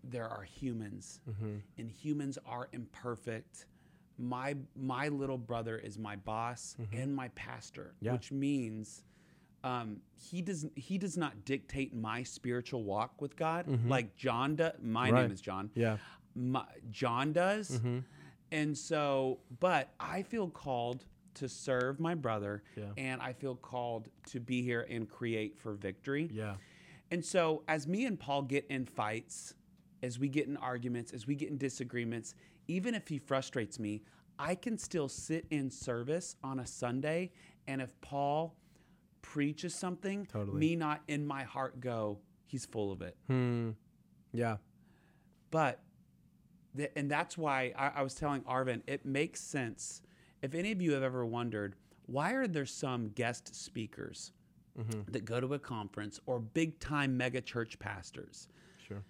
there 0.05 0.29
are 0.29 0.43
humans, 0.45 1.21
Mm-hmm. 1.29 1.57
and 1.79 1.91
humans 1.91 2.39
are 2.47 2.69
imperfect. 2.73 3.67
My 4.19 4.55
my 4.77 5.09
little 5.09 5.39
brother 5.39 5.77
is 5.79 5.99
my 5.99 6.17
boss 6.17 6.77
and 6.93 7.15
my 7.15 7.29
pastor, 7.29 7.95
Mm-hmm. 7.97 8.05
Yeah. 8.07 8.13
which 8.13 8.31
means 8.33 9.03
um, 9.65 9.99
he 10.15 10.41
does 10.43 10.67
he 10.77 10.99
does 10.99 11.17
not 11.17 11.45
dictate 11.45 11.95
my 11.95 12.23
spiritual 12.23 12.85
walk 12.85 13.21
with 13.21 13.35
God 13.37 13.67
like 13.89 14.15
John 14.15 14.57
does. 14.57 14.73
My 14.83 15.07
Mm-hmm. 15.07 15.15
Right. 15.15 15.23
name 15.23 15.33
is 15.33 15.41
John. 15.41 15.71
Yeah. 15.75 15.97
My, 16.37 16.65
John 16.91 17.33
does, 17.33 17.71
Mm-hmm. 17.71 17.99
and 18.53 18.77
so, 18.77 19.39
but 19.61 19.91
I 20.01 20.23
feel 20.23 20.49
called 20.49 21.05
to 21.35 21.49
serve 21.49 21.99
my 21.99 22.15
brother, 22.15 22.63
Yeah. 22.77 22.85
and 22.97 23.21
I 23.23 23.33
feel 23.33 23.55
called 23.57 24.09
to 24.31 24.39
be 24.41 24.63
here 24.63 24.87
and 24.91 25.09
create 25.09 25.59
for 25.59 25.75
victory. 25.75 26.29
Yeah. 26.33 26.55
And 27.11 27.25
so, 27.25 27.63
as 27.69 27.87
me 27.87 28.05
and 28.07 28.19
Paul 28.19 28.43
get 28.43 28.67
in 28.69 28.85
fights, 28.87 29.55
as 30.03 30.19
we 30.19 30.29
get 30.29 30.47
in 30.49 30.57
arguments, 30.57 31.13
as 31.13 31.27
we 31.27 31.35
get 31.37 31.49
in 31.51 31.57
disagreements, 31.59 32.35
even 32.69 32.95
if 32.95 33.09
he 33.09 33.19
frustrates 33.19 33.79
me, 33.79 34.03
I 34.39 34.55
can 34.55 34.79
still 34.79 35.09
sit 35.09 35.47
in 35.51 35.71
service 35.71 36.37
on 36.43 36.59
a 36.61 36.67
Sunday. 36.67 37.31
And 37.67 37.81
if 37.81 37.91
Paul 38.01 38.57
preaches 39.23 39.75
something, 39.75 40.27
Totally. 40.27 40.59
me 40.59 40.77
not 40.77 41.03
in 41.09 41.27
my 41.27 41.45
heart 41.45 41.81
go, 41.81 42.19
he's 42.47 42.67
full 42.67 42.93
of 42.93 43.01
it. 43.03 43.17
Hmm. 43.27 43.71
Yeah. 44.33 44.57
But, 45.51 45.81
th- 46.77 46.91
and 46.97 47.11
that's 47.11 47.39
why 47.39 47.73
I, 47.77 47.89
I 48.01 48.03
was 48.03 48.15
telling 48.15 48.43
Arvin, 48.43 48.83
it 48.87 49.05
makes 49.07 49.41
sense. 49.41 50.03
If 50.43 50.55
any 50.55 50.73
of 50.73 50.83
you 50.83 50.93
have 50.93 51.03
ever 51.03 51.25
wondered, 51.25 51.77
why 52.07 52.33
are 52.33 52.47
there 52.47 52.67
some 52.67 53.09
guest 53.11 53.55
speakers 53.55 54.33
Mm-hmm. 54.77 55.13
that 55.13 55.25
go 55.25 55.41
to 55.41 55.55
a 55.55 55.59
conference 55.61 56.19
or 56.27 56.41
big 56.41 56.81
time 56.81 57.17
mega 57.17 57.41
church 57.41 57.79
pastors? 57.79 58.49
Sure. 58.89 59.05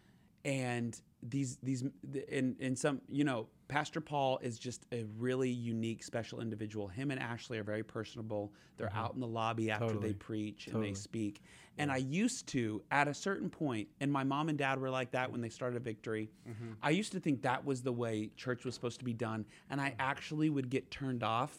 and 0.45 1.01
these 1.27 1.57
these 1.63 1.85
in 2.29 2.55
in 2.59 2.77
some 2.77 3.01
you 3.09 3.25
know 3.25 3.47
pastor 3.69 4.01
paul 4.01 4.39
is 4.43 4.59
just 4.59 4.85
a 4.93 5.05
really 5.19 5.49
unique 5.49 6.03
special 6.03 6.41
individual 6.41 6.87
him 6.87 7.11
and 7.11 7.19
ashley 7.19 7.57
are 7.59 7.65
very 7.65 7.83
personable 7.83 8.53
they're 8.77 8.93
out 8.95 9.15
in 9.15 9.21
the 9.21 9.27
lobby 9.27 9.71
after 9.71 9.85
Mm-hmm. 9.87 9.95
Totally. 9.95 10.13
they 10.13 10.15
preach 10.19 10.67
and 10.67 10.75
Totally. 10.75 10.91
they 10.91 10.95
speak 10.95 11.41
and 11.79 11.91
i 11.91 11.97
used 11.97 12.47
to 12.49 12.83
at 12.91 13.09
a 13.09 13.15
certain 13.15 13.49
point 13.49 13.89
and 14.01 14.13
my 14.13 14.23
mom 14.23 14.51
and 14.51 14.59
dad 14.59 14.79
were 14.79 14.91
like 14.91 15.13
that 15.13 15.33
when 15.33 15.41
they 15.41 15.49
started 15.49 15.83
victory 15.83 16.31
Mm-hmm. 16.47 16.73
i 16.83 16.91
used 16.91 17.13
to 17.13 17.21
think 17.21 17.41
that 17.43 17.65
was 17.65 17.81
the 17.83 17.93
way 17.93 18.31
church 18.37 18.65
was 18.67 18.75
supposed 18.75 18.99
to 18.99 19.05
be 19.05 19.15
done 19.15 19.47
and 19.71 19.81
i 19.81 19.95
actually 19.99 20.51
would 20.51 20.69
get 20.69 20.91
turned 20.91 21.23
off 21.23 21.57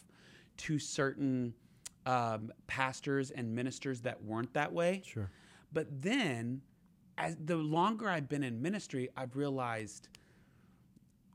to 0.58 0.78
certain 0.78 1.54
um, 2.06 2.52
pastors 2.68 3.32
and 3.32 3.52
ministers 3.52 4.00
that 4.02 4.22
weren't 4.22 4.52
that 4.54 4.72
way 4.72 5.02
Sure. 5.04 5.28
but 5.72 5.88
then, 6.02 6.62
as 7.18 7.36
the 7.44 7.56
longer 7.56 8.08
I've 8.08 8.28
been 8.28 8.42
in 8.42 8.60
ministry, 8.60 9.08
I've 9.16 9.36
realized 9.36 10.08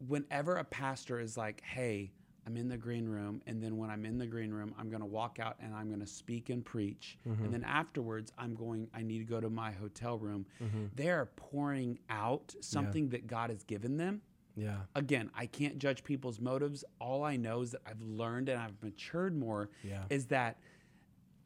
whenever 0.08 0.56
a 0.56 0.63
pastor 0.63 1.20
is 1.20 1.38
like, 1.38 1.62
"Hey, 1.62 2.12
I'm 2.46 2.58
in 2.58 2.70
the 2.70 2.78
green 2.78 3.08
room," 3.08 3.41
and 3.48 3.62
then 3.62 3.78
when 3.78 3.89
I'm 3.89 4.06
in 4.06 4.17
the 4.17 4.28
green 4.28 4.52
room, 4.52 4.74
I'm 4.78 4.89
going 4.89 5.02
to 5.02 5.08
walk 5.08 5.39
out 5.39 5.58
and 5.60 5.74
I'm 5.74 5.88
going 5.88 6.00
to 6.00 6.08
speak 6.08 6.50
and 6.50 6.63
preach, 6.63 7.17
and 7.26 7.36
mm-hmm. 7.36 7.52
then 7.52 7.63
afterwards, 7.63 8.32
I'm 8.38 8.56
going. 8.56 8.89
I 8.94 9.02
need 9.02 9.20
to 9.20 9.26
go 9.26 9.39
to 9.39 9.50
my 9.50 9.72
hotel 9.72 10.17
room. 10.17 10.46
Mm-hmm. 10.62 10.86
They're 10.96 11.30
pouring 11.36 12.00
out 12.10 12.56
something 12.62 13.10
that 13.10 13.28
God 13.28 13.50
has 13.50 13.63
given 13.63 13.98
them. 13.98 14.22
Yeah. 14.56 14.78
Again, 14.96 15.30
I 15.36 15.46
can't 15.46 15.78
judge 15.78 16.04
people's 16.04 16.39
motives. 16.39 16.84
All 17.00 17.24
I 17.24 17.38
know 17.38 17.62
is 17.62 17.72
that 17.72 17.82
I've 17.86 18.02
learned 18.02 18.50
and 18.50 18.62
I've 18.62 18.82
matured 18.84 19.36
more 19.38 19.70
Yeah. 19.84 20.04
is 20.10 20.26
that 20.28 20.58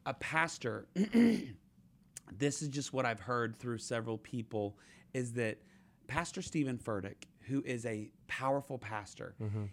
a 0.04 0.14
pastor, 0.14 0.86
this 2.36 2.62
is 2.62 2.68
just 2.68 2.92
what 2.92 3.06
I've 3.06 3.20
heard 3.20 3.58
through 3.58 3.78
several 3.78 4.18
people, 4.18 4.76
is 5.14 5.32
that 5.34 5.58
Pastor 6.06 6.42
Steven 6.42 6.78
Furtick, 6.78 7.24
who 7.40 7.62
is 7.64 7.86
a 7.86 8.10
powerful 8.28 8.78
pastor, 8.78 9.34
mm-hmm. 9.40 9.64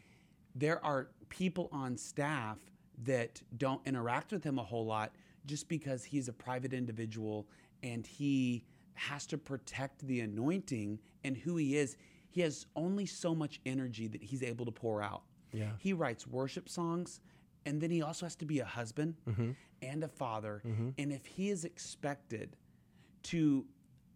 there 0.55 0.83
are 0.85 1.09
people 1.29 1.69
on 1.71 1.97
staff 1.97 2.57
that 3.03 3.41
don't 3.57 3.81
interact 3.85 4.31
with 4.31 4.43
him 4.43 4.59
a 4.59 4.63
whole 4.63 4.85
lot 4.85 5.15
just 5.45 5.67
because 5.67 6.03
he's 6.03 6.27
a 6.27 6.33
private 6.33 6.73
individual 6.73 7.47
and 7.81 8.05
he 8.05 8.63
has 8.93 9.25
to 9.27 9.37
protect 9.37 10.05
the 10.07 10.21
anointing 10.21 10.99
and 11.23 11.35
who 11.35 11.57
he 11.57 11.75
is. 11.75 11.97
He 12.29 12.41
has 12.41 12.67
only 12.75 13.05
so 13.05 13.35
much 13.35 13.59
energy 13.65 14.07
that 14.07 14.23
he's 14.23 14.43
able 14.43 14.65
to 14.65 14.71
pour 14.71 15.01
out. 15.01 15.23
Yeah. 15.51 15.71
He 15.77 15.93
writes 15.93 16.25
worship 16.27 16.69
songs, 16.69 17.19
and 17.65 17.80
then 17.82 17.89
he 17.89 18.02
also 18.02 18.26
has 18.26 18.36
to 18.38 18.45
be 18.45 18.60
a 18.60 18.65
husband 18.65 19.15
mm-hmm. 19.28 19.52
and 19.82 20.04
a 20.04 20.08
father. 20.08 20.62
Mm-hmm. 20.65 20.89
And 20.97 21.12
if 21.12 21.26
he 21.26 21.49
is 21.49 21.65
expected 21.65 22.56
to 23.23 23.65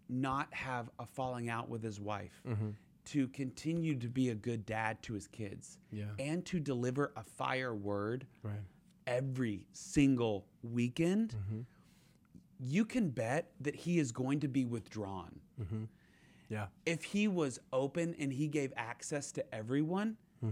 not 0.10 0.54
have 0.54 0.90
a 1.00 1.06
falling 1.06 1.50
out 1.50 1.70
with 1.70 1.84
his 1.84 2.00
wife, 2.00 2.42
mm-hmm. 2.48 2.70
to 3.06 3.28
continue 3.30 3.96
to 3.96 4.08
be 4.10 4.30
a 4.30 4.36
good 4.36 4.66
dad 4.66 5.02
to 5.04 5.14
his 5.14 5.28
kids, 5.28 5.80
Yeah. 5.92 6.06
and 6.20 6.46
to 6.46 6.60
deliver 6.60 7.12
a 7.16 7.24
fire 7.24 7.74
word 7.74 8.28
Right. 8.44 8.60
every 9.06 9.66
single 9.74 10.46
weekend, 10.64 11.36
you 12.60 12.86
can 12.86 13.10
bet 13.10 13.52
that 13.62 13.76
he 13.76 14.00
is 14.00 14.12
going 14.12 14.40
to 14.42 14.48
be 14.48 14.66
withdrawn 14.66 15.40
Yeah. 16.50 16.68
if 16.86 17.04
he 17.04 17.28
was 17.28 17.60
open 17.72 18.16
and 18.20 18.32
he 18.34 18.48
gave 18.48 18.74
access 18.76 19.32
to 19.34 19.56
everyone, 19.56 20.18
hmm. 20.42 20.52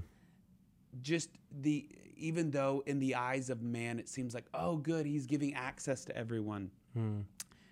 just 1.01 1.29
the 1.51 1.89
even 2.17 2.51
though 2.51 2.83
in 2.85 2.99
the 2.99 3.15
eyes 3.15 3.49
of 3.49 3.61
man 3.61 3.99
it 3.99 4.09
seems 4.09 4.33
like 4.33 4.45
oh 4.53 4.77
good 4.77 5.05
he's 5.05 5.25
giving 5.25 5.53
access 5.53 6.05
to 6.05 6.17
everyone, 6.17 6.71
hmm. 6.93 7.21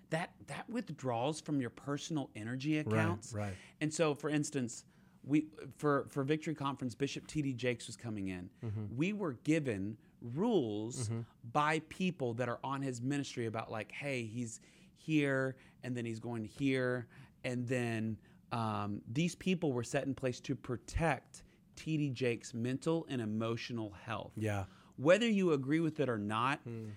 that 0.09 0.31
that 0.47 0.69
withdraws 0.69 1.41
from 1.41 1.59
your 1.59 1.69
personal 1.69 2.29
energy 2.35 2.79
accounts. 2.79 3.33
right. 3.33 3.43
right. 3.43 3.53
And 3.81 3.93
so, 3.93 4.13
for 4.13 4.29
instance, 4.29 4.85
we 5.23 5.47
for 5.77 6.05
for 6.09 6.23
Victory 6.23 6.55
Conference, 6.55 6.95
Bishop 6.95 7.27
T.D. 7.27 7.53
Jakes 7.53 7.87
was 7.87 7.95
coming 7.95 8.29
in. 8.29 8.49
Mm-hmm. 8.63 8.95
We 8.95 9.13
were 9.13 9.33
given 9.43 9.97
rules 10.21 11.09
mm-hmm. 11.09 11.21
by 11.51 11.79
people 11.89 12.33
that 12.35 12.49
are 12.49 12.59
on 12.63 12.81
his 12.81 13.01
ministry 13.01 13.45
about 13.45 13.71
like, 13.71 13.91
hey, 13.91 14.23
he's 14.23 14.59
here, 14.95 15.55
and 15.83 15.95
then 15.95 16.05
he's 16.05 16.19
going 16.19 16.45
here, 16.45 17.07
and 17.43 17.67
then 17.67 18.17
um, 18.51 19.01
these 19.11 19.35
people 19.35 19.73
were 19.73 19.83
set 19.83 20.05
in 20.05 20.13
place 20.13 20.39
to 20.41 20.55
protect 20.55 21.43
T.D. 21.75 22.09
Jakes' 22.11 22.53
mental 22.53 23.05
and 23.09 23.21
emotional 23.21 23.93
health. 24.05 24.31
Yeah. 24.35 24.65
Whether 24.97 25.27
you 25.27 25.53
agree 25.53 25.79
with 25.79 25.99
it 25.99 26.09
or 26.09 26.17
not, 26.17 26.59
hmm. 26.63 26.89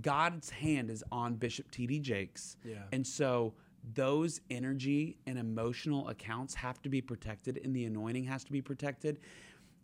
God's 0.00 0.50
hand 0.50 0.90
is 0.90 1.04
on 1.12 1.34
Bishop 1.34 1.70
T.D. 1.70 1.98
Jakes. 1.98 2.56
Yeah. 2.64 2.84
And 2.92 3.06
so 3.06 3.54
those 3.94 4.40
energy 4.50 5.18
and 5.26 5.38
emotional 5.38 6.08
accounts 6.08 6.54
have 6.54 6.80
to 6.82 6.88
be 6.88 7.00
protected 7.00 7.60
and 7.64 7.74
the 7.74 7.84
anointing 7.84 8.24
has 8.24 8.44
to 8.44 8.52
be 8.52 8.62
protected. 8.62 9.18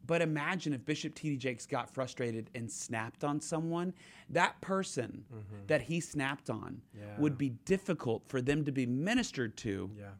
But 0.06 0.22
imagine 0.22 0.72
if 0.72 0.84
Bishop 0.86 1.14
T.D. 1.14 1.36
Jakes 1.36 1.66
got 1.66 1.92
frustrated 1.92 2.48
and 2.54 2.70
snapped 2.70 3.24
on 3.24 3.40
someone, 3.40 3.92
that 4.30 4.58
person 4.62 5.24
mm-hmm. 5.30 5.66
that 5.66 5.82
he 5.82 6.00
snapped 6.00 6.48
on 6.48 6.80
Yeah. 6.98 7.18
would 7.18 7.36
be 7.36 7.50
difficult 7.66 8.22
for 8.28 8.40
them 8.40 8.64
to 8.64 8.72
be 8.72 8.86
ministered 8.86 9.56
to 9.58 9.90
Yeah. 9.98 10.10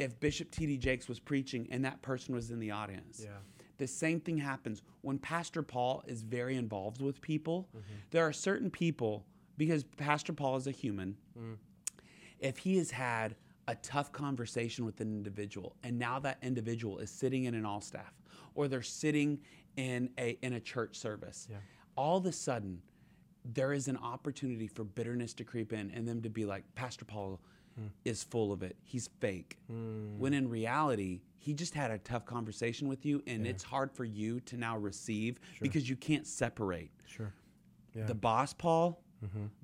If 0.00 0.18
Bishop 0.18 0.50
T.D. 0.50 0.78
Jakes 0.78 1.08
was 1.08 1.20
preaching 1.20 1.68
and 1.70 1.84
that 1.84 2.00
person 2.02 2.34
was 2.34 2.50
in 2.50 2.58
the 2.58 2.70
audience. 2.70 3.20
Yeah. 3.22 3.30
The 3.78 3.86
same 3.86 4.20
thing 4.20 4.38
happens 4.38 4.82
when 5.02 5.18
Pastor 5.18 5.62
Paul 5.62 6.02
is 6.06 6.22
very 6.22 6.56
involved 6.56 7.00
with 7.00 7.20
people. 7.20 7.68
Mm-hmm. 7.76 7.94
There 8.10 8.26
are 8.26 8.32
certain 8.32 8.70
people, 8.70 9.24
because 9.56 9.84
Pastor 9.84 10.32
Paul 10.32 10.56
is 10.56 10.66
a 10.66 10.70
human, 10.70 11.16
Mm. 11.38 11.56
if 12.40 12.58
he 12.58 12.76
has 12.78 12.90
had 12.90 13.36
a 13.68 13.74
tough 13.76 14.10
conversation 14.12 14.84
with 14.84 15.00
an 15.00 15.08
individual 15.08 15.76
and 15.84 15.98
now 15.98 16.18
that 16.18 16.38
individual 16.42 16.98
is 16.98 17.08
sitting 17.10 17.44
in 17.44 17.54
an 17.54 17.64
all 17.64 17.80
staff 17.80 18.12
or 18.54 18.66
they're 18.66 18.82
sitting 18.82 19.38
in 19.76 20.10
a 20.18 20.36
in 20.42 20.54
a 20.54 20.60
church 20.60 20.96
service 20.96 21.46
Yeah. 21.48 21.58
all 21.96 22.16
of 22.16 22.26
a 22.26 22.32
sudden 22.32 22.82
there 23.44 23.72
is 23.72 23.86
an 23.86 23.96
opportunity 23.98 24.66
for 24.66 24.82
bitterness 24.82 25.32
to 25.34 25.44
creep 25.44 25.72
in 25.72 25.90
and 25.92 26.06
them 26.08 26.20
to 26.22 26.28
be 26.30 26.44
like 26.44 26.64
pastor 26.74 27.04
paul 27.04 27.40
is 28.04 28.22
full 28.22 28.52
of 28.52 28.62
it 28.62 28.76
he's 28.82 29.08
fake 29.20 29.56
when 30.18 30.34
in 30.34 30.48
reality 30.48 31.20
he 31.38 31.54
just 31.54 31.72
had 31.74 31.90
a 31.90 31.96
tough 31.98 32.26
conversation 32.26 32.88
with 32.88 33.06
you 33.06 33.22
and 33.26 33.46
it's 33.46 33.62
hard 33.62 33.90
for 33.90 34.04
you 34.04 34.38
to 34.40 34.56
now 34.58 34.76
receive 34.76 35.38
because 35.62 35.88
you 35.88 35.96
can't 35.96 36.26
separate 36.26 36.90
Sure. 37.06 37.32
Yeah. 37.94 38.04
the 38.06 38.14
boss 38.14 38.52
paul 38.52 39.02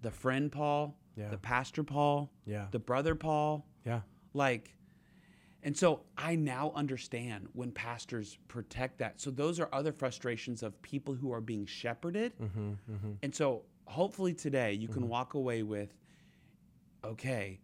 the 0.03 0.11
friend 0.11 0.51
paul 0.51 0.97
Yeah. 1.17 1.29
the 1.29 1.39
pastor 1.39 1.83
paul 1.85 2.31
Yeah. 2.47 2.67
the 2.71 2.79
brother 2.79 3.15
paul 3.15 3.67
yeah. 3.85 4.01
like 4.35 4.73
and 5.63 5.77
so 5.77 6.01
i 6.17 6.37
now 6.37 6.73
understand 6.75 7.49
when 7.53 7.71
pastors 7.73 8.39
protect 8.49 8.99
that 8.99 9.21
so 9.21 9.31
those 9.31 9.61
are 9.61 9.69
other 9.75 9.93
frustrations 9.93 10.63
of 10.63 10.81
people 10.81 11.13
who 11.15 11.33
are 11.33 11.41
being 11.43 11.67
shepherded 11.67 12.33
Mm-hmm. 12.41 12.71
Mm-hmm. 12.91 13.13
and 13.23 13.35
so 13.35 13.65
hopefully 13.85 14.33
today 14.33 14.73
you 14.73 14.89
can 14.89 15.07
walk 15.09 15.35
away 15.35 15.63
with 15.63 15.93
okay 17.05 17.61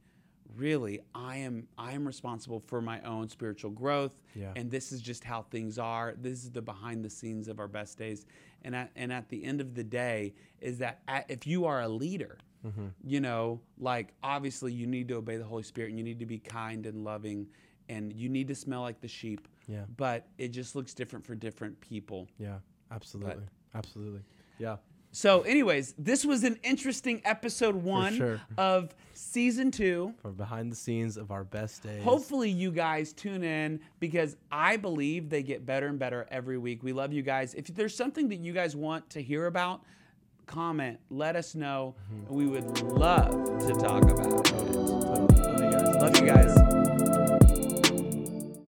really 0.56 1.00
i 1.14 1.36
am 1.36 1.66
i 1.78 1.92
am 1.92 2.06
responsible 2.06 2.60
for 2.60 2.80
my 2.80 3.00
own 3.02 3.28
spiritual 3.28 3.70
growth 3.70 4.14
Yeah. 4.34 4.52
and 4.56 4.70
this 4.70 4.92
is 4.92 5.00
just 5.00 5.24
how 5.24 5.42
things 5.42 5.78
are 5.78 6.14
this 6.18 6.44
is 6.44 6.50
the 6.50 6.62
behind 6.62 7.04
the 7.04 7.10
scenes 7.10 7.48
of 7.48 7.58
our 7.58 7.68
best 7.68 7.98
days 7.98 8.24
and 8.62 8.74
at, 8.76 8.90
and 8.96 9.12
at 9.12 9.28
the 9.28 9.42
end 9.44 9.60
of 9.60 9.74
the 9.74 9.84
day 9.84 10.34
is 10.60 10.78
that 10.78 11.00
at, 11.08 11.26
if 11.30 11.46
you 11.46 11.64
are 11.64 11.80
a 11.82 11.88
leader 11.88 12.38
Mm-hmm. 12.64 12.86
you 13.04 13.18
know 13.20 13.60
like 13.76 14.12
obviously 14.22 14.72
you 14.72 14.86
need 14.86 15.08
to 15.08 15.14
obey 15.14 15.36
the 15.36 15.42
holy 15.42 15.64
spirit 15.64 15.88
and 15.88 15.98
you 15.98 16.04
need 16.04 16.20
to 16.20 16.26
be 16.26 16.38
kind 16.38 16.86
and 16.86 17.02
loving 17.02 17.48
and 17.88 18.12
you 18.12 18.28
need 18.28 18.46
to 18.46 18.54
smell 18.54 18.82
like 18.82 19.00
the 19.00 19.08
sheep. 19.08 19.48
Yeah. 19.66 19.82
But 19.96 20.28
it 20.38 20.48
just 20.50 20.76
looks 20.76 20.94
different 20.94 21.26
for 21.26 21.34
different 21.34 21.80
people. 21.80 22.28
Yeah. 22.38 22.58
Absolutely. 22.92 23.42
Absolutely. 23.74 24.20
Yeah. 24.60 24.76
So, 25.12 25.42
anyways, 25.42 25.94
this 25.98 26.24
was 26.24 26.42
an 26.42 26.58
interesting 26.62 27.20
episode 27.26 27.74
one 27.74 28.16
sure. 28.16 28.40
of 28.56 28.94
season 29.12 29.70
two. 29.70 30.14
For 30.22 30.30
behind 30.30 30.72
the 30.72 30.76
scenes 30.76 31.18
of 31.18 31.30
our 31.30 31.44
best 31.44 31.82
days. 31.82 32.02
Hopefully, 32.02 32.50
you 32.50 32.70
guys 32.70 33.12
tune 33.12 33.44
in 33.44 33.80
because 34.00 34.36
I 34.50 34.78
believe 34.78 35.28
they 35.28 35.42
get 35.42 35.66
better 35.66 35.86
and 35.86 35.98
better 35.98 36.26
every 36.30 36.56
week. 36.56 36.82
We 36.82 36.94
love 36.94 37.12
you 37.12 37.22
guys. 37.22 37.52
If 37.52 37.66
there's 37.66 37.94
something 37.94 38.28
that 38.30 38.40
you 38.40 38.54
guys 38.54 38.74
want 38.74 39.08
to 39.10 39.22
hear 39.22 39.46
about, 39.46 39.82
comment, 40.46 40.98
let 41.10 41.36
us 41.36 41.54
know. 41.54 41.94
Mm-hmm. 42.12 42.34
We 42.34 42.46
would 42.46 42.82
love 42.82 43.30
to 43.66 43.74
talk 43.74 44.04
about 44.04 44.50
it. 44.50 44.74
Love 44.74 45.60
you 45.60 45.70
guys. 45.70 45.94
Love 45.96 46.20
you 46.20 46.26
guys. 46.26 46.71